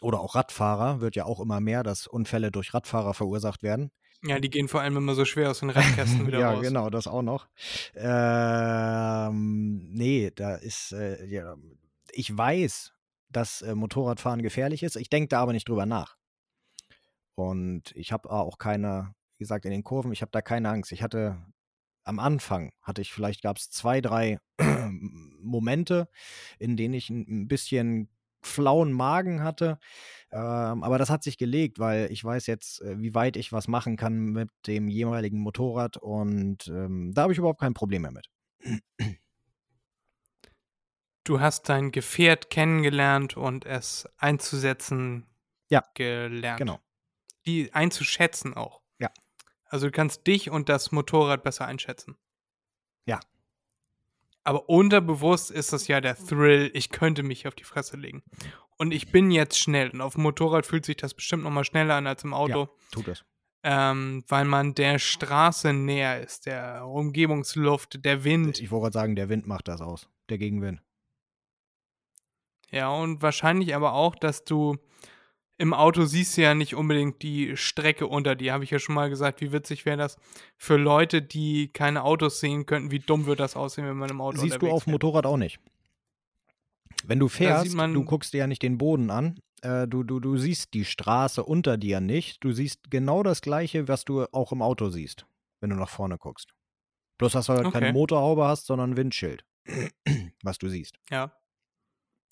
Oder 0.03 0.21
auch 0.21 0.35
Radfahrer, 0.35 1.01
wird 1.01 1.17
ja 1.17 1.25
auch 1.25 1.41
immer 1.41 1.61
mehr, 1.61 1.83
dass 1.83 2.07
Unfälle 2.07 2.51
durch 2.51 2.75
Radfahrer 2.75 3.15
verursacht 3.15 3.63
werden. 3.63 3.91
Ja, 4.27 4.41
die 4.41 4.51
gehen 4.51 4.69
vor 4.69 4.81
allem 4.81 4.97
immer 4.97 5.15
so 5.15 5.25
schwer 5.25 5.51
aus 5.51 5.61
den 5.61 5.71
Radkästen 5.71 6.27
wieder 6.27 6.41
ja, 6.41 6.53
raus. 6.53 6.63
genau, 6.63 6.91
das 6.91 7.07
auch 7.07 7.23
noch. 7.23 7.47
Ähm, 7.95 9.89
nee, 9.93 10.33
da 10.35 10.57
ist, 10.57 10.93
äh, 10.93 11.25
ja, 11.27 11.57
ich 12.13 12.37
weiß, 12.37 12.93
dass 13.31 13.63
äh, 13.63 13.75
Motorradfahren 13.75 14.43
gefährlich 14.43 14.83
ist. 14.83 14.97
Ich 14.97 15.11
denke 15.11 15.29
da 15.29 15.41
aber 15.41 15.53
nicht 15.53 15.69
drüber 15.69 15.87
nach. 15.87 16.17
Und 17.35 17.93
ich 17.95 18.13
habe 18.13 18.31
auch 18.31 18.59
keine, 18.59 19.15
wie 19.37 19.45
gesagt, 19.45 19.65
in 19.65 19.71
den 19.71 19.85
Kurven, 19.85 20.13
ich 20.13 20.23
habe 20.23 20.33
da 20.33 20.41
keine 20.43 20.71
Angst. 20.71 20.93
Ich 20.93 21.03
hatte 21.03 21.37
am 22.05 22.19
Anfang, 22.19 22.73
hatte 22.83 23.03
ich 23.03 23.13
vielleicht, 23.13 23.43
gab 23.43 23.59
es 23.59 23.71
zwei, 23.71 24.01
drei 24.01 24.39
Momente, 25.41 26.09
in 26.59 26.77
denen 26.77 26.95
ich 26.95 27.11
ein 27.11 27.49
bisschen 27.49 28.09
flauen 28.43 28.93
Magen 28.93 29.43
hatte. 29.43 29.79
Ähm, 30.33 30.83
aber 30.83 30.99
das 30.99 31.11
hat 31.11 31.23
sich 31.23 31.39
gelegt, 31.39 31.79
weil 31.79 32.11
ich 32.11 32.25
weiß 32.25 32.47
jetzt, 32.47 32.83
äh, 32.83 33.01
wie 33.01 33.15
weit 33.15 33.37
ich 33.37 33.53
was 33.53 33.69
machen 33.69 33.97
kann 33.97 34.27
mit 34.33 34.51
dem 34.67 34.89
jeweiligen 34.89 35.39
Motorrad 35.41 35.97
und 35.97 36.69
ähm, 36.69 37.13
da 37.15 37.23
habe 37.23 37.33
ich 37.33 37.39
überhaupt 37.39 37.61
kein 37.61 37.75
Problem 37.75 38.03
mehr 38.03 38.13
mit. 38.13 38.29
Du 41.25 41.41
hast 41.41 41.69
dein 41.69 41.91
Gefährt 41.91 42.51
kennengelernt 42.51 43.37
und 43.37 43.65
es 43.67 44.09
einzusetzen 44.17 45.27
Ja, 45.71 45.83
gelernt. 45.95 46.59
Genau. 46.59 46.81
Die 47.47 47.73
einzuschätzen 47.75 48.55
auch. 48.55 48.81
Ja. 49.01 49.11
Also 49.65 49.87
du 49.87 49.93
kannst 49.93 50.27
dich 50.27 50.51
und 50.51 50.69
das 50.69 50.93
Motorrad 50.93 51.43
besser 51.43 51.67
einschätzen. 51.67 52.17
Ja. 53.07 53.21
Aber 54.47 54.69
unterbewusst 54.69 55.51
ist 55.51 55.73
das 55.73 55.89
ja 55.89 56.01
der 56.01 56.17
Thrill, 56.17 56.71
ich 56.73 56.91
könnte 56.91 57.23
mich 57.25 57.49
auf 57.49 57.55
die 57.57 57.65
Fresse 57.65 57.97
legen. 57.97 58.23
Und 58.79 58.93
ich 58.93 59.11
bin 59.11 59.31
jetzt 59.33 59.59
schnell. 59.59 59.91
Und 59.91 60.01
auf 60.01 60.15
dem 60.15 60.23
Motorrad 60.23 60.67
fühlt 60.67 60.87
sich 60.87 60.97
das 60.97 61.15
bestimmt 61.15 61.43
noch 61.43 61.51
mal 61.51 61.65
schneller 61.65 61.95
an 61.97 62.07
als 62.07 62.23
im 62.23 62.33
Auto. 62.33 62.69
Tut 62.93 63.09
es. 63.09 63.25
ähm, 63.65 64.23
weil 64.29 64.45
man 64.45 64.75
der 64.75 65.01
Straße 65.01 65.73
näher 65.73 66.21
ist, 66.23 66.47
der 66.47 66.87
Umgebungsluft, 66.87 68.05
der 68.05 68.23
Wind. 68.23 68.61
Ich 68.61 68.71
wollte 68.71 68.85
gerade 68.85 68.95
sagen, 68.95 69.17
der 69.17 69.29
Wind 69.29 69.49
macht 69.49 69.67
das 69.67 69.81
aus. 69.81 70.09
Der 70.29 70.39
Gegenwind. 70.39 70.81
Ja, 72.71 72.91
und 72.91 73.23
wahrscheinlich 73.23 73.75
aber 73.75 73.95
auch, 73.95 74.15
dass 74.15 74.45
du 74.45 74.77
im 75.59 75.73
Auto 75.73 76.05
siehst 76.05 76.37
du 76.37 76.43
ja 76.43 76.55
nicht 76.55 76.75
unbedingt 76.75 77.23
die 77.23 77.57
Strecke 77.57 78.07
unter 78.07 78.35
dir. 78.35 78.53
Habe 78.53 78.65
ich 78.65 78.71
ja 78.71 78.79
schon 78.79 78.95
mal 78.95 79.09
gesagt, 79.09 79.41
wie 79.41 79.53
witzig 79.53 79.87
wäre 79.87 79.97
das 79.97 80.17
für 80.57 80.77
Leute, 80.77 81.23
die 81.23 81.69
keine 81.69 82.05
Autos 82.05 82.41
sehen 82.41 82.67
könnten, 82.67 82.91
wie 82.91 82.99
dumm 82.99 83.27
wird 83.27 83.41
das 83.41 83.57
aussehen, 83.57 83.87
wenn 83.87 83.97
man 83.97 84.11
im 84.11 84.21
Auto 84.21 84.39
Siehst 84.39 84.61
du 84.61 84.71
auf 84.71 84.85
dem. 84.85 84.93
Motorrad 84.93 85.27
auch 85.27 85.37
nicht. 85.37 85.59
Wenn 87.05 87.19
du 87.19 87.29
fährst, 87.29 87.75
du 87.75 88.05
guckst 88.05 88.33
dir 88.33 88.39
ja 88.39 88.47
nicht 88.47 88.63
den 88.63 88.79
Boden 88.79 89.11
an. 89.11 89.39
Äh, 89.63 89.87
du, 89.87 90.03
du, 90.03 90.21
du 90.21 90.37
siehst 90.37 90.75
die 90.75 90.85
Straße 90.85 91.43
unter 91.43 91.77
dir 91.77 92.01
nicht. 92.01 92.43
Du 92.45 92.53
siehst 92.53 92.91
genau 92.91 93.23
das 93.23 93.41
Gleiche, 93.41 93.89
was 93.89 94.05
du 94.05 94.25
auch 94.33 94.53
im 94.53 94.61
Auto 94.63 94.91
siehst, 94.91 95.27
wenn 95.61 95.71
du 95.71 95.77
nach 95.77 95.89
vorne 95.89 96.19
guckst. 96.19 96.53
Bloß, 97.19 97.33
dass 97.33 97.47
du 97.47 97.55
halt 97.55 97.73
keine 97.73 97.87
Okay. 97.87 97.93
Motorhaube 97.93 98.45
hast, 98.45 98.67
sondern 98.67 98.93
ein 98.93 98.97
Windschild. 98.97 99.45
was 100.43 100.59
du 100.59 100.69
siehst. 100.69 100.99
Ja. 101.11 101.33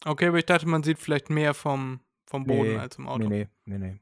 Okay, 0.04 0.28
aber 0.28 0.38
ich 0.38 0.46
dachte, 0.46 0.66
man 0.66 0.82
sieht 0.82 0.98
vielleicht 0.98 1.30
mehr 1.30 1.54
vom, 1.54 2.00
vom 2.26 2.44
Boden 2.44 2.74
Nee, 2.74 2.78
als 2.78 2.96
im 2.96 3.08
Auto. 3.08 3.28
Nee, 3.28 3.48
nee, 3.64 3.78
nee, 3.78 3.92
nee. 3.92 4.00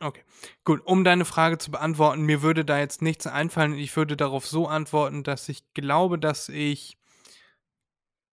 Okay, 0.00 0.22
gut. 0.64 0.84
Um 0.84 1.04
deine 1.04 1.24
Frage 1.24 1.58
zu 1.58 1.70
beantworten, 1.70 2.22
mir 2.22 2.42
würde 2.42 2.64
da 2.64 2.78
jetzt 2.78 3.00
nichts 3.00 3.26
einfallen. 3.26 3.74
Ich 3.74 3.96
würde 3.96 4.16
darauf 4.16 4.46
so 4.46 4.66
antworten, 4.66 5.22
dass 5.22 5.48
ich 5.48 5.72
glaube, 5.72 6.18
dass 6.18 6.48
ich 6.48 6.98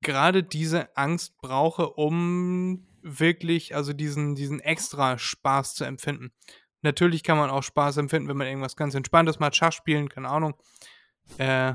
gerade 0.02 0.42
diese 0.42 0.94
Angst 0.96 1.38
brauche, 1.38 1.90
um 1.90 2.86
wirklich, 3.02 3.74
also 3.74 3.92
diesen, 3.92 4.34
diesen 4.34 4.60
extra 4.60 5.18
Spaß 5.18 5.74
zu 5.74 5.84
empfinden. 5.84 6.32
Natürlich 6.82 7.22
kann 7.22 7.38
man 7.38 7.50
auch 7.50 7.62
Spaß 7.62 7.96
empfinden, 7.96 8.28
wenn 8.28 8.36
man 8.36 8.46
irgendwas 8.46 8.76
ganz 8.76 8.94
Entspanntes 8.94 9.38
macht, 9.38 9.56
Schach 9.56 9.72
spielen, 9.72 10.08
keine 10.08 10.28
Ahnung. 10.28 10.54
Äh, 11.38 11.74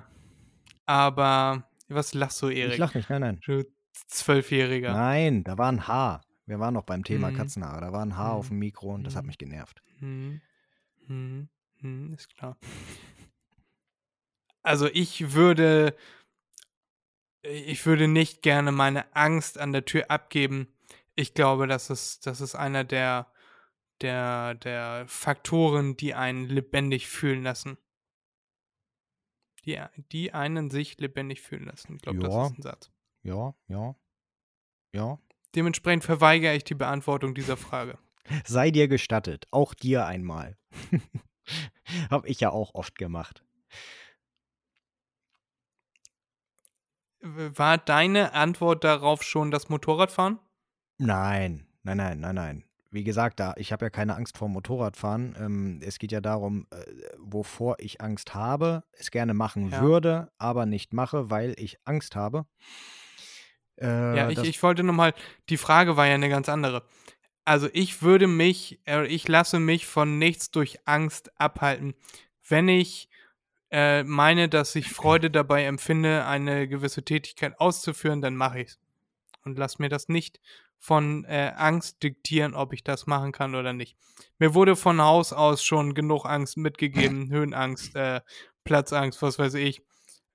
aber 0.85 1.67
was 1.89 2.13
lachst 2.13 2.41
du, 2.41 2.49
Erik? 2.49 2.73
Ich 2.73 2.77
lach 2.77 2.93
nicht, 2.93 3.09
nein, 3.09 3.21
nein. 3.21 3.39
Du 3.45 3.65
Zwölfjähriger. 4.07 4.93
Nein, 4.93 5.43
da 5.43 5.57
war 5.57 5.71
ein 5.71 5.87
Haar. 5.87 6.21
Wir 6.45 6.59
waren 6.59 6.73
noch 6.73 6.83
beim 6.83 7.03
Thema 7.03 7.31
Mhm. 7.31 7.35
Katzenhaare. 7.37 7.81
Da 7.81 7.91
war 7.93 8.03
ein 8.05 8.17
Haar 8.17 8.33
auf 8.33 8.45
Mhm. 8.45 8.55
dem 8.55 8.59
Mikro 8.59 8.93
und 8.93 9.03
das 9.03 9.15
hat 9.15 9.23
Mhm. 9.23 9.27
mich 9.27 9.37
genervt. 9.37 9.81
Hm. 9.99 10.41
Hm. 11.07 11.49
Hm, 11.79 12.13
ist 12.13 12.29
klar. 12.35 12.57
Also 14.63 14.87
ich 14.87 15.33
würde, 15.33 15.95
ich 17.41 17.85
würde 17.85 18.07
nicht 18.07 18.41
gerne 18.43 18.71
meine 18.71 19.15
Angst 19.15 19.57
an 19.57 19.71
der 19.71 19.85
Tür 19.85 20.11
abgeben. 20.11 20.67
Ich 21.15 21.33
glaube, 21.33 21.67
das 21.67 21.89
ist, 21.89 22.25
das 22.27 22.41
ist 22.41 22.55
einer 22.55 22.83
der, 22.83 23.31
der, 24.01 24.55
der 24.55 25.05
Faktoren, 25.07 25.97
die 25.97 26.13
einen 26.13 26.47
lebendig 26.47 27.07
fühlen 27.07 27.43
lassen. 27.43 27.77
Die, 29.65 29.79
die 30.11 30.33
einen 30.33 30.69
sich 30.71 30.97
lebendig 30.99 31.41
fühlen 31.41 31.65
lassen. 31.65 31.95
Ich 31.95 32.01
glaube, 32.01 32.19
Ja. 32.21 32.27
das 32.27 32.51
ist 32.51 32.57
ein 32.59 32.61
Satz. 32.61 32.91
Ja, 33.23 33.53
ja. 33.67 33.95
Ja. 34.93 35.19
Dementsprechend 35.55 36.03
verweigere 36.03 36.55
ich 36.55 36.63
die 36.63 36.75
Beantwortung 36.75 37.33
dieser 37.35 37.57
Frage. 37.57 37.97
Sei 38.45 38.71
dir 38.71 38.87
gestattet. 38.87 39.45
Auch 39.51 39.73
dir 39.73 40.05
einmal. 40.05 40.57
Hab 42.09 42.25
ich 42.25 42.39
ja 42.39 42.51
auch 42.51 42.73
oft 42.75 42.97
gemacht. 42.97 43.43
War 47.21 47.77
deine 47.77 48.33
Antwort 48.33 48.83
darauf 48.83 49.21
schon 49.23 49.51
das 49.51 49.69
Motorradfahren? 49.69 50.39
Nein, 50.97 51.67
nein, 51.83 51.97
nein, 51.97 52.19
nein, 52.19 52.35
nein. 52.35 52.63
Wie 52.89 53.03
gesagt, 53.03 53.39
da 53.39 53.53
ich 53.57 53.71
habe 53.71 53.85
ja 53.85 53.89
keine 53.89 54.15
Angst 54.15 54.37
vor 54.37 54.49
Motorradfahren. 54.49 55.35
Ähm, 55.39 55.79
es 55.83 55.97
geht 55.97 56.11
ja 56.11 56.19
darum, 56.19 56.67
äh, 56.71 56.83
wovor 57.19 57.75
ich 57.79 58.01
Angst 58.01 58.33
habe, 58.33 58.83
es 58.91 59.11
gerne 59.11 59.33
machen 59.33 59.69
Ja. 59.69 59.81
würde, 59.81 60.31
aber 60.37 60.65
nicht 60.65 60.93
mache, 60.93 61.29
weil 61.29 61.53
ich 61.57 61.77
Angst 61.85 62.15
habe. 62.15 62.45
Äh, 63.81 64.17
Ja, 64.17 64.29
ich, 64.29 64.39
ich 64.43 64.63
wollte 64.63 64.83
nochmal, 64.83 65.13
die 65.49 65.57
Frage 65.57 65.97
war 65.97 66.07
ja 66.07 66.15
eine 66.15 66.29
ganz 66.29 66.47
andere. 66.49 66.83
Also 67.43 67.67
ich 67.73 68.01
würde 68.01 68.27
mich, 68.27 68.79
äh, 68.85 69.05
ich 69.07 69.27
lasse 69.27 69.59
mich 69.59 69.87
von 69.87 70.19
nichts 70.19 70.51
durch 70.51 70.79
Angst 70.85 71.31
abhalten. 71.39 71.95
Wenn 72.47 72.67
ich 72.67 73.09
äh, 73.71 74.03
meine, 74.03 74.49
dass 74.49 74.75
ich 74.75 74.89
Freude 74.89 75.31
dabei 75.31 75.65
empfinde, 75.65 76.25
eine 76.25 76.67
gewisse 76.67 77.03
Tätigkeit 77.03 77.59
auszuführen, 77.59 78.21
dann 78.21 78.35
mache 78.35 78.61
ich 78.61 78.67
es. 78.69 78.79
Und 79.43 79.57
lasse 79.57 79.81
mir 79.81 79.89
das 79.89 80.07
nicht 80.07 80.39
von 80.77 81.25
äh, 81.25 81.53
Angst 81.55 82.03
diktieren, 82.03 82.53
ob 82.53 82.73
ich 82.73 82.83
das 82.83 83.07
machen 83.07 83.31
kann 83.31 83.55
oder 83.55 83.71
nicht. 83.71 83.95
Mir 84.39 84.53
wurde 84.53 84.75
von 84.75 85.01
Haus 85.01 85.31
aus 85.31 85.63
schon 85.63 85.93
genug 85.93 86.25
Angst 86.25 86.57
mitgegeben, 86.57 87.29
Höhenangst, 87.31 87.95
äh, 87.95 88.21
Platzangst, 88.63 89.21
was 89.21 89.39
weiß 89.39 89.53
ich, 89.55 89.81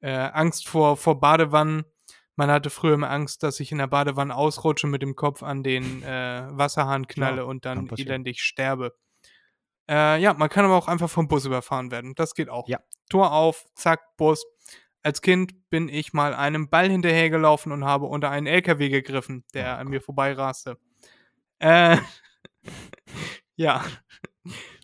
äh, 0.01 0.11
Angst 0.11 0.67
vor, 0.67 0.97
vor 0.97 1.21
Badewannen. 1.21 1.85
Man 2.37 2.51
hatte 2.51 2.69
früher 2.69 2.95
immer 2.95 3.11
Angst, 3.11 3.43
dass 3.43 3.61
ich 3.61 3.73
in 3.73 3.79
der 3.79 3.87
Badewanne 3.87 4.35
ausrutsche, 4.35 4.87
mit 4.87 5.01
dem 5.03 5.17
Kopf 5.17 5.43
an 5.43 5.63
den 5.63 6.03
äh, 6.03 6.47
Wasserhahn 6.51 7.07
knalle 7.07 7.37
Klar, 7.37 7.47
und 7.47 7.65
dann 7.65 7.89
elendig 7.97 8.43
sterbe. 8.43 8.95
Äh, 9.89 10.21
ja, 10.21 10.35
man 10.35 10.49
kann 10.49 10.65
aber 10.65 10.77
auch 10.77 10.89
einfach 10.89 11.09
vom 11.09 11.29
Bus 11.29 11.47
überfahren 11.47 11.91
werden. 11.91 12.15
Das 12.15 12.35
geht 12.35 12.51
auch. 12.51 12.69
Ja. 12.69 12.81
Tor 13.09 13.33
auf, 13.33 13.65
zack, 13.75 14.17
Bus. 14.17 14.45
Als 15.03 15.23
Kind 15.23 15.71
bin 15.71 15.89
ich 15.89 16.13
mal 16.13 16.35
einem 16.35 16.69
Ball 16.69 16.91
hinterhergelaufen 16.91 17.73
und 17.73 17.85
habe 17.85 18.07
unter 18.07 18.31
einen 18.31 18.47
LKW 18.47 18.89
gegriffen, 18.89 19.45
der 19.55 19.77
Oh 19.77 19.81
an 19.81 19.89
mir 19.89 20.01
vorbeiraste. 20.01 20.79
Äh, 21.59 21.97
ja. 23.57 23.85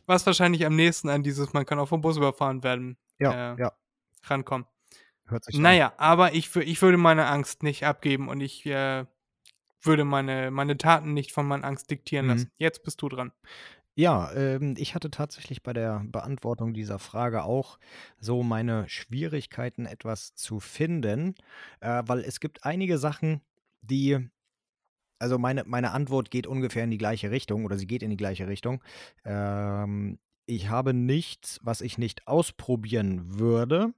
Was 0.07 0.24
wahrscheinlich 0.24 0.64
am 0.64 0.76
nächsten 0.76 1.09
an 1.09 1.22
dieses, 1.22 1.53
man 1.53 1.66
kann 1.66 1.78
auch 1.78 1.88
vom 1.88 2.00
Bus 2.00 2.16
überfahren 2.16 2.62
werden, 2.62 2.96
ja, 3.18 3.55
äh, 3.55 3.61
ja, 3.61 3.72
rankommt. 4.24 4.66
Hört 5.33 5.45
sich 5.45 5.59
so 5.61 5.61
an. 5.61 5.62
Naja, 5.62 5.93
aber 5.99 6.35
ich, 6.35 6.55
ich 6.57 6.80
würde 6.83 6.97
meine 6.99 7.26
Angst 7.26 7.62
nicht 7.62 7.85
abgeben 7.85 8.28
und 8.28 8.41
ich 8.41 8.64
äh, 8.66 9.07
würde 9.83 10.05
meine, 10.05 10.51
meine 10.51 10.76
Taten 10.78 11.14
nicht 11.14 11.33
von 11.33 11.47
meiner 11.47 11.66
Angst 11.66 11.91
diktieren 11.91 12.26
Mhm. 12.26 12.30
lassen. 12.30 12.51
Jetzt 12.59 12.85
bist 12.85 13.03
du 13.03 13.09
dran. 13.09 13.33
Ja, 13.95 14.33
ähm, 14.33 14.74
ich 14.78 14.95
hatte 14.95 15.11
tatsächlich 15.11 15.62
bei 15.62 15.74
der 15.74 16.03
Beantwortung 16.07 16.72
dieser 16.72 16.99
Frage 16.99 17.43
auch 17.45 17.78
so 18.18 18.43
meine 18.43 18.89
Schwierigkeiten, 18.89 19.85
etwas 19.85 20.35
zu 20.35 20.61
finden, 20.61 21.35
äh, 21.80 22.03
weil 22.07 22.20
es 22.20 22.41
gibt 22.41 22.64
einige 22.64 22.97
Sachen, 22.97 23.43
die, 23.83 24.30
also 25.18 25.39
meine, 25.39 25.64
meine 25.64 25.93
Antwort 25.93 26.30
geht 26.30 26.47
ungefähr 26.47 26.85
in 26.85 26.91
die 26.91 26.99
gleiche 26.99 27.30
Richtung 27.30 27.64
oder 27.64 27.78
sie 27.78 27.87
geht 27.87 28.03
in 28.03 28.11
die 28.11 28.16
gleiche 28.16 28.49
Richtung. 28.49 28.83
Ähm, 29.24 30.18
ich 30.47 30.68
habe 30.70 30.95
nichts, 30.95 31.61
was 31.62 31.80
ich 31.80 31.99
nicht 31.99 32.26
ausprobieren 32.26 33.39
würde, 33.39 33.95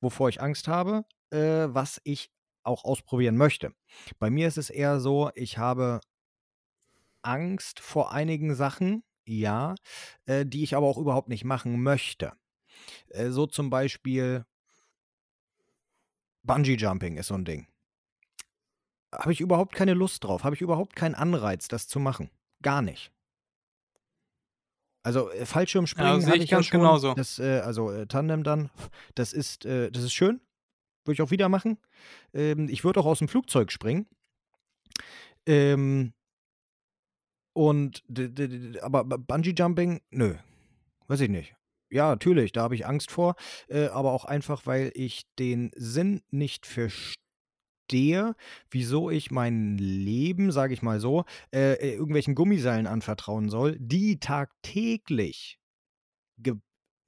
wovor 0.00 0.28
ich 0.28 0.40
Angst 0.40 0.68
habe, 0.68 1.04
äh, 1.30 1.68
was 1.68 2.00
ich 2.04 2.30
auch 2.62 2.84
ausprobieren 2.84 3.36
möchte. 3.36 3.72
Bei 4.18 4.30
mir 4.30 4.48
ist 4.48 4.58
es 4.58 4.70
eher 4.70 5.00
so, 5.00 5.30
ich 5.34 5.58
habe 5.58 6.00
Angst 7.22 7.80
vor 7.80 8.12
einigen 8.12 8.54
Sachen, 8.54 9.02
ja, 9.26 9.74
äh, 10.26 10.44
die 10.46 10.62
ich 10.62 10.74
aber 10.74 10.86
auch 10.86 10.98
überhaupt 10.98 11.28
nicht 11.28 11.44
machen 11.44 11.82
möchte. 11.82 12.32
Äh, 13.08 13.30
so 13.30 13.46
zum 13.46 13.70
Beispiel 13.70 14.44
Bungee 16.42 16.76
Jumping 16.76 17.16
ist 17.16 17.28
so 17.28 17.34
ein 17.34 17.44
Ding. 17.44 17.66
Habe 19.12 19.32
ich 19.32 19.40
überhaupt 19.40 19.74
keine 19.74 19.94
Lust 19.94 20.24
drauf, 20.24 20.44
habe 20.44 20.54
ich 20.54 20.60
überhaupt 20.60 20.96
keinen 20.96 21.14
Anreiz, 21.14 21.68
das 21.68 21.88
zu 21.88 21.98
machen. 21.98 22.30
Gar 22.62 22.82
nicht. 22.82 23.12
Also 25.02 25.30
äh, 25.30 25.46
Fallschirmspringen 25.46 26.20
sehe 26.20 26.30
hatte 26.30 26.42
ich 26.42 26.50
ja 26.50 26.58
ganz 26.58 26.66
schon. 26.66 26.80
genauso. 26.80 27.14
Das, 27.14 27.38
äh, 27.38 27.60
also 27.60 27.90
äh, 27.90 28.06
Tandem 28.06 28.42
dann, 28.42 28.70
das 29.14 29.32
ist, 29.32 29.64
äh, 29.64 29.90
das 29.90 30.04
ist 30.04 30.12
schön. 30.12 30.40
Würde 31.04 31.14
ich 31.14 31.22
auch 31.22 31.30
wieder 31.30 31.48
machen. 31.48 31.78
Ähm, 32.34 32.68
ich 32.68 32.84
würde 32.84 33.00
auch 33.00 33.06
aus 33.06 33.18
dem 33.18 33.28
Flugzeug 33.28 33.72
springen. 33.72 34.06
Ähm, 35.46 36.12
und 37.52 38.04
aber 38.82 39.04
Bungee 39.04 39.54
Jumping, 39.56 40.00
nö, 40.10 40.34
weiß 41.08 41.20
ich 41.20 41.30
nicht. 41.30 41.54
Ja, 41.90 42.10
natürlich, 42.10 42.52
da 42.52 42.62
habe 42.62 42.76
ich 42.76 42.86
Angst 42.86 43.10
vor, 43.10 43.34
äh, 43.68 43.86
aber 43.86 44.12
auch 44.12 44.24
einfach, 44.24 44.66
weil 44.66 44.92
ich 44.94 45.24
den 45.38 45.72
Sinn 45.74 46.22
nicht 46.30 46.66
verstehe, 46.66 47.16
wieso 48.70 49.10
ich 49.10 49.30
mein 49.30 49.78
Leben, 49.78 50.52
sage 50.52 50.74
ich 50.74 50.82
mal 50.82 51.00
so, 51.00 51.24
äh, 51.52 51.74
äh, 51.74 51.92
irgendwelchen 51.94 52.34
Gummiseilen 52.34 52.86
anvertrauen 52.86 53.48
soll, 53.50 53.76
die 53.80 54.18
tagtäglich 54.20 55.58
ge 56.38 56.54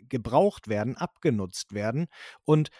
gebraucht 0.08 0.68
werden, 0.68 0.96
abgenutzt 0.96 1.74
werden. 1.74 2.06
Und 2.44 2.70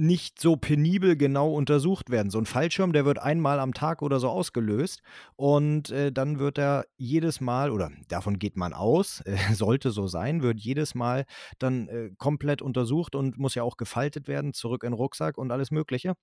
nicht 0.00 0.40
so 0.40 0.56
penibel 0.56 1.14
genau 1.14 1.52
untersucht 1.52 2.10
werden. 2.10 2.30
So 2.30 2.38
ein 2.38 2.46
Fallschirm, 2.46 2.92
der 2.92 3.04
wird 3.04 3.18
einmal 3.18 3.60
am 3.60 3.74
Tag 3.74 4.00
oder 4.00 4.18
so 4.18 4.28
ausgelöst 4.30 5.02
und 5.36 5.90
äh, 5.90 6.10
dann 6.10 6.38
wird 6.38 6.58
er 6.58 6.86
jedes 6.96 7.40
Mal, 7.40 7.70
oder 7.70 7.90
davon 8.08 8.38
geht 8.38 8.56
man 8.56 8.72
aus, 8.72 9.20
äh, 9.26 9.36
sollte 9.52 9.90
so 9.90 10.06
sein, 10.06 10.42
wird 10.42 10.58
jedes 10.58 10.94
Mal 10.94 11.26
dann 11.58 11.88
äh, 11.88 12.10
komplett 12.16 12.62
untersucht 12.62 13.14
und 13.14 13.38
muss 13.38 13.54
ja 13.54 13.62
auch 13.62 13.76
gefaltet 13.76 14.26
werden, 14.26 14.54
zurück 14.54 14.84
in 14.84 14.90
den 14.90 14.94
Rucksack 14.94 15.36
und 15.36 15.50
alles 15.50 15.70
Mögliche. 15.70 16.14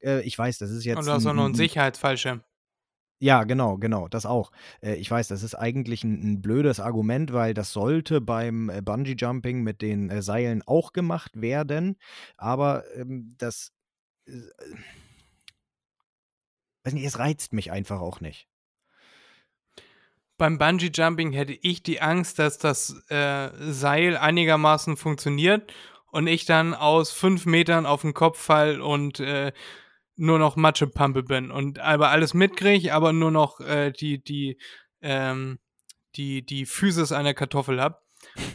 Äh, 0.00 0.22
ich 0.22 0.36
weiß, 0.36 0.58
das 0.58 0.70
ist 0.70 0.84
jetzt. 0.84 0.98
Und 0.98 1.06
du 1.06 1.12
hast 1.12 1.26
auch 1.26 1.32
noch 1.32 1.44
einen 1.44 1.54
Sicherheitsfallschirm. 1.54 2.42
Ja, 3.22 3.44
genau, 3.44 3.76
genau, 3.76 4.08
das 4.08 4.24
auch. 4.24 4.50
Äh, 4.82 4.94
ich 4.94 5.10
weiß, 5.10 5.28
das 5.28 5.42
ist 5.42 5.54
eigentlich 5.54 6.04
ein, 6.04 6.22
ein 6.36 6.42
blödes 6.42 6.80
Argument, 6.80 7.32
weil 7.34 7.52
das 7.52 7.70
sollte 7.72 8.20
beim 8.22 8.70
äh, 8.70 8.80
Bungee-Jumping 8.80 9.62
mit 9.62 9.82
den 9.82 10.08
äh, 10.08 10.22
Seilen 10.22 10.62
auch 10.66 10.92
gemacht 10.94 11.38
werden. 11.40 11.98
Aber 12.38 12.84
ähm, 12.96 13.34
das, 13.36 13.72
äh, 14.26 14.32
weiß 16.84 16.94
nicht, 16.94 17.04
es 17.04 17.18
reizt 17.18 17.52
mich 17.52 17.70
einfach 17.70 18.00
auch 18.00 18.20
nicht. 18.20 18.48
Beim 20.38 20.56
Bungee-Jumping 20.56 21.32
hätte 21.32 21.52
ich 21.52 21.82
die 21.82 22.00
Angst, 22.00 22.38
dass 22.38 22.56
das 22.56 23.02
äh, 23.10 23.50
Seil 23.70 24.16
einigermaßen 24.16 24.96
funktioniert 24.96 25.70
und 26.10 26.26
ich 26.26 26.46
dann 26.46 26.72
aus 26.72 27.12
fünf 27.12 27.44
Metern 27.44 27.84
auf 27.84 28.00
den 28.00 28.14
Kopf 28.14 28.38
fall 28.40 28.80
und 28.80 29.20
äh, 29.20 29.52
nur 30.20 30.38
noch 30.38 30.56
Matschepampe 30.56 31.22
bin 31.22 31.50
und 31.50 31.78
aber 31.78 32.10
alles 32.10 32.34
mitkriege, 32.34 32.92
aber 32.94 33.12
nur 33.12 33.30
noch 33.30 33.60
äh, 33.60 33.90
die, 33.90 34.22
die, 34.22 34.58
ähm, 35.00 35.58
die, 36.16 36.44
die 36.44 36.66
Physis 36.66 37.10
einer 37.10 37.34
Kartoffel 37.34 37.80
habe. 37.80 37.98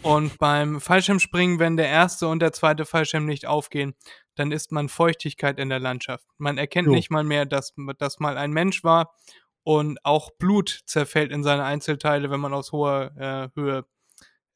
Und 0.04 0.38
beim 0.38 0.80
Fallschirmspringen, 0.80 1.58
wenn 1.58 1.76
der 1.76 1.88
erste 1.88 2.28
und 2.28 2.40
der 2.40 2.54
zweite 2.54 2.86
Fallschirm 2.86 3.26
nicht 3.26 3.48
aufgehen, 3.48 3.96
dann 4.36 4.52
ist 4.52 4.72
man 4.72 4.90
Feuchtigkeit 4.90 5.58
in 5.58 5.70
der 5.70 5.80
Landschaft. 5.80 6.26
Man 6.38 6.60
erkennt 6.60 6.88
Jo. 6.88 6.94
nicht 6.94 7.10
mal 7.10 7.24
mehr, 7.24 7.46
dass 7.46 7.74
das 7.98 8.20
mal 8.20 8.38
ein 8.38 8.52
Mensch 8.52 8.84
war 8.84 9.16
und 9.64 9.98
auch 10.06 10.30
Blut 10.38 10.82
zerfällt 10.86 11.32
in 11.32 11.44
seine 11.44 11.64
Einzelteile, 11.64 12.30
wenn 12.30 12.40
man 12.40 12.54
aus 12.54 12.72
hoher 12.72 13.12
äh, 13.18 13.60
Höhe 13.60 13.86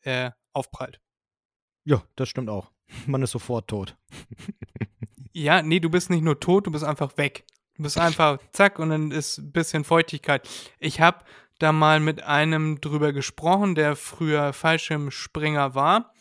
äh, 0.02 0.30
aufprallt. 0.54 1.02
Ja, 1.86 2.04
das 2.16 2.30
stimmt 2.30 2.50
auch. 2.50 2.70
Man 3.08 3.22
ist 3.22 3.32
sofort 3.32 3.68
tot. 3.68 3.98
Ja, 5.32 5.62
nee, 5.62 5.80
du 5.80 5.90
bist 5.90 6.10
nicht 6.10 6.24
nur 6.24 6.40
tot, 6.40 6.66
du 6.68 6.72
bist 6.72 6.84
einfach 6.84 7.16
weg. 7.18 7.46
Du 7.76 7.84
bist 7.84 7.98
einfach 7.98 8.40
zack 8.52 8.80
und 8.80 8.90
dann 8.90 9.12
ist 9.12 9.38
ein 9.38 9.52
bisschen 9.52 9.84
Feuchtigkeit. 9.84 10.50
Ich 10.80 11.00
habe 11.00 11.24
da 11.60 11.72
mal 11.72 12.00
mit 12.00 12.24
einem 12.24 12.82
drüber 12.82 13.14
gesprochen, 13.14 13.76
der 13.76 13.96
früher 13.96 14.54
Fallschirmspringer 14.54 15.76
war. 15.76 16.14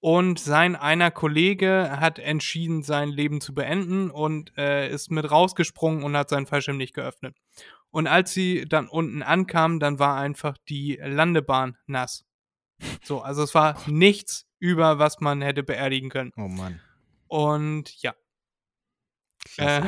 Und 0.00 0.38
sein 0.38 0.76
einer 0.76 1.10
Kollege 1.10 1.96
hat 2.00 2.18
entschieden, 2.18 2.82
sein 2.82 3.08
Leben 3.08 3.40
zu 3.40 3.54
beenden 3.54 4.10
und 4.10 4.56
äh, 4.56 4.88
ist 4.88 5.10
mit 5.10 5.30
rausgesprungen 5.30 6.04
und 6.04 6.16
hat 6.16 6.28
seinen 6.28 6.46
Fallschirm 6.46 6.76
nicht 6.76 6.94
geöffnet. 6.94 7.36
Und 7.90 8.06
als 8.06 8.32
sie 8.32 8.66
dann 8.68 8.88
unten 8.88 9.22
ankamen, 9.22 9.80
dann 9.80 9.98
war 9.98 10.16
einfach 10.16 10.56
die 10.68 10.98
Landebahn 11.02 11.76
nass. 11.86 12.24
So, 13.02 13.20
also 13.20 13.42
es 13.42 13.54
war 13.54 13.76
nichts 13.86 14.45
über, 14.58 14.98
was 14.98 15.20
man 15.20 15.42
hätte 15.42 15.62
beerdigen 15.62 16.10
können. 16.10 16.32
Oh 16.36 16.48
Mann. 16.48 16.80
Und 17.28 18.02
ja, 18.02 18.14
äh, 19.56 19.82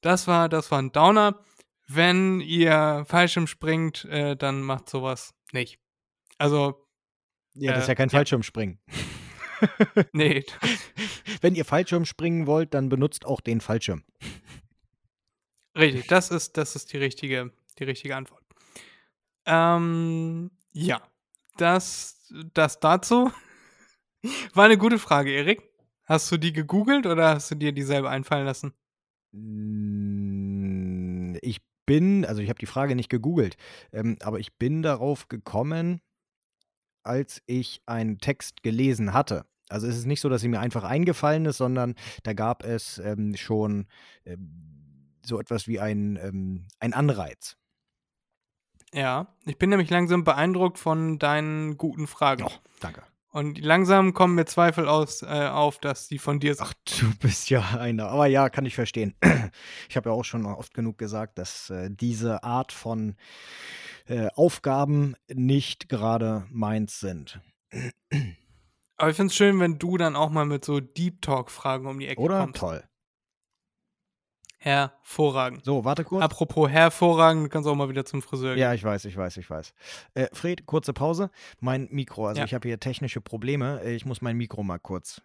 das 0.00 0.26
war, 0.26 0.48
das 0.48 0.70
war 0.70 0.80
ein 0.80 0.92
Downer. 0.92 1.44
Wenn 1.86 2.40
ihr 2.40 3.04
Fallschirm 3.06 3.46
springt, 3.46 4.04
äh, 4.06 4.36
dann 4.36 4.62
macht 4.62 4.88
sowas 4.88 5.34
nicht. 5.52 5.78
Also, 6.38 6.86
ja, 7.54 7.72
das 7.72 7.82
ist 7.82 7.88
äh, 7.88 7.92
ja 7.92 7.94
kein 7.94 8.08
ja. 8.08 8.18
Fallschirmspringen. 8.18 8.78
nee, 10.12 10.44
Wenn 11.40 11.54
ihr 11.54 11.64
Fallschirm 11.64 12.04
springen 12.04 12.46
wollt, 12.46 12.74
dann 12.74 12.88
benutzt 12.88 13.24
auch 13.24 13.40
den 13.40 13.60
Fallschirm. 13.60 14.04
richtig, 15.76 16.06
das 16.08 16.30
ist, 16.30 16.56
das 16.56 16.76
ist 16.76 16.92
die 16.92 16.98
richtige, 16.98 17.52
die 17.78 17.84
richtige 17.84 18.16
Antwort. 18.16 18.42
Ähm, 19.46 20.50
ja, 20.72 21.02
das, 21.56 22.28
das 22.52 22.80
dazu. 22.80 23.30
War 24.54 24.64
eine 24.64 24.78
gute 24.78 24.98
Frage, 24.98 25.30
Erik. 25.30 25.62
Hast 26.04 26.30
du 26.30 26.36
die 26.36 26.52
gegoogelt 26.52 27.06
oder 27.06 27.30
hast 27.30 27.50
du 27.50 27.54
dir 27.54 27.72
dieselbe 27.72 28.10
einfallen 28.10 28.44
lassen? 28.44 28.74
Ich 31.42 31.60
bin, 31.86 32.24
also 32.24 32.42
ich 32.42 32.48
habe 32.48 32.58
die 32.58 32.66
Frage 32.66 32.94
nicht 32.94 33.08
gegoogelt, 33.08 33.56
ähm, 33.92 34.16
aber 34.22 34.38
ich 34.38 34.56
bin 34.56 34.82
darauf 34.82 35.28
gekommen, 35.28 36.00
als 37.02 37.42
ich 37.46 37.82
einen 37.86 38.18
Text 38.18 38.62
gelesen 38.62 39.12
hatte. 39.12 39.46
Also 39.68 39.86
es 39.86 39.96
ist 39.96 40.06
nicht 40.06 40.20
so, 40.20 40.28
dass 40.28 40.42
sie 40.42 40.48
mir 40.48 40.60
einfach 40.60 40.84
eingefallen 40.84 41.46
ist, 41.46 41.56
sondern 41.56 41.94
da 42.22 42.32
gab 42.34 42.64
es 42.64 42.98
ähm, 42.98 43.34
schon 43.36 43.86
ähm, 44.24 45.10
so 45.24 45.40
etwas 45.40 45.66
wie 45.66 45.80
ein, 45.80 46.18
ähm, 46.22 46.66
ein 46.80 46.92
Anreiz. 46.92 47.56
Ja, 48.92 49.34
ich 49.44 49.58
bin 49.58 49.70
nämlich 49.70 49.90
langsam 49.90 50.22
beeindruckt 50.22 50.78
von 50.78 51.18
deinen 51.18 51.76
guten 51.76 52.06
Fragen. 52.06 52.44
Oh, 52.44 52.52
danke. 52.80 53.02
Und 53.34 53.58
langsam 53.58 54.14
kommen 54.14 54.36
mir 54.36 54.44
Zweifel 54.44 54.86
aus, 54.86 55.22
äh, 55.22 55.26
auf, 55.26 55.78
dass 55.78 56.06
die 56.06 56.18
von 56.18 56.38
dir 56.38 56.54
sind. 56.54 56.68
Ach, 56.68 56.74
du 57.00 57.12
bist 57.18 57.50
ja 57.50 57.62
einer. 57.80 58.06
Aber 58.06 58.26
ja, 58.26 58.48
kann 58.48 58.64
ich 58.64 58.76
verstehen. 58.76 59.16
Ich 59.88 59.96
habe 59.96 60.10
ja 60.10 60.14
auch 60.14 60.24
schon 60.24 60.46
oft 60.46 60.72
genug 60.72 60.98
gesagt, 60.98 61.38
dass 61.38 61.68
äh, 61.68 61.90
diese 61.90 62.44
Art 62.44 62.72
von 62.72 63.16
äh, 64.06 64.28
Aufgaben 64.34 65.16
nicht 65.32 65.88
gerade 65.88 66.46
meins 66.50 67.00
sind. 67.00 67.40
Aber 68.96 69.10
ich 69.10 69.16
finde 69.16 69.30
es 69.30 69.36
schön, 69.36 69.58
wenn 69.58 69.78
du 69.78 69.96
dann 69.96 70.14
auch 70.16 70.30
mal 70.30 70.46
mit 70.46 70.64
so 70.64 70.78
Deep 70.78 71.20
Talk-Fragen 71.20 71.86
um 71.86 71.98
die 71.98 72.06
Ecke 72.06 72.20
Oder? 72.20 72.40
kommst. 72.40 72.60
Toll. 72.60 72.84
Hervorragend. 74.64 75.62
So, 75.62 75.84
warte 75.84 76.04
kurz. 76.04 76.22
Apropos 76.24 76.70
hervorragend, 76.70 77.44
du 77.44 77.48
kannst 77.50 77.68
auch 77.68 77.74
mal 77.74 77.90
wieder 77.90 78.06
zum 78.06 78.22
Friseur 78.22 78.54
gehen. 78.54 78.62
Ja, 78.62 78.72
ich 78.72 78.82
weiß, 78.82 79.04
ich 79.04 79.14
weiß, 79.14 79.36
ich 79.36 79.50
weiß. 79.50 79.74
Äh, 80.14 80.28
Fred, 80.32 80.64
kurze 80.64 80.94
Pause. 80.94 81.30
Mein 81.60 81.86
Mikro, 81.90 82.26
also 82.28 82.38
Ja. 82.38 82.46
ich 82.46 82.54
habe 82.54 82.66
hier 82.66 82.80
technische 82.80 83.20
Probleme. 83.20 83.82
Äh, 83.84 83.94
Ich 83.94 84.06
muss 84.06 84.22
mein 84.22 84.38
Mikro 84.38 84.62
mal 84.62 84.78
kurz 84.78 85.20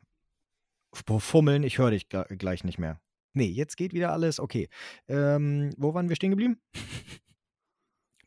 fummeln. 1.19 1.63
Ich 1.63 1.77
höre 1.77 1.91
dich 1.91 2.07
gl- 2.07 2.35
gleich 2.35 2.65
nicht 2.65 2.79
mehr. 2.79 2.99
Nee, 3.33 3.45
jetzt 3.45 3.77
geht 3.77 3.93
wieder 3.93 4.11
alles. 4.11 4.39
Okay. 4.41 4.67
Ähm, 5.07 5.69
wo 5.77 5.93
waren 5.93 6.09
wir 6.09 6.15
stehen 6.17 6.31
geblieben? 6.31 6.59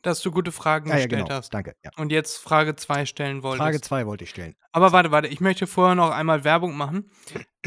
Dass 0.03 0.21
du 0.21 0.31
gute 0.33 0.51
Fragen 0.53 0.91
Ah, 0.91 0.97
ja, 0.99 1.07
gestellt 1.07 1.27
genau. 1.27 1.37
hast. 1.37 1.55
Danke. 1.55 1.77
Ja. 1.85 1.91
Und 1.97 2.11
jetzt 2.11 2.39
Frage 2.39 2.75
2 2.75 3.07
stellen 3.07 3.43
wolltest. 3.43 3.63
Frage 3.63 3.81
2 3.81 4.07
wollte 4.07 4.25
ich 4.25 4.31
stellen. 4.31 4.57
Aber 4.73 4.93
warte, 4.93 5.11
warte, 5.13 5.29
ich 5.29 5.41
möchte 5.41 5.67
vorher 5.67 5.95
noch 5.95 6.11
einmal 6.11 6.43
Werbung 6.45 6.77
machen. 6.77 7.11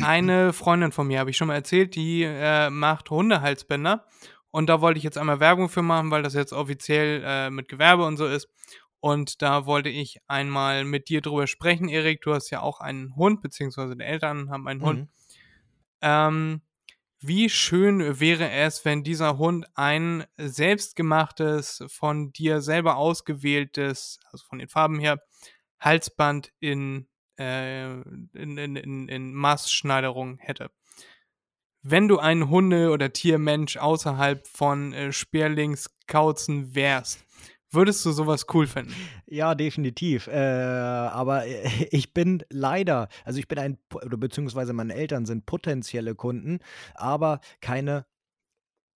Eine 0.01 0.51
Freundin 0.51 0.91
von 0.91 1.07
mir, 1.07 1.19
habe 1.19 1.29
ich 1.29 1.37
schon 1.37 1.47
mal 1.47 1.55
erzählt, 1.55 1.95
die 1.95 2.23
äh, 2.23 2.69
macht 2.69 3.09
Hundehalsbänder. 3.09 4.05
Und 4.51 4.67
da 4.67 4.81
wollte 4.81 4.97
ich 4.97 5.03
jetzt 5.03 5.17
einmal 5.17 5.39
Werbung 5.39 5.69
für 5.69 5.81
machen, 5.81 6.11
weil 6.11 6.23
das 6.23 6.33
jetzt 6.33 6.53
offiziell 6.53 7.21
äh, 7.25 7.49
mit 7.49 7.67
Gewerbe 7.69 8.05
und 8.05 8.17
so 8.17 8.25
ist. 8.25 8.49
Und 8.99 9.41
da 9.41 9.65
wollte 9.65 9.89
ich 9.89 10.19
einmal 10.27 10.83
mit 10.83 11.09
dir 11.09 11.21
drüber 11.21 11.45
sprechen, 11.47 11.89
Erik. 11.89 12.21
Du 12.21 12.33
hast 12.33 12.49
ja 12.49 12.61
auch 12.61 12.79
einen 12.79 13.15
Hund, 13.15 13.41
beziehungsweise 13.41 13.95
die 13.95 14.03
Eltern 14.03 14.49
haben 14.49 14.67
einen 14.67 14.81
Hund. 14.81 14.99
Mhm. 15.01 15.07
Ähm, 16.01 16.61
wie 17.19 17.49
schön 17.49 18.19
wäre 18.19 18.49
es, 18.51 18.85
wenn 18.85 19.03
dieser 19.03 19.37
Hund 19.37 19.65
ein 19.75 20.25
selbstgemachtes, 20.37 21.83
von 21.87 22.31
dir 22.31 22.61
selber 22.61 22.97
ausgewähltes, 22.97 24.19
also 24.31 24.45
von 24.47 24.59
den 24.59 24.67
Farben 24.67 24.99
her, 24.99 25.19
Halsband 25.79 26.51
in, 26.59 27.07
äh, 27.39 27.93
in, 27.93 28.57
in, 28.57 28.75
in, 28.75 29.07
in 29.07 29.33
Maßschneiderung 29.33 30.37
hätte. 30.39 30.69
Wenn 31.81 32.07
du 32.07 32.17
ein 32.17 32.49
Hunde- 32.49 32.91
oder 32.91 33.13
Tiermensch 33.13 33.77
außerhalb 33.77 34.47
von 34.47 34.93
äh, 34.93 35.11
Sperlingskauzen 35.11 36.73
wärst, 36.73 37.24
würdest 37.75 38.05
du 38.05 38.11
sowas 38.11 38.45
cool 38.53 38.67
finden? 38.67 38.93
Ja, 39.27 39.55
definitiv. 39.55 40.27
Äh, 40.27 40.35
aber 40.35 41.45
äh, 41.45 41.87
ich 41.91 42.13
bin 42.13 42.43
leider, 42.49 43.07
also 43.23 43.39
ich 43.39 43.47
bin 43.47 43.59
ein, 43.59 43.77
oder 43.93 44.17
beziehungsweise 44.17 44.73
meine 44.73 44.95
Eltern 44.95 45.25
sind 45.25 45.45
potenzielle 45.45 46.15
Kunden, 46.15 46.59
aber 46.95 47.39
keine 47.61 48.05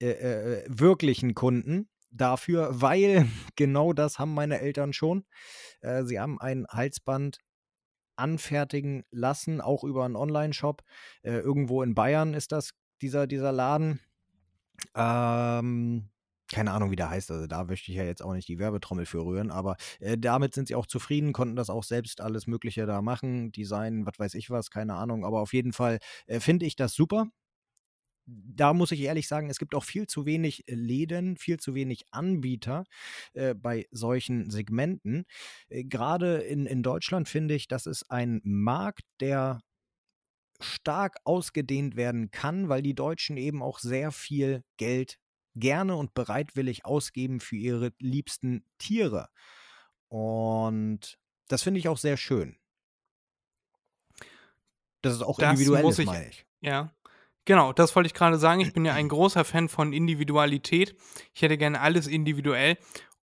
äh, 0.02 0.10
äh, 0.10 0.66
wirklichen 0.68 1.36
Kunden 1.36 1.90
dafür, 2.12 2.70
weil 2.82 3.28
genau 3.56 3.94
das 3.94 4.20
haben 4.20 4.34
meine 4.34 4.60
Eltern 4.62 4.94
schon. 4.94 5.26
Äh, 5.82 6.04
sie 6.04 6.20
haben 6.20 6.40
ein 6.40 6.66
Halsband 6.70 7.40
anfertigen 8.16 9.04
lassen, 9.12 9.62
auch 9.62 9.84
über 9.84 10.06
einen 10.06 10.16
Online-Shop. 10.16 10.84
Äh, 11.22 11.40
irgendwo 11.40 11.84
in 11.84 11.96
Bayern 11.96 12.34
ist 12.34 12.52
das, 12.52 12.72
dieser, 13.02 13.28
dieser 13.28 13.52
Laden. 13.52 14.00
Ähm, 14.96 16.10
keine 16.52 16.72
Ahnung, 16.72 16.92
wie 16.92 16.96
der 16.96 17.10
heißt. 17.10 17.32
Also 17.32 17.48
da 17.48 17.64
möchte 17.64 17.92
ich 17.92 17.98
ja 17.98 18.04
jetzt 18.04 18.22
auch 18.22 18.34
nicht 18.34 18.48
die 18.48 18.60
Werbetrommel 18.60 19.06
für 19.06 19.24
rühren, 19.26 19.52
aber 19.52 19.78
äh, 20.00 20.18
damit 20.18 20.54
sind 20.54 20.68
sie 20.68 20.76
auch 20.76 20.88
zufrieden, 20.88 21.34
konnten 21.34 21.56
das 21.56 21.70
auch 21.70 21.84
selbst 21.84 22.22
alles 22.22 22.48
Mögliche 22.48 22.86
da 22.86 23.02
machen, 23.02 23.52
Design, 23.52 24.06
was 24.06 24.18
weiß 24.18 24.34
ich 24.36 24.50
was, 24.50 24.70
keine 24.70 24.96
Ahnung. 24.96 25.26
Aber 25.26 25.42
auf 25.42 25.54
jeden 25.54 25.74
Fall 25.74 26.00
äh, 26.28 26.40
finde 26.40 26.66
ich 26.66 26.76
das 26.76 26.94
super. 26.94 27.28
da 28.28 28.74
muss 28.74 28.92
ich 28.92 29.02
ehrlich 29.02 29.28
sagen, 29.28 29.50
es 29.50 29.58
gibt 29.60 29.74
auch 29.76 29.84
viel 29.84 30.08
zu 30.08 30.26
wenig 30.26 30.64
Läden, 30.68 31.38
viel 31.38 31.58
zu 31.60 31.74
wenig 31.76 32.06
Anbieter 32.12 32.84
äh, 33.34 33.56
bei 33.56 33.88
solchen 33.92 34.50
Segmenten. 34.52 35.26
Äh, 35.70 35.84
Gerade 35.86 36.38
in, 36.38 36.66
in 36.66 36.84
Deutschland 36.84 37.28
finde 37.30 37.56
ich, 37.56 37.68
das 37.68 37.86
ist 37.88 38.12
ein 38.12 38.42
Markt, 38.44 39.04
der 39.20 39.62
stark 40.62 41.18
ausgedehnt 41.24 41.96
werden 41.96 42.32
kann, 42.32 42.70
weil 42.70 42.82
die 42.82 42.96
Deutschen 42.96 43.38
eben 43.38 43.62
auch 43.64 43.80
sehr 43.80 44.12
viel 44.12 44.64
Geld 44.78 45.18
gerne 45.60 45.96
und 45.96 46.14
bereitwillig 46.14 46.86
ausgeben 46.86 47.40
für 47.40 47.56
ihre 47.56 47.92
liebsten 48.00 48.64
Tiere. 48.78 49.30
Und 50.08 51.18
das 51.48 51.64
finde 51.64 51.80
ich 51.80 51.88
auch 51.88 51.98
sehr 51.98 52.18
schön. 52.18 52.58
Das 55.02 55.14
ist 55.14 55.22
auch 55.22 55.38
Das 55.38 55.52
individuell, 55.52 55.84
muss 55.84 56.00
ich- 56.00 56.06
meine 56.06 56.28
ich. 56.30 56.46
Ja. 56.62 56.92
Genau, 57.46 57.74
das 57.74 57.96
wollte 57.96 58.08
ich 58.08 58.14
gerade 58.14 58.38
sagen. 58.38 58.60
Ich 58.62 58.74
bin 58.74 58.86
ja 58.86 58.94
ein 58.94 59.08
großer 59.10 59.46
Fan 59.46 59.70
von 59.70 59.94
Individualität. 59.94 60.96
Ich 61.34 61.42
hätte 61.42 61.58
gerne 61.58 61.80
alles 61.82 62.08
individuell. 62.08 62.78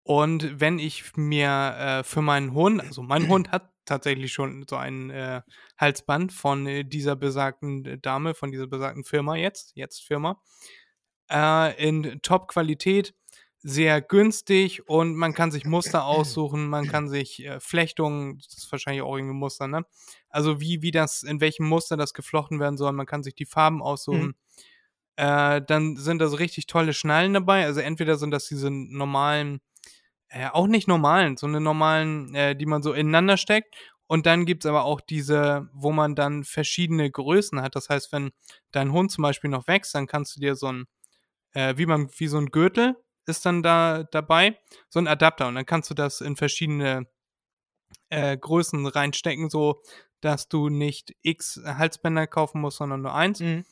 Und 0.03 0.59
wenn 0.59 0.79
ich 0.79 1.15
mir 1.17 1.49
äh, 1.77 2.03
für 2.03 2.21
meinen 2.21 2.53
Hund, 2.53 2.81
also 2.81 3.01
mein 3.01 3.27
Hund 3.29 3.51
hat 3.51 3.71
tatsächlich 3.85 4.33
schon 4.33 4.65
so 4.67 4.77
ein 4.77 5.09
äh, 5.11 5.41
Halsband 5.77 6.31
von 6.33 6.65
äh, 6.65 6.83
dieser 6.85 7.15
besagten 7.15 7.85
äh, 7.85 7.97
Dame, 7.99 8.33
von 8.33 8.51
dieser 8.51 8.67
besagten 8.67 9.03
Firma 9.03 9.35
jetzt, 9.35 9.73
jetzt 9.75 10.01
Firma, 10.03 10.41
äh, 11.31 11.83
in 11.83 12.21
Top-Qualität, 12.21 13.13
sehr 13.59 13.99
günstig 14.01 14.87
und 14.87 15.15
man 15.15 15.33
kann 15.33 15.49
sich 15.51 15.65
Muster 15.65 16.05
aussuchen, 16.05 16.67
man 16.67 16.87
kann 16.87 17.09
sich 17.09 17.43
äh, 17.43 17.59
Flechtungen, 17.59 18.37
das 18.37 18.57
ist 18.57 18.71
wahrscheinlich 18.71 19.01
auch 19.01 19.15
irgendwie 19.15 19.33
Muster, 19.35 19.67
ne? 19.67 19.85
Also 20.29 20.61
wie, 20.61 20.83
wie 20.83 20.91
das, 20.91 21.23
in 21.23 21.41
welchem 21.41 21.67
Muster 21.67 21.97
das 21.97 22.13
geflochten 22.13 22.59
werden 22.59 22.77
soll, 22.77 22.91
man 22.91 23.07
kann 23.07 23.23
sich 23.23 23.33
die 23.35 23.45
Farben 23.45 23.81
aussuchen. 23.81 24.35
Äh, 25.17 25.61
dann 25.61 25.95
sind 25.97 26.19
da 26.19 26.27
so 26.27 26.35
richtig 26.37 26.67
tolle 26.67 26.93
Schnallen 26.93 27.33
dabei. 27.33 27.65
Also 27.65 27.79
entweder 27.79 28.17
sind 28.17 28.31
das 28.31 28.47
diese 28.47 28.69
normalen, 28.69 29.61
äh, 30.29 30.47
auch 30.49 30.67
nicht 30.67 30.87
normalen, 30.87 31.37
so 31.37 31.47
eine 31.47 31.61
normalen, 31.61 32.35
äh, 32.35 32.55
die 32.55 32.65
man 32.65 32.83
so 32.83 32.93
ineinander 32.93 33.37
steckt. 33.37 33.75
Und 34.07 34.25
dann 34.27 34.45
gibt 34.45 34.65
es 34.65 34.69
aber 34.69 34.85
auch 34.85 35.01
diese, 35.01 35.69
wo 35.73 35.91
man 35.91 36.15
dann 36.15 36.43
verschiedene 36.43 37.09
Größen 37.09 37.61
hat. 37.61 37.75
Das 37.75 37.89
heißt, 37.89 38.11
wenn 38.11 38.31
dein 38.71 38.91
Hund 38.91 39.11
zum 39.11 39.23
Beispiel 39.23 39.49
noch 39.49 39.67
wächst, 39.67 39.95
dann 39.95 40.07
kannst 40.07 40.35
du 40.35 40.41
dir 40.41 40.55
so 40.55 40.67
ein, 40.71 40.85
äh, 41.55 41.75
wie 41.77 41.87
man, 41.87 42.09
wie 42.17 42.27
so 42.27 42.37
ein 42.37 42.51
Gürtel 42.51 42.95
ist 43.25 43.43
dann 43.47 43.63
da 43.63 44.03
dabei, 44.03 44.59
so 44.89 44.99
ein 44.99 45.07
Adapter. 45.07 45.47
Und 45.47 45.55
dann 45.55 45.65
kannst 45.65 45.89
du 45.89 45.95
das 45.95 46.21
in 46.21 46.35
verschiedene 46.35 47.07
äh, 48.09 48.37
Größen 48.37 48.85
reinstecken, 48.85 49.49
so 49.49 49.81
dass 50.21 50.47
du 50.47 50.69
nicht 50.69 51.15
X 51.23 51.59
Halsbänder 51.65 52.27
kaufen 52.27 52.61
musst, 52.61 52.77
sondern 52.77 53.01
nur 53.01 53.13
eins 53.15 53.39
Mhm. 53.39 53.63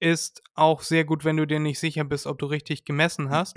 ist 0.00 0.42
auch 0.54 0.82
sehr 0.82 1.04
gut, 1.04 1.24
wenn 1.24 1.36
du 1.36 1.46
dir 1.46 1.60
nicht 1.60 1.78
sicher 1.78 2.04
bist, 2.04 2.26
ob 2.26 2.38
du 2.38 2.46
richtig 2.46 2.84
gemessen 2.84 3.30
hast. 3.30 3.56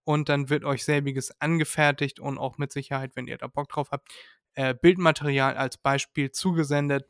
und 0.05 0.29
dann 0.29 0.49
wird 0.49 0.65
euch 0.65 0.85
selbiges 0.85 1.41
angefertigt 1.41 2.21
und 2.21 2.39
auch 2.39 2.59
mit 2.59 2.73
Sicherheit, 2.73 3.13
wenn 3.15 3.27
ihr 3.27 3.39
da 3.39 3.49
Bock 3.49 3.69
drauf 3.69 3.91
habt, 3.91 4.09
äh, 4.55 4.75
Bildmaterial 4.75 5.57
als 5.57 5.79
Beispiel 5.79 6.31
zugesendet. 6.31 7.07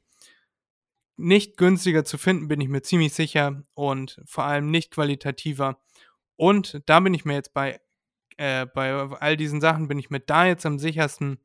Nicht 1.16 1.56
günstiger 1.56 2.04
zu 2.04 2.18
finden, 2.18 2.48
bin 2.48 2.60
ich 2.60 2.68
mir 2.68 2.82
ziemlich 2.82 3.12
sicher 3.12 3.62
und 3.74 4.20
vor 4.24 4.44
allem 4.44 4.70
nicht 4.70 4.90
qualitativer. 4.90 5.80
Und 6.36 6.82
da 6.86 7.00
bin 7.00 7.14
ich 7.14 7.24
mir 7.24 7.34
jetzt 7.34 7.52
bei, 7.52 7.80
äh, 8.38 8.66
bei 8.66 8.92
all 8.92 9.36
diesen 9.36 9.60
Sachen, 9.60 9.88
bin 9.88 9.98
ich 9.98 10.10
mir 10.10 10.20
da 10.20 10.46
jetzt 10.46 10.64
am 10.64 10.78
sichersten 10.78 11.38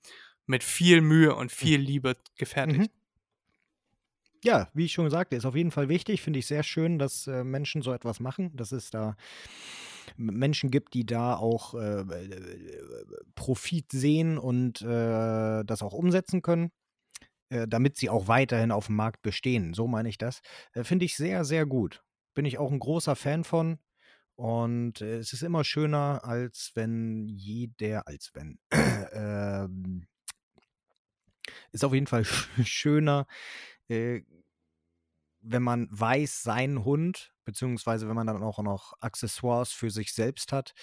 mit 0.48 0.64
viel 0.64 1.02
Mühe 1.02 1.36
und 1.36 1.52
viel 1.52 1.80
Liebe 1.80 2.16
gefertigt. 2.38 2.80
Mhm. 2.80 2.98
Ja, 4.44 4.70
wie 4.74 4.86
ich 4.86 4.94
schon 4.94 5.10
sagte, 5.10 5.36
ist 5.36 5.46
auf 5.46 5.56
jeden 5.56 5.72
Fall 5.72 5.90
wichtig. 5.90 6.22
Finde 6.22 6.40
ich 6.40 6.48
sehr 6.48 6.64
schön, 6.64 7.00
dass 7.00 7.28
äh, 7.28 7.44
Menschen 7.44 7.82
so 7.82 7.92
etwas 7.92 8.20
machen, 8.20 8.56
dass 8.56 8.72
es 8.72 8.90
da 8.90 9.16
Menschen 10.16 10.72
gibt, 10.72 10.94
die 10.94 11.06
da 11.06 11.36
auch 11.36 11.74
äh, 11.74 12.02
äh, 12.02 13.06
Profit 13.36 13.92
sehen 13.92 14.38
und 14.38 14.82
äh, 14.82 15.64
das 15.66 15.82
auch 15.82 15.94
umsetzen 15.94 16.42
können, 16.42 16.72
äh, 17.50 17.68
damit 17.68 17.98
sie 17.98 18.10
auch 18.10 18.28
weiterhin 18.28 18.72
auf 18.72 18.88
dem 18.88 18.96
Markt 18.96 19.22
bestehen. 19.22 19.74
So 19.74 19.88
meine 19.88 20.10
ich 20.10 20.18
das. 20.18 20.42
Äh, 20.74 20.84
Finde 20.84 21.06
ich 21.06 21.18
sehr, 21.18 21.44
sehr 21.44 21.66
gut. 21.66 22.04
Bin 22.34 22.46
ich 22.46 22.58
auch 22.58 22.72
ein 22.72 22.80
großer 22.80 23.16
Fan 23.16 23.44
von. 23.44 23.80
Und 24.36 25.02
es 25.02 25.34
ist 25.34 25.42
immer 25.42 25.64
schöner, 25.64 26.22
als 26.24 26.72
wenn 26.76 27.28
jeder, 27.28 28.08
als 28.08 28.30
wenn, 28.36 28.60
ähm, 29.12 30.06
ist 31.72 31.84
auf 31.86 31.94
jeden 31.94 32.08
Fall 32.08 32.22
sch- 32.24 32.66
schöner, 32.66 33.28
äh, 33.90 34.22
wenn 35.42 35.64
man 35.64 35.88
weiß, 35.92 36.44
sein 36.44 36.84
Hund, 36.84 37.34
beziehungsweise 37.46 38.08
wenn 38.08 38.16
man 38.16 38.28
dann 38.28 38.44
auch 38.44 38.60
noch 38.60 38.94
Accessoires 39.00 39.72
für 39.72 39.92
sich 39.92 40.14
selbst 40.14 40.52
hat, 40.52 40.74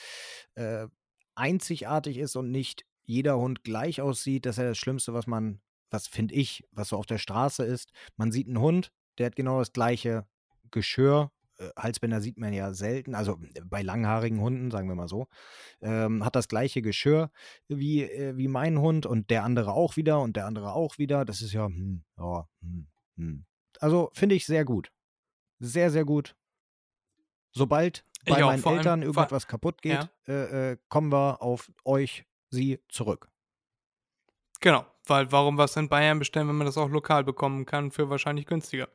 äh, 0.55 0.87
einzigartig 1.35 2.19
ist 2.19 2.37
und 2.37 2.51
nicht 2.51 2.85
jeder 3.05 3.37
Hund 3.39 3.65
gleich 3.65 4.01
aussieht. 4.01 4.47
Das 4.47 4.57
ist 4.57 4.63
ja 4.63 4.69
das 4.69 4.79
Schlimmste, 4.79 5.13
was 5.13 5.27
man, 5.27 5.61
was 5.91 6.07
finde 6.07 6.35
ich, 6.35 6.65
was 6.71 6.89
so 6.91 6.97
auf 6.97 7.07
der 7.07 7.19
Straße 7.19 7.65
ist. 7.65 7.93
Man 8.17 8.33
sieht 8.33 8.47
einen 8.47 8.61
Hund, 8.61 8.93
der 9.19 9.27
hat 9.27 9.37
genau 9.37 9.59
das 9.59 9.73
gleiche 9.73 10.27
Geschirr. 10.71 11.31
Äh, 11.59 11.69
Halsbänder 11.77 12.21
sieht 12.21 12.39
man 12.39 12.53
ja 12.53 12.73
selten, 12.75 13.15
also 13.15 13.39
äh, 13.55 13.61
bei 13.65 13.83
langhaarigen 13.83 14.41
Hunden, 14.41 14.71
sagen 14.71 14.89
wir 14.89 14.95
mal 14.95 15.09
so, 15.09 15.29
ähm, 15.81 16.25
hat 16.25 16.35
das 16.37 16.49
gleiche 16.49 16.83
Geschirr 16.83 17.31
wie, 17.69 18.03
äh, 18.03 18.37
wie 18.37 18.49
mein 18.49 18.79
Hund 18.81 19.07
und 19.07 19.31
der 19.31 19.45
andere 19.45 19.73
auch 19.73 19.97
wieder 19.97 20.21
und 20.21 20.37
der 20.37 20.47
andere 20.47 20.73
auch 20.73 20.99
wieder. 20.99 21.25
Das 21.25 21.41
ist 21.43 21.53
ja, 21.53 21.67
hm, 21.67 22.03
ja, 22.19 22.49
hm, 22.61 22.87
hm. 23.17 23.45
Also 23.81 24.11
finde 24.15 24.35
ich 24.35 24.47
sehr 24.47 24.65
gut. 24.65 24.91
Sehr, 25.61 25.91
sehr 25.91 26.05
gut. 26.05 26.35
Sobald 27.53 28.05
bei 28.27 28.43
auch, 28.43 28.49
meinen 28.49 28.65
allem- 28.65 28.77
Eltern 28.79 29.01
vor- 29.03 29.23
irgendwas 29.23 29.47
kaputt 29.47 29.81
geht, 29.83 30.09
äh, 30.27 30.73
äh, 30.73 30.77
kommen 30.89 31.13
wir 31.13 31.41
auf 31.43 31.71
euch, 31.85 32.25
sie 32.51 32.81
zurück. 32.89 33.31
Genau, 34.61 34.87
weil 35.07 35.31
warum 35.31 35.59
was 35.59 35.77
in 35.77 35.89
Bayern 35.89 36.19
bestellen, 36.19 36.49
wenn 36.49 36.57
man 36.57 36.67
das 36.67 36.79
auch 36.79 36.89
lokal 36.89 37.23
bekommen 37.23 37.67
kann, 37.67 37.91
für 37.91 38.09
wahrscheinlich 38.11 38.47
günstiger. 38.47 38.89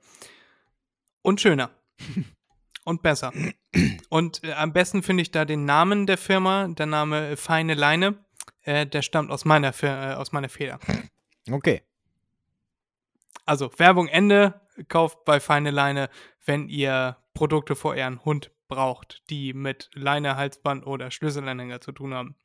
Und 1.22 1.40
schöner. 1.42 1.70
Und 2.86 3.02
besser. 3.04 3.32
Und 4.10 4.44
äh, 4.44 4.54
am 4.54 4.74
besten 4.74 5.04
finde 5.04 5.22
ich 5.22 5.32
da 5.32 5.46
den 5.46 5.66
Namen 5.66 6.08
der 6.08 6.18
Firma, 6.18 6.68
der 6.68 6.86
Name 6.86 7.30
äh, 7.30 7.36
Feine 7.36 7.76
Leine, 7.76 8.24
äh, 8.64 8.86
der 8.86 9.02
stammt 9.02 9.32
aus 9.32 9.46
meiner, 9.46 9.74
äh, 9.84 10.14
aus 10.16 10.32
meiner 10.32 10.50
Feder. 10.50 10.80
Okay. 11.52 11.84
Also 13.46 13.72
Werbung 13.78 14.08
Ende, 14.08 14.62
kauft 14.88 15.26
bei 15.26 15.40
Feine 15.40 15.72
Leine, 15.72 16.10
wenn 16.46 16.70
ihr 16.70 17.18
Produkte 17.34 17.76
für 17.76 17.90
euren 17.90 18.24
Hund 18.24 18.52
braucht, 18.68 19.24
die 19.30 19.54
mit 19.54 19.90
Leine, 19.94 20.36
Halsband 20.36 20.86
oder 20.86 21.12
Schlüsselanhänger 21.12 21.82
zu 21.82 21.92
tun 21.92 22.14
haben. 22.14 22.36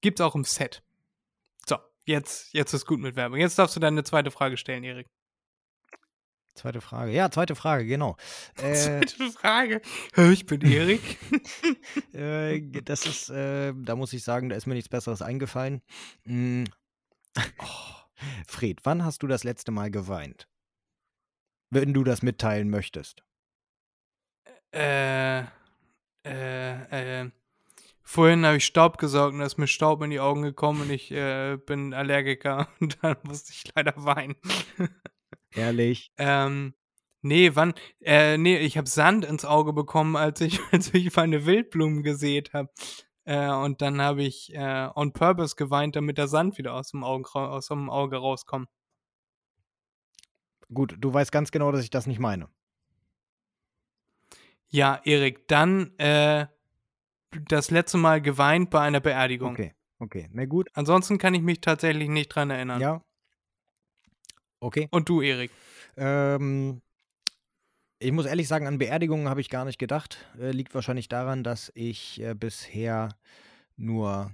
Gibt's 0.00 0.20
auch 0.20 0.34
im 0.34 0.44
Set. 0.44 0.82
So, 1.66 1.76
jetzt, 2.04 2.52
jetzt 2.52 2.72
ist 2.72 2.86
gut 2.86 3.00
mit 3.00 3.16
Werbung. 3.16 3.38
Jetzt 3.38 3.58
darfst 3.58 3.76
du 3.76 3.80
deine 3.80 4.04
zweite 4.04 4.30
Frage 4.30 4.56
stellen, 4.56 4.84
Erik. 4.84 5.08
Zweite 6.54 6.80
Frage. 6.80 7.12
Ja, 7.12 7.30
zweite 7.30 7.54
Frage, 7.54 7.86
genau. 7.86 8.16
Äh, 8.62 8.74
Zweite 8.74 9.30
Frage. 9.32 9.80
Ich 10.16 10.46
bin 10.46 10.60
Erik. 10.60 11.18
äh, 12.12 12.60
das 12.82 13.06
ist, 13.06 13.30
äh, 13.30 13.72
da 13.74 13.96
muss 13.96 14.12
ich 14.12 14.22
sagen, 14.22 14.48
da 14.48 14.56
ist 14.56 14.66
mir 14.66 14.74
nichts 14.74 14.90
Besseres 14.90 15.22
eingefallen. 15.22 15.82
Mm. 16.24 16.64
Fred, 18.46 18.80
wann 18.84 19.04
hast 19.04 19.22
du 19.22 19.26
das 19.26 19.44
letzte 19.44 19.72
Mal 19.72 19.90
geweint? 19.90 20.46
Wenn 21.70 21.94
du 21.94 22.04
das 22.04 22.22
mitteilen 22.22 22.68
möchtest. 22.68 23.24
äh, 24.74 25.40
äh, 26.24 27.22
äh. 27.24 27.30
Vorhin 28.04 28.44
habe 28.44 28.58
ich 28.58 28.66
Staub 28.66 28.98
gesaugt 28.98 29.32
und 29.32 29.38
da 29.40 29.46
ist 29.46 29.58
mir 29.58 29.68
Staub 29.68 30.02
in 30.02 30.10
die 30.10 30.20
Augen 30.20 30.42
gekommen 30.42 30.82
und 30.82 30.90
ich 30.90 31.10
äh, 31.12 31.56
bin 31.56 31.94
Allergiker 31.94 32.68
und 32.80 32.98
dann 33.02 33.16
musste 33.22 33.52
ich 33.52 33.64
leider 33.74 33.94
weinen. 33.96 34.36
Ehrlich. 35.54 36.12
Ähm, 36.16 36.74
Nee, 37.24 37.54
wann? 37.54 37.72
Äh, 38.00 38.36
nee, 38.36 38.58
ich 38.58 38.76
habe 38.76 38.88
Sand 38.88 39.24
ins 39.24 39.44
Auge 39.44 39.72
bekommen, 39.72 40.16
als 40.16 40.40
ich, 40.40 40.58
als 40.72 40.92
ich 40.92 41.14
meine 41.14 41.46
Wildblumen 41.46 42.02
gesät 42.02 42.52
habe. 42.52 42.68
Äh, 43.24 43.48
und 43.48 43.80
dann 43.80 44.00
habe 44.00 44.24
ich 44.24 44.52
äh, 44.54 44.88
on 44.94 45.12
purpose 45.12 45.54
geweint, 45.54 45.94
damit 45.94 46.18
der 46.18 46.26
Sand 46.26 46.58
wieder 46.58 46.74
aus 46.74 46.90
dem, 46.90 47.04
Augen, 47.04 47.24
aus 47.24 47.68
dem 47.68 47.88
Auge 47.88 48.16
rauskommt. 48.16 48.68
Gut, 50.74 50.96
du 50.98 51.14
weißt 51.14 51.30
ganz 51.30 51.52
genau, 51.52 51.70
dass 51.70 51.84
ich 51.84 51.90
das 51.90 52.06
nicht 52.08 52.18
meine. 52.18 52.48
Ja, 54.68 55.00
Erik, 55.04 55.46
dann 55.46 55.96
äh, 55.98 56.46
das 57.30 57.70
letzte 57.70 57.98
Mal 57.98 58.20
geweint 58.20 58.70
bei 58.70 58.80
einer 58.80 59.00
Beerdigung. 59.00 59.52
Okay, 59.52 59.74
okay. 59.98 60.28
Na 60.32 60.46
gut. 60.46 60.70
Ansonsten 60.72 61.18
kann 61.18 61.34
ich 61.34 61.42
mich 61.42 61.60
tatsächlich 61.60 62.08
nicht 62.08 62.28
dran 62.28 62.50
erinnern. 62.50 62.80
Ja. 62.80 63.04
Okay. 64.62 64.86
Und 64.92 65.08
du, 65.08 65.20
Erik? 65.22 65.50
Ähm, 65.96 66.82
ich 67.98 68.12
muss 68.12 68.26
ehrlich 68.26 68.46
sagen, 68.46 68.66
an 68.66 68.78
Beerdigungen 68.78 69.28
habe 69.28 69.40
ich 69.40 69.50
gar 69.50 69.64
nicht 69.64 69.78
gedacht. 69.78 70.24
Äh, 70.38 70.52
liegt 70.52 70.74
wahrscheinlich 70.74 71.08
daran, 71.08 71.42
dass 71.42 71.72
ich 71.74 72.20
äh, 72.20 72.34
bisher 72.34 73.16
nur 73.76 74.32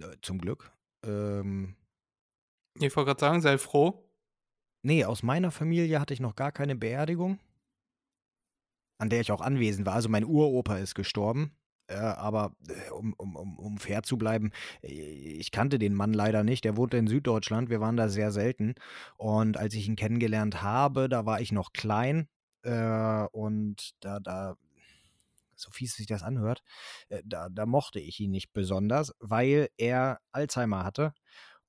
äh, 0.00 0.16
zum 0.22 0.38
Glück. 0.38 0.72
Ähm, 1.04 1.76
Ich 2.80 2.94
wollte 2.96 3.08
gerade 3.10 3.20
sagen, 3.20 3.40
sei 3.42 3.58
froh. 3.58 4.08
nee, 4.82 5.04
aus 5.04 5.22
meiner 5.22 5.50
Familie 5.52 6.00
hatte 6.00 6.14
ich 6.14 6.20
noch 6.20 6.34
gar 6.34 6.50
keine 6.52 6.74
Beerdigung, 6.74 7.38
an 8.98 9.08
der 9.08 9.20
ich 9.20 9.30
auch 9.30 9.40
anwesend 9.40 9.86
war. 9.86 9.94
Also 9.94 10.08
mein 10.08 10.24
Uropa 10.24 10.78
ist 10.78 10.94
gestorben. 10.94 11.52
Äh, 11.88 11.94
aber 11.96 12.54
äh, 12.68 12.90
um, 12.90 13.12
um, 13.14 13.58
um, 13.58 13.78
fair 13.78 14.02
zu 14.02 14.16
bleiben, 14.16 14.52
äh, 14.82 14.88
ich 14.88 15.50
kannte 15.50 15.78
den 15.78 15.94
Mann 15.94 16.12
leider 16.12 16.44
nicht. 16.44 16.64
Der 16.64 16.76
wohnte 16.76 16.96
in 16.96 17.06
Süddeutschland. 17.06 17.70
Wir 17.70 17.80
waren 17.80 17.96
da 17.96 18.08
sehr 18.08 18.30
selten. 18.30 18.74
Und 19.16 19.56
als 19.56 19.74
ich 19.74 19.88
ihn 19.88 19.96
kennengelernt 19.96 20.62
habe, 20.62 21.08
da 21.08 21.26
war 21.26 21.40
ich 21.40 21.52
noch 21.52 21.72
klein. 21.72 22.28
Äh, 22.62 23.26
und 23.32 23.92
da, 24.00 24.20
da, 24.20 24.56
so 25.56 25.70
fies 25.70 25.94
sich 25.94 26.06
das 26.06 26.22
anhört, 26.22 26.62
da, 27.24 27.48
da 27.48 27.66
mochte 27.66 28.00
ich 28.00 28.18
ihn 28.18 28.32
nicht 28.32 28.52
besonders, 28.52 29.14
weil 29.20 29.68
er 29.76 30.18
Alzheimer 30.32 30.84
hatte. 30.84 31.12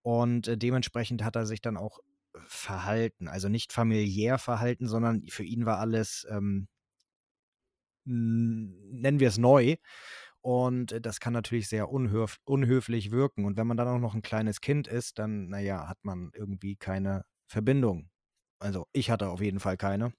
Und 0.01 0.49
dementsprechend 0.61 1.23
hat 1.23 1.35
er 1.35 1.45
sich 1.45 1.61
dann 1.61 1.77
auch 1.77 1.99
verhalten. 2.47 3.27
Also 3.27 3.49
nicht 3.49 3.73
familiär 3.73 4.37
verhalten, 4.37 4.87
sondern 4.87 5.27
für 5.27 5.43
ihn 5.43 5.65
war 5.65 5.79
alles, 5.79 6.25
ähm, 6.29 6.67
nennen 8.05 9.19
wir 9.19 9.27
es 9.29 9.37
neu. 9.37 9.75
Und 10.41 10.91
äh, 10.91 11.01
das 11.01 11.19
kann 11.19 11.33
natürlich 11.33 11.69
sehr 11.69 11.89
unhöf 11.89 12.37
unhöflich 12.43 13.11
wirken. 13.11 13.45
Und 13.45 13.57
wenn 13.57 13.67
man 13.67 13.77
dann 13.77 13.87
auch 13.87 13.99
noch 13.99 14.13
ein 14.13 14.21
kleines 14.21 14.61
Kind 14.61 14.87
ist, 14.87 15.19
dann, 15.19 15.49
naja, 15.49 15.87
hat 15.87 15.99
man 16.03 16.31
irgendwie 16.35 16.75
keine 16.75 17.23
Verbindung. 17.47 18.09
Also 18.59 18.87
ich 18.93 19.09
hatte 19.09 19.29
auf 19.29 19.41
jeden 19.41 19.59
Fall 19.59 19.77
keine. 19.77 20.13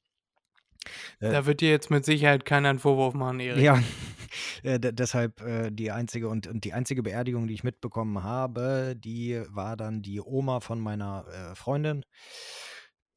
Äh, 1.20 1.30
Da 1.30 1.46
wird 1.46 1.60
dir 1.60 1.70
jetzt 1.70 1.90
mit 1.90 2.04
Sicherheit 2.04 2.44
keiner 2.44 2.70
einen 2.70 2.78
Vorwurf 2.78 3.14
machen, 3.14 3.40
Erik. 3.40 3.62
Ja, 3.62 3.82
äh, 4.62 4.78
de- 4.80 4.92
deshalb 4.92 5.40
äh, 5.42 5.70
die 5.70 5.90
einzige 5.90 6.28
und, 6.28 6.46
und 6.46 6.64
die 6.64 6.72
einzige 6.72 7.02
Beerdigung, 7.02 7.46
die 7.46 7.54
ich 7.54 7.64
mitbekommen 7.64 8.22
habe, 8.22 8.94
die 8.96 9.42
war 9.48 9.76
dann 9.76 10.02
die 10.02 10.20
Oma 10.20 10.60
von 10.60 10.80
meiner 10.80 11.26
äh, 11.28 11.54
Freundin. 11.54 12.04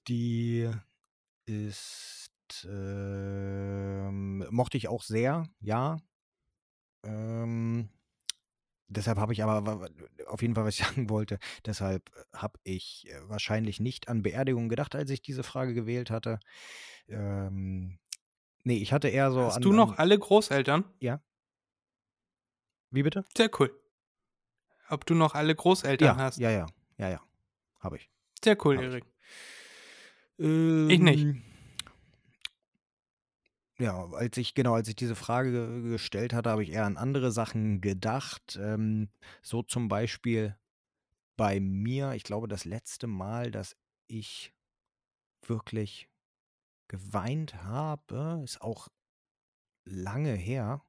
Die 0.07 0.69
ist 1.45 2.16
ähm, 2.69 4.45
mochte 4.49 4.77
ich 4.77 4.87
auch 4.87 5.03
sehr, 5.03 5.43
ja. 5.59 5.97
Ähm, 7.03 7.89
deshalb 8.87 9.17
habe 9.17 9.33
ich 9.33 9.43
aber 9.43 9.89
auf 10.27 10.41
jeden 10.41 10.55
Fall, 10.55 10.65
was 10.65 10.79
ich 10.79 10.85
sagen 10.87 11.09
wollte, 11.09 11.39
deshalb 11.65 12.09
habe 12.33 12.59
ich 12.63 13.07
äh, 13.09 13.29
wahrscheinlich 13.29 13.79
nicht 13.79 14.07
an 14.07 14.23
Beerdigungen 14.23 14.69
gedacht, 14.69 14.95
als 14.95 15.09
ich 15.09 15.21
diese 15.21 15.43
Frage 15.43 15.73
gewählt 15.73 16.09
hatte. 16.11 16.39
Ähm, 17.07 17.99
nee, 18.63 18.77
ich 18.77 18.93
hatte 18.93 19.09
eher 19.09 19.31
so 19.31 19.41
Hast 19.41 19.57
an, 19.57 19.63
du 19.63 19.73
noch 19.73 19.97
alle 19.97 20.17
Großeltern? 20.17 20.85
wie 22.91 23.03
bitte? 23.03 23.25
Sehr 23.35 23.49
cool. 23.59 23.71
Ob 24.89 25.05
du 25.05 25.13
noch 25.15 25.35
alle 25.35 25.53
Großeltern 25.53 26.17
Ja, 26.17 26.17
hast? 26.17 26.37
ja, 26.39 26.49
ja, 26.49 26.65
ja, 26.97 27.09
ja, 27.09 27.21
habe 27.79 27.97
ich. 27.97 28.09
Sehr 28.43 28.57
cool, 28.65 28.77
Hab 28.77 28.83
ich. 28.83 28.89
Erik. 28.89 29.05
Ich 30.89 30.99
nicht. 30.99 31.25
Ja, 33.79 34.05
als 34.11 34.37
ich, 34.37 34.55
genau, 34.55 34.73
als 34.73 34.87
ich 34.87 34.95
diese 34.95 35.15
Frage 35.15 35.51
ge- 35.51 35.89
gestellt 35.91 36.33
hatte, 36.33 36.49
habe 36.49 36.63
ich 36.63 36.71
eher 36.71 36.85
an 36.85 36.97
andere 36.97 37.31
Sachen 37.31 37.79
gedacht. 37.79 38.57
Ähm, 38.61 39.09
so 39.43 39.61
zum 39.61 39.87
Beispiel 39.87 40.55
bei 41.37 41.59
mir, 41.59 42.13
ich 42.13 42.23
glaube, 42.23 42.47
das 42.47 42.65
letzte 42.65 43.07
Mal, 43.07 43.51
dass 43.51 43.77
ich 44.07 44.53
wirklich 45.47 46.09
geweint 46.89 47.63
habe, 47.63 48.41
ist 48.43 48.61
auch 48.61 48.89
lange 49.85 50.33
her. 50.33 50.83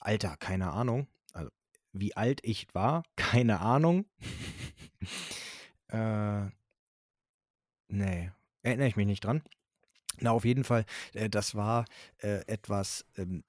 Alter, 0.00 0.36
keine 0.36 0.72
Ahnung. 0.72 1.06
Also, 1.32 1.50
wie 1.92 2.16
alt 2.16 2.40
ich 2.44 2.74
war, 2.74 3.02
keine 3.16 3.60
Ahnung. 3.60 4.06
äh, 5.88 6.46
nee, 7.88 8.30
erinnere 8.62 8.88
ich 8.88 8.96
mich 8.96 9.06
nicht 9.06 9.24
dran. 9.24 9.42
Na, 10.20 10.30
auf 10.32 10.44
jeden 10.44 10.64
Fall, 10.64 10.84
äh, 11.12 11.28
das 11.28 11.54
war 11.54 11.84
äh, 12.18 12.46
etwas 12.46 13.04
ähm, 13.16 13.44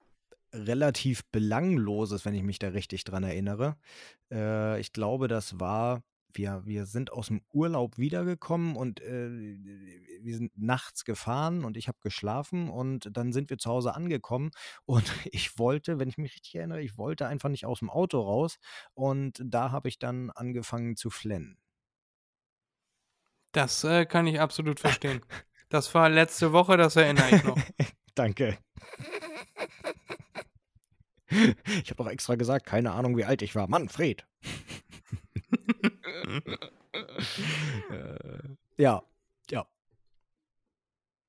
relativ 0.52 1.24
Belangloses, 1.30 2.24
wenn 2.24 2.34
ich 2.34 2.42
mich 2.42 2.58
da 2.58 2.68
richtig 2.68 3.04
dran 3.04 3.24
erinnere. 3.24 3.76
Äh, 4.30 4.80
ich 4.80 4.92
glaube, 4.92 5.28
das 5.28 5.60
war, 5.60 6.02
wir, 6.32 6.62
wir 6.64 6.86
sind 6.86 7.12
aus 7.12 7.28
dem 7.28 7.42
Urlaub 7.52 7.98
wiedergekommen 7.98 8.76
und 8.76 9.00
äh, 9.00 9.30
wir 10.22 10.36
sind 10.36 10.52
nachts 10.56 11.04
gefahren 11.04 11.64
und 11.64 11.76
ich 11.76 11.88
habe 11.88 11.98
geschlafen 12.02 12.68
und 12.70 13.10
dann 13.16 13.32
sind 13.32 13.50
wir 13.50 13.58
zu 13.58 13.70
Hause 13.70 13.94
angekommen 13.94 14.50
und 14.86 15.10
ich 15.26 15.58
wollte, 15.58 15.98
wenn 15.98 16.08
ich 16.08 16.18
mich 16.18 16.34
richtig 16.34 16.54
erinnere, 16.56 16.82
ich 16.82 16.98
wollte 16.98 17.26
einfach 17.26 17.48
nicht 17.48 17.66
aus 17.66 17.80
dem 17.80 17.90
Auto 17.90 18.20
raus 18.20 18.58
und 18.94 19.40
da 19.44 19.70
habe 19.70 19.88
ich 19.88 19.98
dann 19.98 20.30
angefangen 20.30 20.96
zu 20.96 21.10
flennen. 21.10 21.58
Das 23.52 23.82
äh, 23.84 24.04
kann 24.06 24.26
ich 24.26 24.40
absolut 24.40 24.80
verstehen. 24.80 25.20
Das 25.68 25.92
war 25.94 26.08
letzte 26.08 26.52
Woche, 26.52 26.76
das 26.76 26.96
erinnere 26.96 27.36
ich 27.36 27.44
noch. 27.44 27.58
Danke. 28.14 28.58
Ich 31.28 31.90
habe 31.90 32.04
doch 32.04 32.08
extra 32.08 32.36
gesagt, 32.36 32.66
keine 32.66 32.92
Ahnung, 32.92 33.16
wie 33.16 33.24
alt 33.24 33.42
ich 33.42 33.56
war. 33.56 33.68
Manfred. 33.68 34.24
äh, 37.90 38.38
ja, 38.78 39.02
ja. 39.50 39.66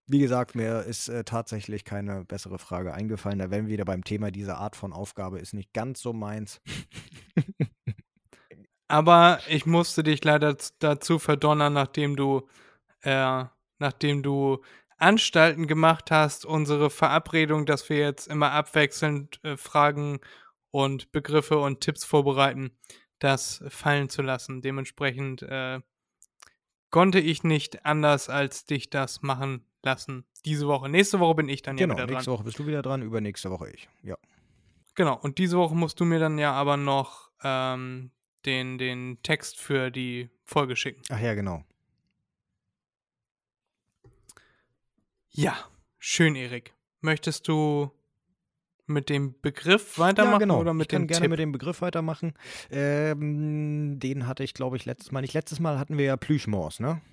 Wie 0.06 0.20
gesagt, 0.20 0.54
mir 0.54 0.84
ist 0.84 1.10
äh, 1.10 1.24
tatsächlich 1.24 1.84
keine 1.84 2.26
bessere 2.26 2.60
Frage 2.60 2.94
eingefallen. 2.94 3.40
Da 3.40 3.50
wären 3.50 3.66
wir 3.66 3.74
wieder 3.74 3.86
beim 3.86 4.04
Thema, 4.04 4.30
diese 4.30 4.58
Art 4.58 4.76
von 4.76 4.94
Aufgabe 4.94 5.40
ist 5.40 5.56
nicht 5.56 5.74
ganz 5.74 6.00
so 6.00 6.14
meins. 6.14 6.62
Aber 8.88 9.40
ich 9.50 9.66
musste 9.66 10.04
dich 10.04 10.24
leider 10.24 10.56
dazu 10.80 11.20
verdonnern, 11.20 11.74
nachdem 11.74 12.16
du, 12.16 12.48
äh, 13.02 13.46
nachdem 13.80 14.24
du 14.24 14.64
Anstalten 14.98 15.68
gemacht 15.68 16.10
hast, 16.12 16.46
unsere 16.46 16.90
Verabredung, 16.90 17.66
dass 17.66 17.90
wir 17.90 17.98
jetzt 17.98 18.28
immer 18.28 18.52
abwechselnd 18.52 19.44
äh, 19.44 19.58
Fragen 19.58 20.20
und 20.72 21.12
Begriffe 21.12 21.60
und 21.60 21.82
Tipps 21.82 22.04
vorbereiten, 22.04 22.72
das 23.20 23.64
fallen 23.70 24.10
zu 24.10 24.22
lassen. 24.22 24.62
Dementsprechend 24.62 25.44
äh, 25.44 25.80
konnte 26.90 27.20
ich 27.20 27.44
nicht 27.44 27.86
anders 27.86 28.30
als 28.30 28.66
dich 28.66 28.90
das 28.90 29.22
machen 29.22 29.66
lassen 29.84 30.26
diese 30.46 30.68
Woche. 30.68 30.90
Nächste 30.90 31.20
Woche 31.20 31.36
bin 31.36 31.50
ich 31.50 31.62
dann 31.62 31.76
genau, 31.76 31.94
ja 31.94 31.98
wieder 31.98 32.08
dran. 32.08 32.16
nächste 32.16 32.32
Woche 32.32 32.44
bist 32.44 32.60
du 32.60 32.66
wieder 32.66 32.82
dran, 32.82 33.02
übernächste 33.02 33.52
Woche 33.52 33.70
ich. 33.70 33.90
Ja. 34.02 34.18
Genau, 34.96 35.18
und 35.18 35.38
diese 35.38 35.58
Woche 35.58 35.76
musst 35.76 36.00
du 36.00 36.06
mir 36.06 36.20
dann 36.20 36.40
ja 36.40 36.54
aber 36.54 36.78
noch 36.78 37.30
ähm, 37.44 38.12
den, 38.46 38.78
den 38.78 39.20
Text 39.24 39.60
für 39.60 39.92
die 39.92 40.30
Folge 40.44 40.76
schicken. 40.76 41.02
Ach 41.10 41.20
ja, 41.20 41.34
genau. 41.34 41.64
Ja, 45.38 45.56
schön, 46.00 46.36
Erik. 46.36 46.74
Möchtest 47.00 47.48
du 47.48 47.92
mit 48.88 49.08
dem 49.08 49.40
Begriff 49.40 50.00
weitermachen 50.00 50.32
ja, 50.32 50.38
genau. 50.40 50.60
oder 50.60 50.74
mit 50.74 50.86
ich 50.86 50.88
kann 50.90 51.04
dem 51.04 51.08
gerne 51.08 51.22
Tipp? 51.26 51.30
mit 51.30 51.40
dem 51.40 51.52
Begriff 51.52 51.82
weitermachen. 51.82 52.34
Ähm, 52.72 54.00
den 54.00 54.26
hatte 54.26 54.44
ich, 54.44 54.56
glaube 54.56 54.78
ich, 54.78 54.86
letztes 54.86 55.12
Mal 55.12 55.22
nicht. 55.22 55.36
Letztes 55.36 55.60
Mal 55.60 55.78
hatten 55.78 56.00
wir 56.00 56.06
ja 56.06 56.18
Plüschmaus, 56.18 56.80
ne? 56.80 57.04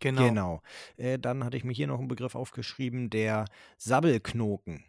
genau. 0.00 0.22
Genau. 0.22 0.62
Äh, 0.96 1.18
dann 1.18 1.44
hatte 1.44 1.58
ich 1.58 1.64
mir 1.64 1.74
hier 1.74 1.86
noch 1.86 1.98
einen 1.98 2.08
Begriff 2.08 2.34
aufgeschrieben, 2.34 3.10
der 3.10 3.44
Sabbelknoken. 3.76 4.82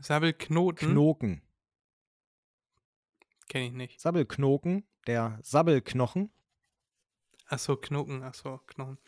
Sabbelknoten 0.00 0.92
Knoken. 0.92 1.42
kenne 3.48 3.66
ich 3.66 3.72
nicht. 3.72 4.00
Sabbelknoken, 4.00 4.84
der 5.08 5.40
Sabbelknochen. 5.42 6.30
Achso, 7.46 7.76
Knoten, 7.76 8.22
achso, 8.22 8.58
Knochen. 8.68 8.98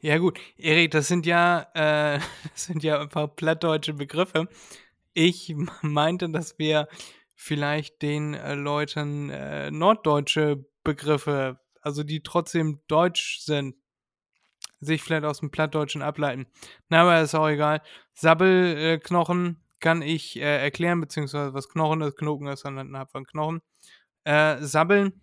Ja 0.00 0.18
gut, 0.18 0.38
Erik, 0.58 0.90
das 0.90 1.08
sind 1.08 1.26
ja, 1.26 1.66
äh, 1.74 2.20
das 2.52 2.64
sind 2.64 2.82
ja 2.82 3.00
ein 3.00 3.08
paar 3.08 3.28
plattdeutsche 3.28 3.94
Begriffe. 3.94 4.48
Ich 5.14 5.54
meinte, 5.82 6.28
dass 6.30 6.58
wir 6.58 6.88
vielleicht 7.34 8.02
den 8.02 8.34
äh, 8.34 8.54
Leuten 8.54 9.30
äh, 9.30 9.70
norddeutsche 9.70 10.66
Begriffe, 10.84 11.60
also 11.80 12.02
die 12.04 12.22
trotzdem 12.22 12.80
deutsch 12.88 13.40
sind. 13.40 13.74
sich 14.80 15.02
vielleicht 15.02 15.24
aus 15.24 15.40
dem 15.40 15.50
Plattdeutschen 15.50 16.02
ableiten. 16.02 16.46
Na, 16.88 17.02
aber 17.02 17.20
ist 17.20 17.34
auch 17.34 17.48
egal. 17.48 17.82
Sabbelknochen 18.14 19.62
kann 19.80 20.02
ich 20.02 20.36
äh, 20.36 20.62
erklären, 20.62 21.00
beziehungsweise 21.00 21.54
was 21.54 21.68
Knochen 21.68 22.02
ist, 22.02 22.16
Knoten 22.18 22.46
ist 22.48 22.64
dann 22.64 22.78
innerhalb 22.78 23.10
von 23.10 23.24
Knochen. 23.26 23.62
Äh, 24.24 24.58
Sabbeln, 24.62 25.20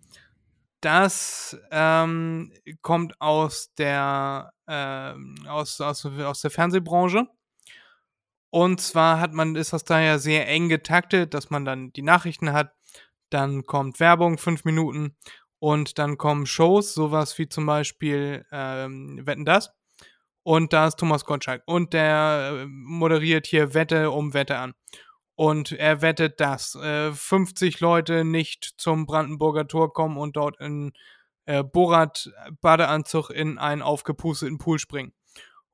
das 0.86 1.58
ähm, 1.72 2.52
kommt 2.82 3.20
aus 3.22 3.74
der, 3.76 4.54
äh, 4.68 5.14
aus, 5.48 5.80
aus, 5.82 6.06
aus 6.06 6.42
der 6.42 6.52
Fernsehbranche. 6.52 7.28
Und 8.50 8.82
zwar 8.82 9.20
hat 9.20 9.34
man, 9.34 9.56
ist 9.56 9.74
das 9.74 9.84
da 9.84 10.00
ja 10.00 10.20
sehr 10.20 10.48
eng 10.48 10.70
getaktet, 10.70 11.34
dass 11.34 11.50
man 11.50 11.66
dann 11.66 11.92
die 11.94 12.04
Nachrichten 12.04 12.54
hat, 12.54 12.74
dann 13.30 13.64
kommt 13.64 14.00
Werbung, 14.00 14.38
fünf 14.38 14.64
Minuten, 14.64 15.16
und 15.64 15.98
dann 15.98 16.18
kommen 16.18 16.46
Shows, 16.46 16.94
sowas 16.94 17.38
wie 17.38 17.48
zum 17.48 17.66
Beispiel 17.66 18.46
ähm, 18.52 19.22
Wetten 19.26 19.46
das. 19.46 19.72
Und 20.44 20.74
da 20.74 20.88
ist 20.88 21.00
Thomas 21.00 21.24
Gottschalk. 21.24 21.64
Und 21.66 21.94
der 21.94 22.64
äh, 22.64 22.66
moderiert 22.68 23.48
hier 23.48 23.74
Wette 23.74 24.12
um 24.12 24.34
Wette 24.34 24.58
an. 24.58 24.74
Und 25.36 25.72
er 25.72 26.02
wettet, 26.02 26.40
dass 26.40 26.76
äh, 26.76 27.12
50 27.12 27.80
Leute 27.80 28.24
nicht 28.24 28.76
zum 28.78 29.06
Brandenburger 29.06 29.68
Tor 29.68 29.92
kommen 29.92 30.18
und 30.18 30.36
dort 30.36 30.60
in 30.60 30.94
äh, 31.46 31.64
Borat-Badeanzug 31.64 33.30
in 33.32 33.58
einen 33.58 33.82
aufgepusteten 33.82 34.58
Pool 34.58 34.80
springen. 34.80 35.14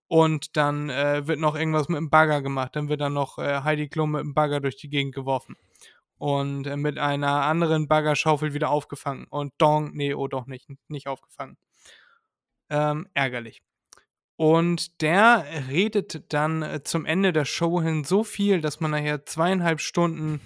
Und 0.08 0.58
dann 0.58 0.90
äh, 0.90 1.28
wird 1.28 1.40
noch 1.40 1.56
irgendwas 1.56 1.90
mit 1.90 1.98
dem 1.98 2.10
Bagger 2.10 2.42
gemacht. 2.42 2.76
Dann 2.76 2.90
wird 2.90 3.02
dann 3.02 3.14
noch 3.14 3.38
äh, 3.38 3.62
Heidi 3.64 3.90
Klum 3.90 4.12
mit 4.12 4.22
dem 4.22 4.34
Bagger 4.34 4.60
durch 4.60 4.78
die 4.78 4.90
Gegend 4.90 5.14
geworfen 5.14 5.56
und 6.20 6.68
äh, 6.68 6.78
mit 6.78 7.00
einer 7.00 7.44
anderen 7.46 7.88
Baggerschaufel 7.88 8.54
wieder 8.54 8.70
aufgefangen. 8.70 9.26
Und 9.30 9.54
Dong, 9.58 9.92
nee, 9.94 10.14
oh 10.14 10.28
doch 10.28 10.46
nicht, 10.46 10.70
nicht 10.88 11.08
aufgefangen. 11.08 11.58
Ähm, 12.70 13.08
ärgerlich. 13.14 13.62
Und 14.40 15.02
der 15.02 15.44
redet 15.68 16.32
dann 16.32 16.62
äh, 16.62 16.82
zum 16.82 17.06
Ende 17.06 17.34
der 17.34 17.44
Show 17.44 17.82
hin 17.82 18.06
so 18.06 18.24
viel, 18.24 18.62
dass 18.62 18.80
man 18.80 18.92
nachher 18.92 19.26
zweieinhalb 19.26 19.82
Stunden 19.82 20.40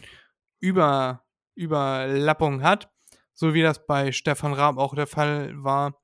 über, 0.60 1.22
Überlappung 1.54 2.64
hat. 2.64 2.90
So 3.34 3.54
wie 3.54 3.62
das 3.62 3.86
bei 3.86 4.12
Stefan 4.12 4.54
Raab 4.54 4.80
auch 4.80 4.96
der 4.96 5.06
Fall 5.06 5.52
war. 5.64 6.02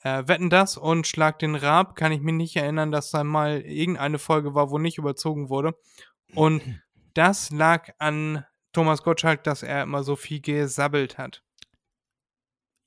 Äh, 0.00 0.26
wetten 0.26 0.48
das 0.48 0.78
und 0.78 1.06
Schlag 1.06 1.38
den 1.38 1.54
Raab 1.54 1.96
kann 1.96 2.12
ich 2.12 2.22
mich 2.22 2.32
nicht 2.32 2.56
erinnern, 2.56 2.92
dass 2.92 3.10
da 3.10 3.22
mal 3.24 3.60
irgendeine 3.60 4.18
Folge 4.18 4.54
war, 4.54 4.70
wo 4.70 4.78
nicht 4.78 4.96
überzogen 4.96 5.50
wurde. 5.50 5.74
Und 6.34 6.62
das 7.12 7.50
lag 7.50 7.90
an 7.98 8.46
Thomas 8.72 9.02
Gottschalk, 9.02 9.44
dass 9.44 9.62
er 9.62 9.82
immer 9.82 10.02
so 10.02 10.16
viel 10.16 10.40
gesabbelt 10.40 11.18
hat. 11.18 11.42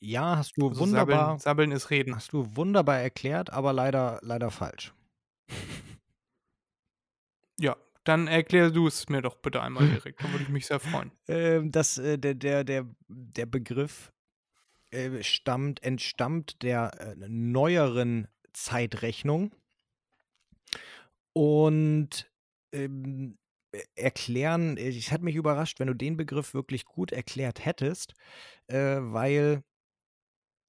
Ja, 0.01 0.37
hast 0.37 0.57
du 0.57 0.69
Also 0.69 0.81
wunderbar. 0.81 1.17
Sabbeln, 1.17 1.39
sabbeln 1.39 1.71
ist 1.71 1.89
Reden. 1.91 2.15
Hast 2.15 2.33
du 2.33 2.55
wunderbar 2.55 2.99
erklärt, 2.99 3.51
aber 3.51 3.71
leider, 3.71 4.19
leider 4.23 4.49
falsch. 4.49 4.93
Ja, 7.59 7.77
dann 8.03 8.27
erklär 8.27 8.71
du 8.71 8.87
es 8.87 9.09
mir 9.09 9.21
doch 9.21 9.35
bitte 9.35 9.61
einmal, 9.61 9.87
Erik. 9.87 10.17
Da 10.17 10.31
würde 10.31 10.43
ich 10.43 10.49
mich 10.49 10.65
sehr 10.65 10.79
freuen. 10.79 11.11
Ähm, 11.27 11.71
das, 11.71 11.99
äh, 11.99 12.17
der, 12.17 12.33
der, 12.33 12.63
der, 12.63 12.87
der 13.07 13.45
Begriff 13.45 14.11
äh, 14.89 15.21
stammt, 15.21 15.83
entstammt 15.83 16.63
der 16.63 16.91
äh, 16.99 17.15
neueren 17.27 18.27
Zeitrechnung 18.53 19.53
und 21.33 22.29
ähm, 22.73 23.37
äh, 23.71 23.83
erklären, 23.95 24.77
äh, 24.77 24.89
es 24.89 25.11
hat 25.11 25.21
mich 25.21 25.35
überrascht, 25.35 25.79
wenn 25.79 25.87
du 25.87 25.93
den 25.93 26.17
Begriff 26.17 26.55
wirklich 26.55 26.85
gut 26.85 27.11
erklärt 27.11 27.63
hättest, 27.63 28.15
äh, 28.67 28.97
weil 28.99 29.63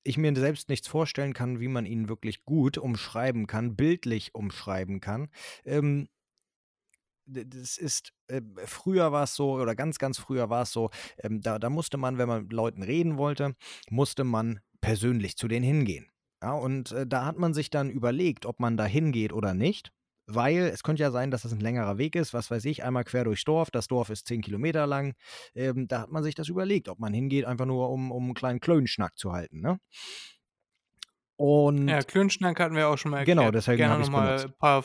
ich 0.05 0.19
mir 0.19 0.35
selbst 0.35 0.69
nichts 0.69 0.89
vorstellen 0.89 1.33
kann, 1.33 1.61
wie 1.61 1.69
man 1.69 1.87
ihn 1.87 2.09
wirklich 2.09 2.45
gut 2.45 2.79
umschreiben 2.79 3.47
kann, 3.47 3.77
bildlich 3.77 4.35
umschreiben 4.35 5.01
kann. 5.01 5.29
Ähm, 5.65 6.09
das 7.27 7.79
ist, 7.79 8.13
äh, 8.27 8.41
früher 8.65 9.13
war 9.13 9.25
es 9.25 9.35
so, 9.35 9.55
oder 9.55 9.75
ganz, 9.75 9.99
ganz 9.99 10.19
früher 10.19 10.51
war 10.51 10.63
es 10.63 10.73
so, 10.73 10.91
ähm, 11.19 11.41
da, 11.41 11.59
da 11.59 11.71
musste 11.71 11.97
man, 11.97 12.19
wenn 12.19 12.29
man 12.29 12.43
mit 12.43 12.53
Leuten 12.53 12.83
reden 12.83 13.17
wollte, 13.17 13.55
musste 13.91 14.25
man 14.25 14.61
persönlich 14.81 15.37
zu 15.37 15.49
denen 15.49 15.65
hingehen. 15.65 16.11
Ja, 16.43 16.55
und 16.55 16.91
äh, 16.93 17.07
da 17.07 17.25
hat 17.25 17.39
man 17.39 17.55
sich 17.55 17.71
dann 17.71 17.89
überlegt, 17.91 18.47
ob 18.47 18.59
man 18.59 18.77
da 18.77 18.85
hingeht 18.85 19.33
oder 19.33 19.55
nicht. 19.55 19.93
Weil 20.27 20.59
es 20.73 20.83
könnte 20.83 21.03
ja 21.03 21.11
sein, 21.11 21.31
dass 21.31 21.43
das 21.43 21.53
ein 21.53 21.61
längerer 21.61 21.99
Weg 21.99 22.15
ist, 22.15 22.33
was 22.33 22.51
weiß 22.51 22.65
ich, 22.67 22.85
einmal 22.85 23.05
quer 23.05 23.25
durchs 23.25 23.45
Dorf. 23.45 23.71
Das 23.71 23.89
Dorf 23.89 24.09
ist 24.11 24.27
10 24.29 24.41
Kilometer 24.41 24.87
lang. 24.87 25.15
Ähm, 25.55 25.89
da 25.89 26.03
hat 26.03 26.11
man 26.11 26.23
sich 26.23 26.35
das 26.35 26.49
überlegt, 26.49 26.89
ob 26.89 26.99
man 26.99 27.13
hingeht, 27.13 27.45
einfach 27.45 27.67
nur 27.67 27.91
um, 27.91 28.13
um 28.13 28.25
einen 28.25 28.35
kleinen 28.35 28.61
Klönschnack 28.61 29.17
zu 29.19 29.33
halten. 29.33 29.61
Ne? 29.61 29.79
Und 31.37 31.89
Ja, 31.89 32.03
Klönschnack 32.03 32.61
hatten 32.61 32.77
wir 32.77 32.89
auch 32.89 32.99
schon 32.99 33.11
mal 33.11 33.19
erklärt. 33.19 33.39
Genau, 33.39 33.51
deswegen 33.51 33.79
Gerne 33.79 33.95
hab 33.95 34.01
ich's 34.01 34.11
nochmal 34.11 34.41
ein 34.41 34.53
paar, 34.59 34.85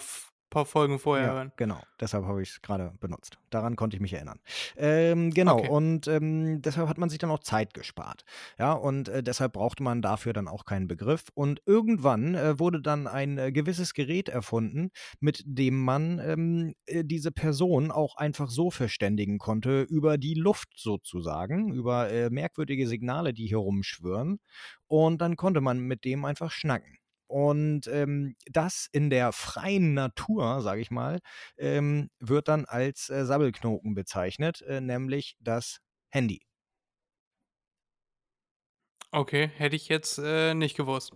paar 0.49 0.65
Folgen 0.65 0.99
vorher 0.99 1.27
Ja, 1.27 1.33
hören. 1.33 1.51
genau. 1.57 1.81
Deshalb 1.99 2.25
habe 2.25 2.41
ich 2.41 2.49
es 2.49 2.61
gerade 2.61 2.93
benutzt. 2.99 3.37
Daran 3.49 3.75
konnte 3.75 3.95
ich 3.97 4.01
mich 4.01 4.13
erinnern. 4.13 4.39
Ähm, 4.75 5.31
genau. 5.31 5.57
Okay. 5.57 5.69
Und 5.69 6.07
ähm, 6.07 6.61
deshalb 6.61 6.87
hat 6.87 6.97
man 6.97 7.09
sich 7.09 7.19
dann 7.19 7.31
auch 7.31 7.39
Zeit 7.39 7.73
gespart. 7.73 8.23
Ja, 8.59 8.73
und 8.73 9.09
äh, 9.09 9.23
deshalb 9.23 9.53
brauchte 9.53 9.83
man 9.83 10.01
dafür 10.01 10.33
dann 10.33 10.47
auch 10.47 10.65
keinen 10.65 10.87
Begriff. 10.87 11.25
Und 11.33 11.61
irgendwann 11.65 12.35
äh, 12.35 12.59
wurde 12.59 12.81
dann 12.81 13.07
ein 13.07 13.37
äh, 13.37 13.51
gewisses 13.51 13.93
Gerät 13.93 14.29
erfunden, 14.29 14.91
mit 15.19 15.43
dem 15.45 15.83
man 15.83 16.19
ähm, 16.19 16.73
äh, 16.85 17.03
diese 17.03 17.31
Person 17.31 17.91
auch 17.91 18.15
einfach 18.17 18.49
so 18.49 18.69
verständigen 18.71 19.39
konnte, 19.39 19.81
über 19.83 20.17
die 20.17 20.35
Luft 20.35 20.69
sozusagen, 20.75 21.73
über 21.73 22.09
äh, 22.11 22.29
merkwürdige 22.29 22.87
Signale, 22.87 23.33
die 23.33 23.47
hier 23.47 23.57
rumschwirren. 23.57 24.39
Und 24.87 25.19
dann 25.21 25.35
konnte 25.35 25.61
man 25.61 25.79
mit 25.79 26.05
dem 26.05 26.25
einfach 26.25 26.51
schnacken. 26.51 26.97
Und 27.28 27.88
ähm, 27.88 28.36
das 28.51 28.88
in 28.91 29.09
der 29.09 29.32
freien 29.34 29.93
Natur, 29.93 30.61
sage 30.61 30.82
ich 30.82 30.91
mal, 30.91 31.19
ähm, 31.57 32.09
wird 32.19 32.47
dann 32.47 32.65
als 32.65 33.09
äh, 33.09 33.25
Sabbelknoten 33.25 33.93
bezeichnet, 33.95 34.61
äh, 34.61 34.82
nämlich 34.82 35.36
das 35.39 35.80
Handy. 36.09 36.41
Okay, 39.11 39.47
hätte 39.55 39.75
ich 39.75 39.88
jetzt 39.89 40.17
äh, 40.17 40.53
nicht 40.53 40.75
gewusst. 40.75 41.13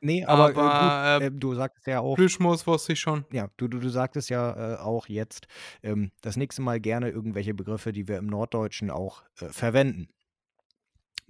Nee, 0.00 0.24
aber, 0.24 0.48
Aber, 0.48 0.50
äh, 0.50 1.20
gut, 1.20 1.26
äh, 1.26 1.26
äh, 1.26 1.30
du 1.30 1.54
sagtest 1.54 1.86
ja 1.86 2.00
auch, 2.00 2.16
Plüschmus 2.16 2.66
wusste 2.66 2.92
ich 2.94 3.00
schon. 3.00 3.24
ja, 3.32 3.48
du, 3.56 3.68
du, 3.68 3.78
du 3.78 3.88
sagtest 3.88 4.30
ja 4.30 4.74
äh, 4.74 4.78
auch 4.78 5.06
jetzt, 5.08 5.46
ähm, 5.82 6.12
das 6.22 6.36
nächste 6.36 6.62
Mal 6.62 6.80
gerne 6.80 7.10
irgendwelche 7.10 7.54
Begriffe, 7.54 7.92
die 7.92 8.08
wir 8.08 8.18
im 8.18 8.26
Norddeutschen 8.26 8.90
auch 8.90 9.22
äh, 9.40 9.48
verwenden. 9.48 10.08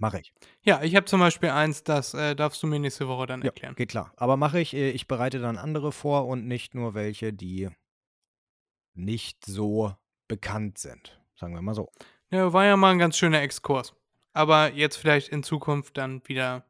Mache 0.03 0.19
ich. 0.19 0.33
Ja, 0.63 0.83
ich 0.83 0.97
habe 0.97 1.05
zum 1.05 1.21
Beispiel 1.21 1.51
eins, 1.51 1.81
das 1.85 2.13
äh, 2.13 2.35
darfst 2.35 2.61
du 2.61 2.67
mir 2.67 2.77
nächste 2.77 3.07
Woche 3.07 3.25
dann 3.25 3.39
Ja, 3.41 3.45
erklären. 3.47 3.73
geht 3.75 3.87
klar. 3.89 4.11
Aber 4.17 4.35
mache 4.35 4.59
ich, 4.59 4.73
äh, 4.73 4.89
ich 4.89 5.07
bereite 5.07 5.39
dann 5.39 5.57
andere 5.57 5.93
vor 5.93 6.27
und 6.27 6.45
nicht 6.45 6.75
nur 6.75 6.93
welche, 6.93 7.31
die 7.31 7.69
nicht 8.93 9.45
so 9.45 9.95
bekannt 10.27 10.77
sind. 10.77 11.21
Sagen 11.35 11.53
wir 11.55 11.61
mal 11.61 11.73
so. 11.73 11.89
Ja, 12.31 12.51
war 12.51 12.65
ja 12.65 12.75
mal 12.75 12.91
ein 12.91 12.99
ganz 12.99 13.17
schöner 13.17 13.41
Exkurs. 13.41 13.95
Aber 14.33 14.73
jetzt 14.73 14.97
vielleicht 14.97 15.29
in 15.29 15.41
Zukunft 15.41 15.97
dann 15.97 16.21
wieder 16.27 16.65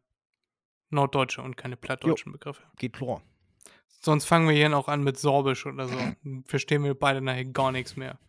norddeutsche 0.92 1.42
und 1.42 1.58
keine 1.58 1.76
plattdeutschen 1.76 2.34
Begriffe. 2.34 2.62
Geht 2.78 2.94
klar. 2.94 3.24
Sonst 3.88 4.26
fangen 4.26 4.48
wir 4.48 4.56
hier 4.56 4.70
noch 4.70 4.90
an 4.90 5.02
mit 5.04 5.18
Sorbisch 5.18 5.66
oder 5.66 5.88
so. 5.88 5.98
Dann 5.98 6.44
verstehen 6.46 6.84
wir 6.84 6.94
beide 6.94 7.20
nachher 7.20 7.46
gar 7.46 7.72
nichts 7.72 7.96
mehr. 7.96 8.20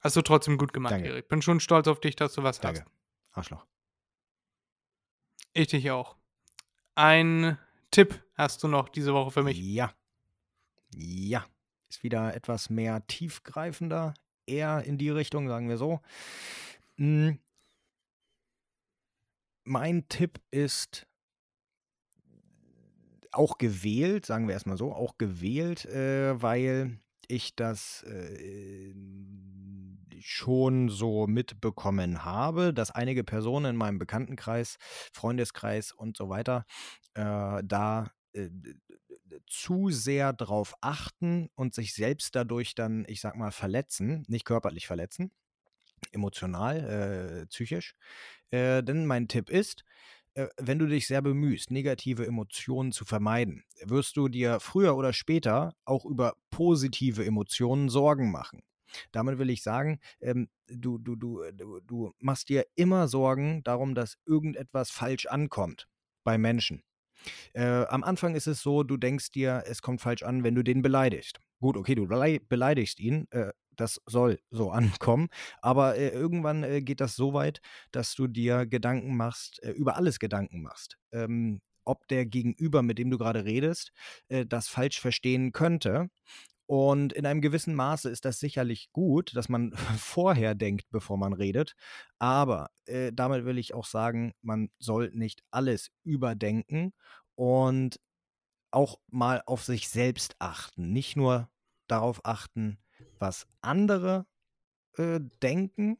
Hast 0.00 0.16
du 0.16 0.22
trotzdem 0.22 0.56
gut 0.56 0.72
gemacht, 0.72 0.92
Danke. 0.92 1.08
Erik. 1.08 1.28
Bin 1.28 1.42
schon 1.42 1.60
stolz 1.60 1.86
auf 1.86 2.00
dich, 2.00 2.16
dass 2.16 2.32
du 2.32 2.42
was 2.42 2.60
Danke. 2.60 2.80
hast. 2.80 2.90
Arschloch. 3.32 3.66
Ich 5.52 5.68
dich 5.68 5.90
auch. 5.90 6.16
Ein 6.94 7.58
Tipp 7.90 8.22
hast 8.34 8.62
du 8.62 8.68
noch 8.68 8.88
diese 8.88 9.12
Woche 9.12 9.30
für 9.30 9.42
mich. 9.42 9.58
Ja. 9.58 9.92
Ja. 10.96 11.44
Ist 11.88 12.02
wieder 12.02 12.34
etwas 12.34 12.70
mehr 12.70 13.06
tiefgreifender, 13.06 14.14
eher 14.46 14.84
in 14.84 14.96
die 14.96 15.10
Richtung, 15.10 15.48
sagen 15.48 15.68
wir 15.68 15.76
so. 15.76 16.00
Mm. 16.96 17.32
Mein 19.64 20.08
Tipp 20.08 20.40
ist 20.50 21.06
auch 23.32 23.58
gewählt, 23.58 24.26
sagen 24.26 24.46
wir 24.46 24.54
erstmal 24.54 24.76
so, 24.76 24.92
auch 24.92 25.18
gewählt, 25.18 25.84
äh, 25.86 26.40
weil 26.40 26.98
ich 27.28 27.54
das 27.54 28.02
äh, 28.04 28.92
schon 30.20 30.88
so 30.88 31.26
mitbekommen 31.26 32.24
habe, 32.24 32.72
dass 32.72 32.90
einige 32.90 33.24
Personen 33.24 33.70
in 33.70 33.76
meinem 33.76 33.98
Bekanntenkreis, 33.98 34.76
Freundeskreis 35.12 35.92
und 35.92 36.16
so 36.16 36.28
weiter 36.28 36.64
äh, 37.14 37.62
da 37.64 38.10
äh, 38.32 38.48
zu 39.46 39.90
sehr 39.90 40.32
drauf 40.32 40.74
achten 40.80 41.48
und 41.54 41.74
sich 41.74 41.94
selbst 41.94 42.34
dadurch 42.34 42.74
dann, 42.74 43.04
ich 43.08 43.20
sag 43.20 43.36
mal, 43.36 43.50
verletzen, 43.52 44.24
nicht 44.28 44.44
körperlich 44.44 44.86
verletzen, 44.86 45.32
emotional, 46.12 47.42
äh, 47.42 47.46
psychisch. 47.46 47.94
Äh, 48.50 48.82
denn 48.82 49.06
mein 49.06 49.28
Tipp 49.28 49.50
ist, 49.50 49.84
äh, 50.34 50.48
wenn 50.56 50.78
du 50.78 50.86
dich 50.86 51.06
sehr 51.06 51.22
bemühst, 51.22 51.70
negative 51.70 52.26
Emotionen 52.26 52.92
zu 52.92 53.04
vermeiden, 53.04 53.64
wirst 53.82 54.16
du 54.16 54.28
dir 54.28 54.60
früher 54.60 54.96
oder 54.96 55.12
später 55.12 55.74
auch 55.84 56.04
über 56.04 56.34
positive 56.50 57.24
Emotionen 57.24 57.88
Sorgen 57.88 58.30
machen. 58.30 58.62
Damit 59.12 59.38
will 59.38 59.50
ich 59.50 59.62
sagen, 59.62 60.00
ähm, 60.20 60.48
du, 60.68 60.98
du, 60.98 61.16
du, 61.16 61.42
du, 61.52 61.80
du 61.80 62.12
machst 62.20 62.48
dir 62.48 62.66
immer 62.74 63.08
Sorgen 63.08 63.62
darum, 63.64 63.94
dass 63.94 64.16
irgendetwas 64.26 64.90
falsch 64.90 65.26
ankommt 65.26 65.88
bei 66.24 66.38
Menschen. 66.38 66.82
Äh, 67.54 67.84
am 67.86 68.04
Anfang 68.04 68.34
ist 68.34 68.46
es 68.46 68.62
so, 68.62 68.82
du 68.82 68.96
denkst 68.96 69.30
dir, 69.32 69.64
es 69.66 69.82
kommt 69.82 70.00
falsch 70.00 70.22
an, 70.22 70.44
wenn 70.44 70.54
du 70.54 70.62
den 70.62 70.82
beleidigst. 70.82 71.40
Gut, 71.60 71.76
okay, 71.76 71.94
du 71.94 72.04
belei- 72.04 72.40
beleidigst 72.48 73.00
ihn, 73.00 73.26
äh, 73.30 73.52
das 73.76 74.00
soll 74.06 74.38
so 74.50 74.70
ankommen, 75.06 75.28
aber 75.62 75.96
äh, 75.96 76.08
irgendwann 76.10 76.64
äh, 76.64 76.82
geht 76.82 77.00
das 77.00 77.16
so 77.16 77.32
weit, 77.34 77.60
dass 77.92 78.14
du 78.14 78.26
dir 78.26 78.66
Gedanken 78.66 79.16
machst, 79.16 79.62
äh, 79.62 79.70
über 79.72 79.96
alles 79.96 80.18
Gedanken 80.18 80.62
machst. 80.62 80.98
Ähm, 81.12 81.60
ob 81.84 82.06
der 82.08 82.26
Gegenüber, 82.26 82.82
mit 82.82 82.98
dem 82.98 83.10
du 83.10 83.18
gerade 83.18 83.44
redest, 83.44 83.92
äh, 84.28 84.46
das 84.46 84.68
falsch 84.68 85.00
verstehen 85.00 85.52
könnte. 85.52 86.08
Und 86.70 87.12
in 87.14 87.26
einem 87.26 87.40
gewissen 87.40 87.74
Maße 87.74 88.08
ist 88.08 88.24
das 88.24 88.38
sicherlich 88.38 88.92
gut, 88.92 89.34
dass 89.34 89.48
man 89.48 89.72
vorher 89.98 90.54
denkt, 90.54 90.88
bevor 90.90 91.16
man 91.16 91.32
redet. 91.32 91.74
Aber 92.20 92.70
äh, 92.86 93.10
damit 93.12 93.44
will 93.44 93.58
ich 93.58 93.74
auch 93.74 93.84
sagen, 93.84 94.34
man 94.40 94.70
soll 94.78 95.10
nicht 95.12 95.42
alles 95.50 95.90
überdenken 96.04 96.92
und 97.34 97.98
auch 98.70 99.00
mal 99.08 99.42
auf 99.46 99.64
sich 99.64 99.88
selbst 99.88 100.36
achten. 100.38 100.92
Nicht 100.92 101.16
nur 101.16 101.50
darauf 101.88 102.24
achten, 102.24 102.78
was 103.18 103.48
andere 103.62 104.26
äh, 104.96 105.18
denken, 105.42 105.98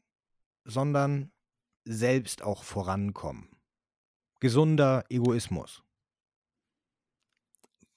sondern 0.63 1.33
selbst 1.83 2.43
auch 2.43 2.63
vorankommen. 2.63 3.49
Gesunder 4.39 5.03
Egoismus. 5.09 5.83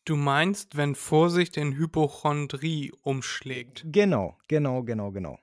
Du 0.04 0.16
meinst, 0.16 0.76
wenn 0.76 0.94
Vorsicht 0.94 1.56
in 1.56 1.76
Hypochondrie 1.76 2.92
umschlägt. 3.02 3.84
Genau, 3.86 4.36
genau, 4.48 4.82
genau, 4.82 5.10
genau. 5.10 5.38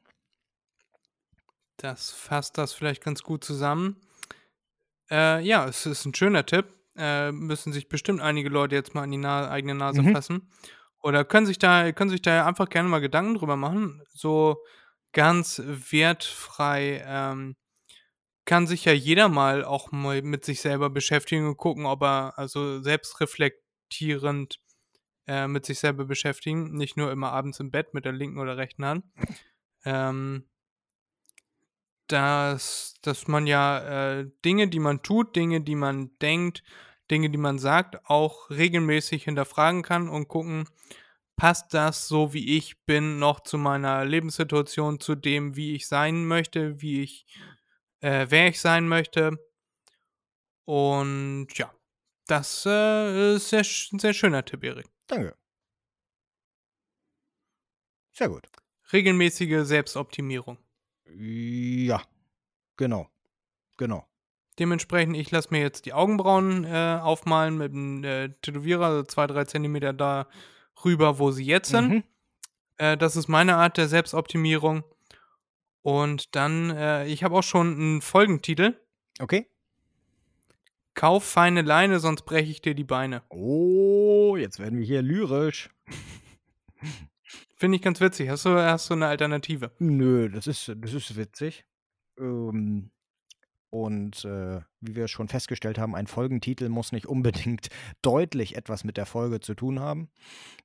Das 1.77 2.11
fasst 2.11 2.57
das 2.57 2.73
vielleicht 2.73 3.03
ganz 3.03 3.23
gut 3.23 3.43
zusammen. 3.43 3.97
Äh, 5.09 5.43
ja, 5.43 5.65
es 5.67 5.85
ist 5.85 6.05
ein 6.05 6.13
schöner 6.13 6.45
Tipp. 6.45 6.65
Äh, 6.95 7.31
müssen 7.31 7.73
sich 7.73 7.89
bestimmt 7.89 8.21
einige 8.21 8.49
Leute 8.49 8.75
jetzt 8.75 8.93
mal 8.93 9.03
an 9.03 9.11
die 9.11 9.17
Na 9.17 9.49
eigene 9.49 9.75
Nase 9.75 10.03
Mhm. 10.03 10.13
fassen. 10.13 10.49
Oder 11.01 11.25
können 11.25 11.47
sich 11.47 11.57
da, 11.57 11.91
können 11.91 12.09
sich 12.11 12.21
da 12.21 12.45
einfach 12.45 12.69
gerne 12.69 12.89
mal 12.89 12.99
Gedanken 13.01 13.35
drüber 13.35 13.55
machen. 13.55 14.03
So 14.13 14.63
ganz 15.13 15.61
wertfrei 15.65 17.03
ähm, 17.05 17.55
kann 18.45 18.67
sich 18.67 18.85
ja 18.85 18.93
jeder 18.93 19.29
mal 19.29 19.63
auch 19.65 19.91
mal 19.91 20.21
mit 20.21 20.45
sich 20.45 20.61
selber 20.61 20.89
beschäftigen 20.89 21.47
und 21.47 21.57
gucken, 21.57 21.85
ob 21.85 22.03
er 22.03 22.33
also 22.37 22.81
selbstreflektierend 23.91 24.59
äh, 25.27 25.47
mit 25.47 25.65
sich 25.65 25.79
selber 25.79 26.05
beschäftigen. 26.05 26.75
Nicht 26.75 26.97
nur 26.97 27.11
immer 27.11 27.31
abends 27.31 27.59
im 27.59 27.71
Bett 27.71 27.93
mit 27.93 28.05
der 28.05 28.13
linken 28.13 28.39
oder 28.39 28.57
rechten 28.57 28.85
Hand. 28.85 29.05
Ähm, 29.85 30.47
dass, 32.07 32.95
dass 33.01 33.27
man 33.27 33.47
ja 33.47 34.19
äh, 34.19 34.29
Dinge, 34.43 34.67
die 34.67 34.79
man 34.79 35.01
tut, 35.01 35.35
Dinge, 35.35 35.61
die 35.61 35.75
man 35.75 36.11
denkt, 36.21 36.63
Dinge, 37.09 37.29
die 37.29 37.37
man 37.37 37.57
sagt, 37.57 38.05
auch 38.05 38.49
regelmäßig 38.49 39.23
hinterfragen 39.23 39.81
kann 39.81 40.09
und 40.09 40.27
gucken, 40.27 40.67
passt 41.37 41.73
das 41.73 42.07
so, 42.07 42.33
wie 42.33 42.57
ich 42.57 42.83
bin, 42.85 43.17
noch 43.19 43.39
zu 43.41 43.57
meiner 43.57 44.03
Lebenssituation, 44.05 44.99
zu 44.99 45.15
dem, 45.15 45.55
wie 45.55 45.73
ich 45.73 45.87
sein 45.87 46.25
möchte, 46.25 46.81
wie 46.81 47.01
ich, 47.03 47.25
äh, 48.01 48.27
wer 48.29 48.49
ich 48.49 48.59
sein 48.59 48.87
möchte. 48.87 49.37
Und 50.65 51.47
ja, 51.55 51.71
das 52.31 52.65
äh, 52.65 53.35
ist 53.35 53.49
sehr, 53.49 53.63
sehr 53.63 54.13
schöner 54.13 54.45
Tipp, 54.45 54.63
Erik. 54.63 54.87
Danke. 55.07 55.35
Sehr 58.13 58.29
gut. 58.29 58.47
Regelmäßige 58.93 59.65
Selbstoptimierung. 59.65 60.57
Ja, 61.13 62.01
genau. 62.77 63.09
Genau. 63.77 64.07
Dementsprechend, 64.59 65.17
ich 65.17 65.31
lasse 65.31 65.49
mir 65.51 65.61
jetzt 65.61 65.85
die 65.85 65.93
Augenbrauen 65.93 66.65
äh, 66.65 66.99
aufmalen 67.01 67.57
mit 67.57 67.73
einem 67.73 68.03
äh, 68.03 68.29
Tätowierer, 68.41 68.85
also 68.85 69.03
zwei, 69.03 69.27
drei 69.27 69.45
Zentimeter 69.45 69.91
da 69.93 70.27
rüber, 70.85 71.19
wo 71.19 71.31
sie 71.31 71.45
jetzt 71.45 71.69
sind. 71.69 71.89
Mhm. 71.89 72.03
Äh, 72.77 72.97
das 72.97 73.15
ist 73.15 73.27
meine 73.27 73.55
Art 73.55 73.77
der 73.77 73.87
Selbstoptimierung. 73.87 74.83
Und 75.81 76.35
dann, 76.35 76.69
äh, 76.69 77.07
ich 77.07 77.23
habe 77.23 77.35
auch 77.35 77.43
schon 77.43 77.73
einen 77.73 78.01
Folgentitel. 78.01 78.79
Okay. 79.19 79.47
Kauf 80.93 81.23
feine 81.23 81.61
Leine, 81.61 81.99
sonst 81.99 82.23
breche 82.23 82.51
ich 82.51 82.61
dir 82.61 82.75
die 82.75 82.83
Beine. 82.83 83.23
Oh, 83.29 84.35
jetzt 84.35 84.59
werden 84.59 84.77
wir 84.77 84.85
hier 84.85 85.01
lyrisch. 85.01 85.69
Finde 87.55 87.77
ich 87.77 87.81
ganz 87.81 88.01
witzig. 88.01 88.29
Hast 88.29 88.45
du, 88.45 88.55
hast 88.55 88.89
du 88.89 88.95
eine 88.95 89.07
Alternative? 89.07 89.71
Nö, 89.79 90.29
das 90.29 90.47
ist, 90.47 90.73
das 90.77 90.93
ist 90.93 91.15
witzig. 91.15 91.65
Ähm, 92.19 92.91
und 93.71 94.25
äh, 94.25 94.59
wie 94.81 94.95
wir 94.95 95.07
schon 95.07 95.29
festgestellt 95.29 95.77
haben, 95.77 95.95
ein 95.95 96.07
Folgentitel 96.07 96.67
muss 96.67 96.91
nicht 96.91 97.05
unbedingt 97.05 97.69
deutlich 98.01 98.57
etwas 98.57 98.83
mit 98.83 98.97
der 98.97 99.05
Folge 99.05 99.39
zu 99.39 99.53
tun 99.55 99.79
haben. 99.79 100.09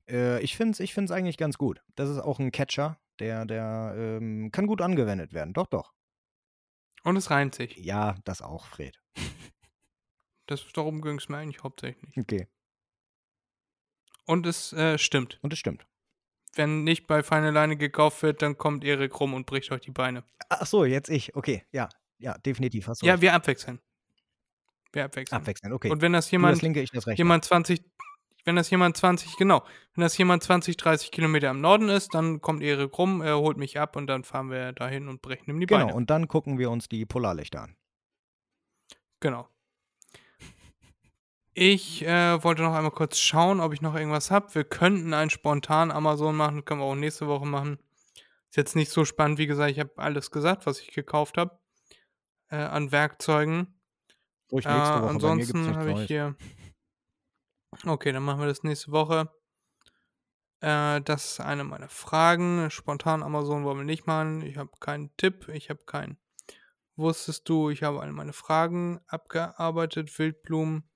Äh, 0.09 0.41
ich 0.41 0.57
finde 0.57 0.71
es 0.73 0.79
ich 0.81 0.93
find's 0.93 1.11
eigentlich 1.11 1.37
ganz 1.37 1.57
gut. 1.57 1.81
Das 1.95 2.09
ist 2.09 2.19
auch 2.19 2.39
ein 2.39 2.51
Catcher, 2.51 2.99
der, 3.19 3.45
der 3.45 3.93
ähm, 3.95 4.51
kann 4.51 4.67
gut 4.67 4.81
angewendet 4.81 5.33
werden. 5.33 5.53
Doch, 5.53 5.67
doch. 5.67 5.93
Und 7.03 7.15
es 7.15 7.31
reimt 7.31 7.55
sich. 7.55 7.77
Ja, 7.77 8.15
das 8.25 8.41
auch, 8.41 8.65
Fred. 8.65 8.99
Das, 10.47 10.65
darum 10.73 11.01
ging 11.01 11.17
es 11.17 11.29
mir 11.29 11.37
eigentlich 11.37 11.63
hauptsächlich. 11.63 12.17
Okay. 12.17 12.47
Und 14.25 14.45
es 14.45 14.73
äh, 14.73 14.97
stimmt. 14.97 15.39
Und 15.41 15.53
es 15.53 15.59
stimmt. 15.59 15.85
Wenn 16.55 16.83
nicht 16.83 17.05
bei 17.07 17.21
feine 17.23 17.51
Leine 17.51 17.77
gekauft 17.77 18.23
wird, 18.23 18.41
dann 18.41 18.57
kommt 18.57 18.83
Erik 18.83 19.19
rum 19.19 19.33
und 19.33 19.45
bricht 19.45 19.71
euch 19.71 19.81
die 19.81 19.91
Beine. 19.91 20.23
Ach 20.49 20.65
so, 20.65 20.85
jetzt 20.85 21.09
ich. 21.09 21.35
Okay, 21.35 21.65
ja. 21.71 21.87
Ja, 22.17 22.37
definitiv. 22.39 22.87
Hast 22.87 23.01
du 23.01 23.05
Ja, 23.05 23.13
recht. 23.13 23.21
wir 23.21 23.33
abwechseln. 23.33 23.79
Wir 24.91 25.05
abwechseln. 25.05 25.39
abwechseln. 25.39 25.73
Okay. 25.73 25.91
Und 25.91 26.01
wenn 26.01 26.13
das 26.13 26.25
du 26.25 26.27
das 26.27 26.31
jemand, 26.31 26.61
linke, 26.63 26.83
das 26.91 27.05
jemand 27.17 27.45
20, 27.45 27.83
wenn 28.45 28.55
das 28.55 28.69
jemand 28.71 28.97
20, 28.97 29.35
genau, 29.37 29.63
wenn 29.93 30.01
das 30.01 30.17
jemand 30.17 30.41
20, 30.41 30.77
30 30.77 31.11
Kilometer 31.11 31.51
im 31.51 31.61
Norden 31.61 31.89
ist, 31.89 32.13
dann 32.15 32.41
kommt 32.41 32.63
Erik 32.63 32.97
rum, 32.97 33.21
er 33.21 33.37
holt 33.37 33.57
mich 33.57 33.79
ab 33.79 33.95
und 33.95 34.07
dann 34.07 34.23
fahren 34.23 34.49
wir 34.49 34.71
dahin 34.73 35.09
und 35.09 35.21
brechen 35.21 35.49
ihm 35.49 35.59
die 35.59 35.67
Genau, 35.67 35.85
Beine. 35.87 35.95
und 35.95 36.09
dann 36.09 36.27
gucken 36.27 36.57
wir 36.57 36.71
uns 36.71 36.87
die 36.89 37.05
Polarlichter 37.05 37.61
an. 37.61 37.75
Genau. 39.19 39.47
Ich 41.59 42.05
äh, 42.05 42.43
wollte 42.43 42.61
noch 42.61 42.75
einmal 42.75 42.91
kurz 42.91 43.17
schauen, 43.17 43.61
ob 43.61 43.73
ich 43.73 43.81
noch 43.81 43.95
irgendwas 43.95 44.29
habe. 44.29 44.53
Wir 44.53 44.63
könnten 44.63 45.15
einen 45.15 45.31
spontan 45.31 45.89
Amazon 45.89 46.35
machen, 46.35 46.65
können 46.65 46.81
wir 46.81 46.85
auch 46.85 46.93
nächste 46.93 47.25
Woche 47.25 47.47
machen. 47.47 47.79
Ist 48.47 48.57
jetzt 48.57 48.75
nicht 48.75 48.91
so 48.91 49.05
spannend, 49.05 49.39
wie 49.39 49.47
gesagt, 49.47 49.71
ich 49.71 49.79
habe 49.79 49.97
alles 49.97 50.29
gesagt, 50.29 50.67
was 50.67 50.79
ich 50.79 50.91
gekauft 50.91 51.35
habe 51.39 51.59
äh, 52.49 52.57
an 52.57 52.91
Werkzeugen. 52.91 53.81
Ruhig 54.51 54.67
Äh, 54.67 54.77
nächste 54.77 55.01
Woche. 55.01 55.09
Ansonsten 55.09 55.75
habe 55.75 55.93
ich 55.93 56.01
hier. 56.01 56.35
Okay, 57.87 58.11
dann 58.11 58.21
machen 58.21 58.41
wir 58.41 58.47
das 58.47 58.61
nächste 58.61 58.91
Woche. 58.91 59.33
Äh, 60.59 61.01
das 61.01 61.31
ist 61.31 61.39
eine 61.39 61.63
meiner 61.63 61.89
Fragen. 61.89 62.69
Spontan 62.69 63.23
Amazon 63.23 63.63
wollen 63.63 63.77
wir 63.77 63.83
nicht 63.83 64.05
machen. 64.05 64.43
Ich 64.43 64.57
habe 64.57 64.69
keinen 64.79 65.09
Tipp. 65.17 65.49
Ich 65.49 65.71
habe 65.71 65.83
keinen. 65.87 66.19
Wusstest 66.95 67.49
du, 67.49 67.71
ich 67.71 67.81
habe 67.81 67.99
alle 67.99 68.11
meine 68.11 68.33
Fragen 68.33 68.99
abgearbeitet. 69.07 70.19
Wildblumen, 70.19 70.86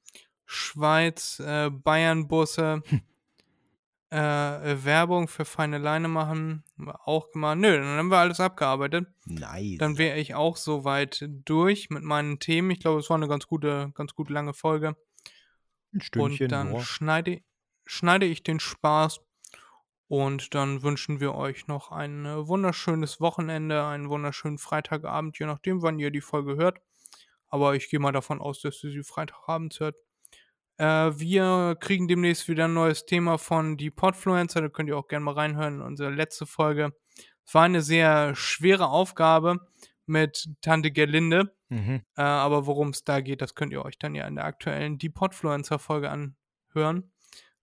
Schweiz, 0.54 1.40
äh, 1.40 1.70
Bayern-Busse. 1.70 2.84
äh, 4.12 4.72
äh, 4.72 4.84
Werbung 4.84 5.30
für 5.30 5.46
feine 5.46 5.78
Leine 5.78 6.10
machen. 6.10 6.66
Auch 7.06 7.32
gemacht. 7.32 7.58
Nö, 7.58 7.78
dann 7.78 7.98
haben 7.98 8.12
wir 8.12 8.18
alles 8.18 8.42
abgearbeitet. 8.42 9.08
Nice. 9.24 9.78
Dann 9.78 9.98
wäre 9.98 10.18
ich 10.18 10.36
auch 10.36 10.58
soweit 10.58 11.26
durch 11.46 11.90
mit 11.90 12.04
meinen 12.04 12.40
Themen. 12.40 12.72
Ich 12.72 12.82
glaube, 12.82 13.00
es 13.00 13.10
war 13.10 13.16
eine 13.16 13.30
ganz 13.30 13.48
gute, 13.48 13.94
ganz 13.96 14.14
gute 14.14 14.34
lange 14.34 14.54
Folge. 14.54 14.98
Ein 15.94 16.02
Stündchen. 16.02 16.46
und 16.46 16.52
dann 16.52 16.74
ja. 16.74 16.82
schneide, 16.82 17.42
schneide 17.86 18.26
ich 18.26 18.44
den 18.44 18.60
Spaß. 18.60 19.22
Und 20.10 20.54
dann 20.54 20.84
wünschen 20.84 21.22
wir 21.22 21.34
euch 21.36 21.68
noch 21.68 21.92
ein 21.92 22.26
äh, 22.26 22.46
wunderschönes 22.46 23.22
Wochenende, 23.22 23.86
einen 23.86 24.10
wunderschönen 24.10 24.58
Freitagabend, 24.58 25.40
je 25.40 25.46
nachdem, 25.46 25.82
wann 25.82 26.00
ihr 26.00 26.12
die 26.12 26.20
Folge 26.20 26.58
hört. 26.58 26.80
Aber 27.48 27.76
ich 27.76 27.90
gehe 27.90 28.00
mal 28.02 28.12
davon 28.12 28.42
aus, 28.42 28.60
dass 28.60 28.84
ihr 28.84 28.92
sie 28.92 29.04
Freitagabends 29.04 29.80
hört. 29.80 29.96
Äh, 30.82 31.20
wir 31.20 31.78
kriegen 31.80 32.08
demnächst 32.08 32.48
wieder 32.48 32.66
ein 32.66 32.74
neues 32.74 33.06
Thema 33.06 33.38
von 33.38 33.78
die 33.78 33.92
Podfluencer. 33.92 34.62
Da 34.62 34.70
könnt 34.70 34.90
ihr 34.90 34.98
auch 34.98 35.08
gerne 35.08 35.24
mal 35.24 35.36
reinhören 35.36 35.76
in 35.76 35.82
unsere 35.82 36.10
letzte 36.10 36.48
Folge. 36.48 36.92
Es 37.46 37.54
war 37.54 37.66
eine 37.66 37.84
sehr 37.84 38.34
schwere 38.34 38.88
Aufgabe 38.88 39.60
mit 40.08 40.50
Tante 40.62 40.90
Gerlinde. 40.90 41.56
Mhm. 41.70 42.02
Äh, 42.18 42.22
aber 42.24 42.66
worum 42.66 42.90
es 42.90 43.04
da 43.04 43.22
geht, 43.22 43.44
das 43.44 43.54
könnt 43.54 43.74
ihr 43.74 43.86
euch 43.86 44.00
dann 44.00 44.16
ja 44.16 44.26
in 44.26 44.34
der 44.34 44.46
aktuellen 44.46 44.98
Die 44.98 45.10
Podfluencer-Folge 45.10 46.10
anhören. 46.10 47.12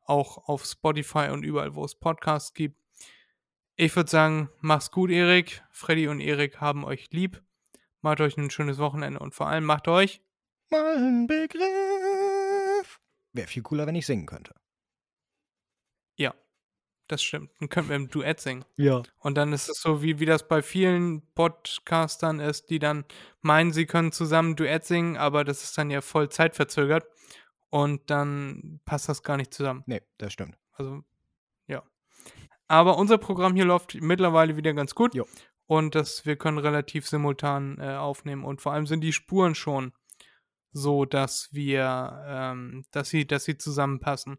Auch 0.03 0.49
auf 0.49 0.65
Spotify 0.65 1.31
und 1.33 1.43
überall, 1.43 1.75
wo 1.75 1.85
es 1.85 1.97
Podcasts 1.97 2.55
gibt. 2.55 2.81
Ich 3.75 3.97
würde 3.97 4.11
sagen, 4.11 4.49
mach's 4.61 4.93
gut, 4.93 5.11
Erik. 5.11 5.65
Freddy 5.73 6.07
und 6.07 6.21
Erik 6.21 6.61
haben 6.61 6.85
euch 6.85 7.11
lieb. 7.11 7.43
Macht 8.01 8.21
euch 8.21 8.37
ein 8.37 8.51
schönes 8.51 8.79
Wochenende 8.79 9.19
und 9.19 9.35
vor 9.35 9.49
allem 9.49 9.65
macht 9.65 9.89
euch. 9.89 10.23
Mal 10.71 10.99
ein 10.99 11.27
Begriff. 11.27 11.88
Wäre 13.33 13.47
viel 13.47 13.63
cooler, 13.63 13.87
wenn 13.87 13.95
ich 13.95 14.07
singen 14.07 14.27
könnte. 14.27 14.55
Ja, 16.17 16.35
das 17.09 17.23
stimmt. 17.23 17.51
Dann 17.59 17.69
könnten 17.69 17.89
wir 17.89 17.97
im 17.97 18.09
Duett 18.09 18.41
singen. 18.41 18.65
Ja. 18.77 19.03
Und 19.19 19.37
dann 19.37 19.53
ist 19.53 19.69
es 19.69 19.81
so, 19.81 20.03
wie, 20.03 20.19
wie 20.21 20.27
das 20.27 20.47
bei 20.47 20.63
vielen 20.63 21.23
Podcastern 21.35 22.41
ist, 22.41 22.71
die 22.71 22.79
dann 22.79 23.05
meinen, 23.41 23.73
sie 23.73 23.87
können 23.87 24.13
zusammen 24.13 24.57
Duett 24.57 24.85
singen, 24.85 25.17
aber 25.17 25.45
das 25.45 25.63
ist 25.63 25.77
dann 25.79 25.91
ja 25.91 26.01
voll 26.01 26.29
zeitverzögert. 26.29 27.07
Und 27.71 28.11
dann 28.11 28.81
passt 28.85 29.09
das 29.09 29.23
gar 29.23 29.37
nicht 29.37 29.53
zusammen. 29.53 29.83
Nee, 29.87 30.03
das 30.17 30.33
stimmt. 30.33 30.57
Also, 30.73 31.03
ja. 31.67 31.83
Aber 32.67 32.97
unser 32.97 33.19
Programm 33.19 33.55
hier 33.55 33.67
läuft 33.67 33.95
mittlerweile 34.01 34.57
wieder 34.57 34.73
ganz 34.73 34.95
gut. 34.95 35.15
Jo. 35.15 35.27
Und 35.67 35.95
das, 35.95 36.25
wir 36.25 36.37
können 36.37 36.59
relativ 36.59 37.07
simultan 37.07 37.79
äh, 37.79 37.97
aufnehmen. 37.97 38.45
Und 38.45 38.63
vor 38.63 38.73
allem 38.73 38.87
sind 38.87 39.03
die 39.03 39.13
Spuren 39.13 39.55
schon 39.55 39.93
so, 40.73 41.05
dass 41.05 41.49
wir, 41.53 42.25
ähm, 42.27 42.85
dass 42.91 43.09
sie, 43.09 43.27
dass 43.27 43.45
sie 43.45 43.57
zusammenpassen. 43.59 44.39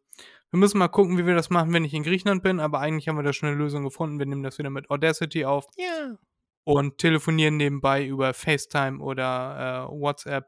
Wir 0.52 0.60
müssen 0.60 0.78
mal 0.80 0.88
gucken, 0.88 1.18
wie 1.18 1.26
wir 1.26 1.36
das 1.36 1.50
machen, 1.50 1.74
wenn 1.74 1.86
ich 1.86 1.94
in 1.94 2.04
Griechenland 2.04 2.42
bin, 2.44 2.60
aber 2.60 2.80
eigentlich 2.80 3.08
haben 3.08 3.18
wir 3.18 3.24
da 3.24 3.34
schon 3.34 3.50
eine 3.50 3.58
Lösung 3.58 3.84
gefunden. 3.84 4.20
Wir 4.20 4.26
nehmen 4.26 4.44
das 4.44 4.58
wieder 4.58 4.70
mit 4.70 4.90
Audacity 4.90 5.46
auf 5.46 5.66
Ja. 5.78 6.18
und 6.64 6.98
telefonieren 6.98 7.58
nebenbei 7.58 8.06
über 8.06 8.34
FaceTime 8.34 9.00
oder 9.00 9.88
äh, 9.90 9.92
WhatsApp. 10.00 10.48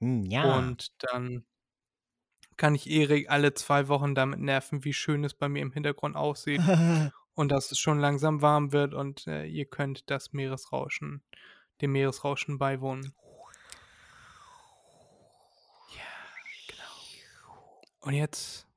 Hm, 0.00 0.24
ja. 0.24 0.56
Und 0.58 0.92
dann 0.98 1.44
kann 2.56 2.74
ich 2.74 2.88
Erik 2.88 3.30
alle 3.30 3.54
zwei 3.54 3.88
Wochen 3.88 4.14
damit 4.14 4.40
nerven, 4.40 4.84
wie 4.84 4.92
schön 4.94 5.24
es 5.24 5.34
bei 5.34 5.48
mir 5.48 5.60
im 5.62 5.72
Hintergrund 5.72 6.16
aussieht 6.16 6.60
und 7.34 7.50
dass 7.52 7.70
es 7.70 7.78
schon 7.78 7.98
langsam 7.98 8.42
warm 8.42 8.72
wird 8.72 8.94
und 8.94 9.26
äh, 9.26 9.44
ihr 9.44 9.66
könnt 9.66 10.10
das 10.10 10.32
Meeresrauschen, 10.32 11.22
dem 11.80 11.92
Meeresrauschen 11.92 12.58
beiwohnen. 12.58 13.12
Ja, 15.94 16.02
genau. 16.68 17.82
Und 18.06 18.14
jetzt 18.14 18.68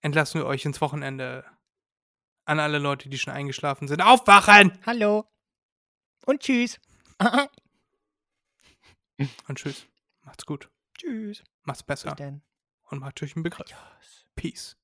entlassen 0.00 0.40
wir 0.40 0.46
euch 0.46 0.64
ins 0.64 0.80
Wochenende. 0.80 1.44
An 2.44 2.58
alle 2.58 2.78
Leute, 2.78 3.08
die 3.08 3.16
schon 3.16 3.32
eingeschlafen 3.32 3.86
sind. 3.86 4.02
Aufwachen! 4.02 4.76
Hallo. 4.84 5.24
Und 6.26 6.40
tschüss. 6.40 6.80
Und 9.46 9.54
tschüss. 9.54 9.86
Macht's 10.22 10.44
gut. 10.44 10.68
tschüss. 10.98 11.44
Macht's 11.62 11.84
besser. 11.84 12.16
Und 12.90 12.98
macht 12.98 13.22
euch 13.22 13.36
einen 13.36 13.44
Begriff. 13.44 13.72
Peace. 14.34 14.76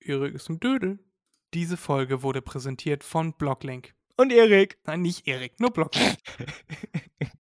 Erik 0.00 0.34
ist 0.34 0.48
ein 0.48 0.58
Dödel. 0.58 0.98
Diese 1.54 1.76
Folge 1.76 2.24
wurde 2.24 2.42
präsentiert 2.42 3.04
von 3.04 3.32
Blocklink. 3.34 3.94
Und 4.16 4.32
Erik. 4.32 4.80
Nein, 4.82 5.02
nicht 5.02 5.28
Erik, 5.28 5.60
nur 5.60 5.70
Blocklink. 5.70 6.18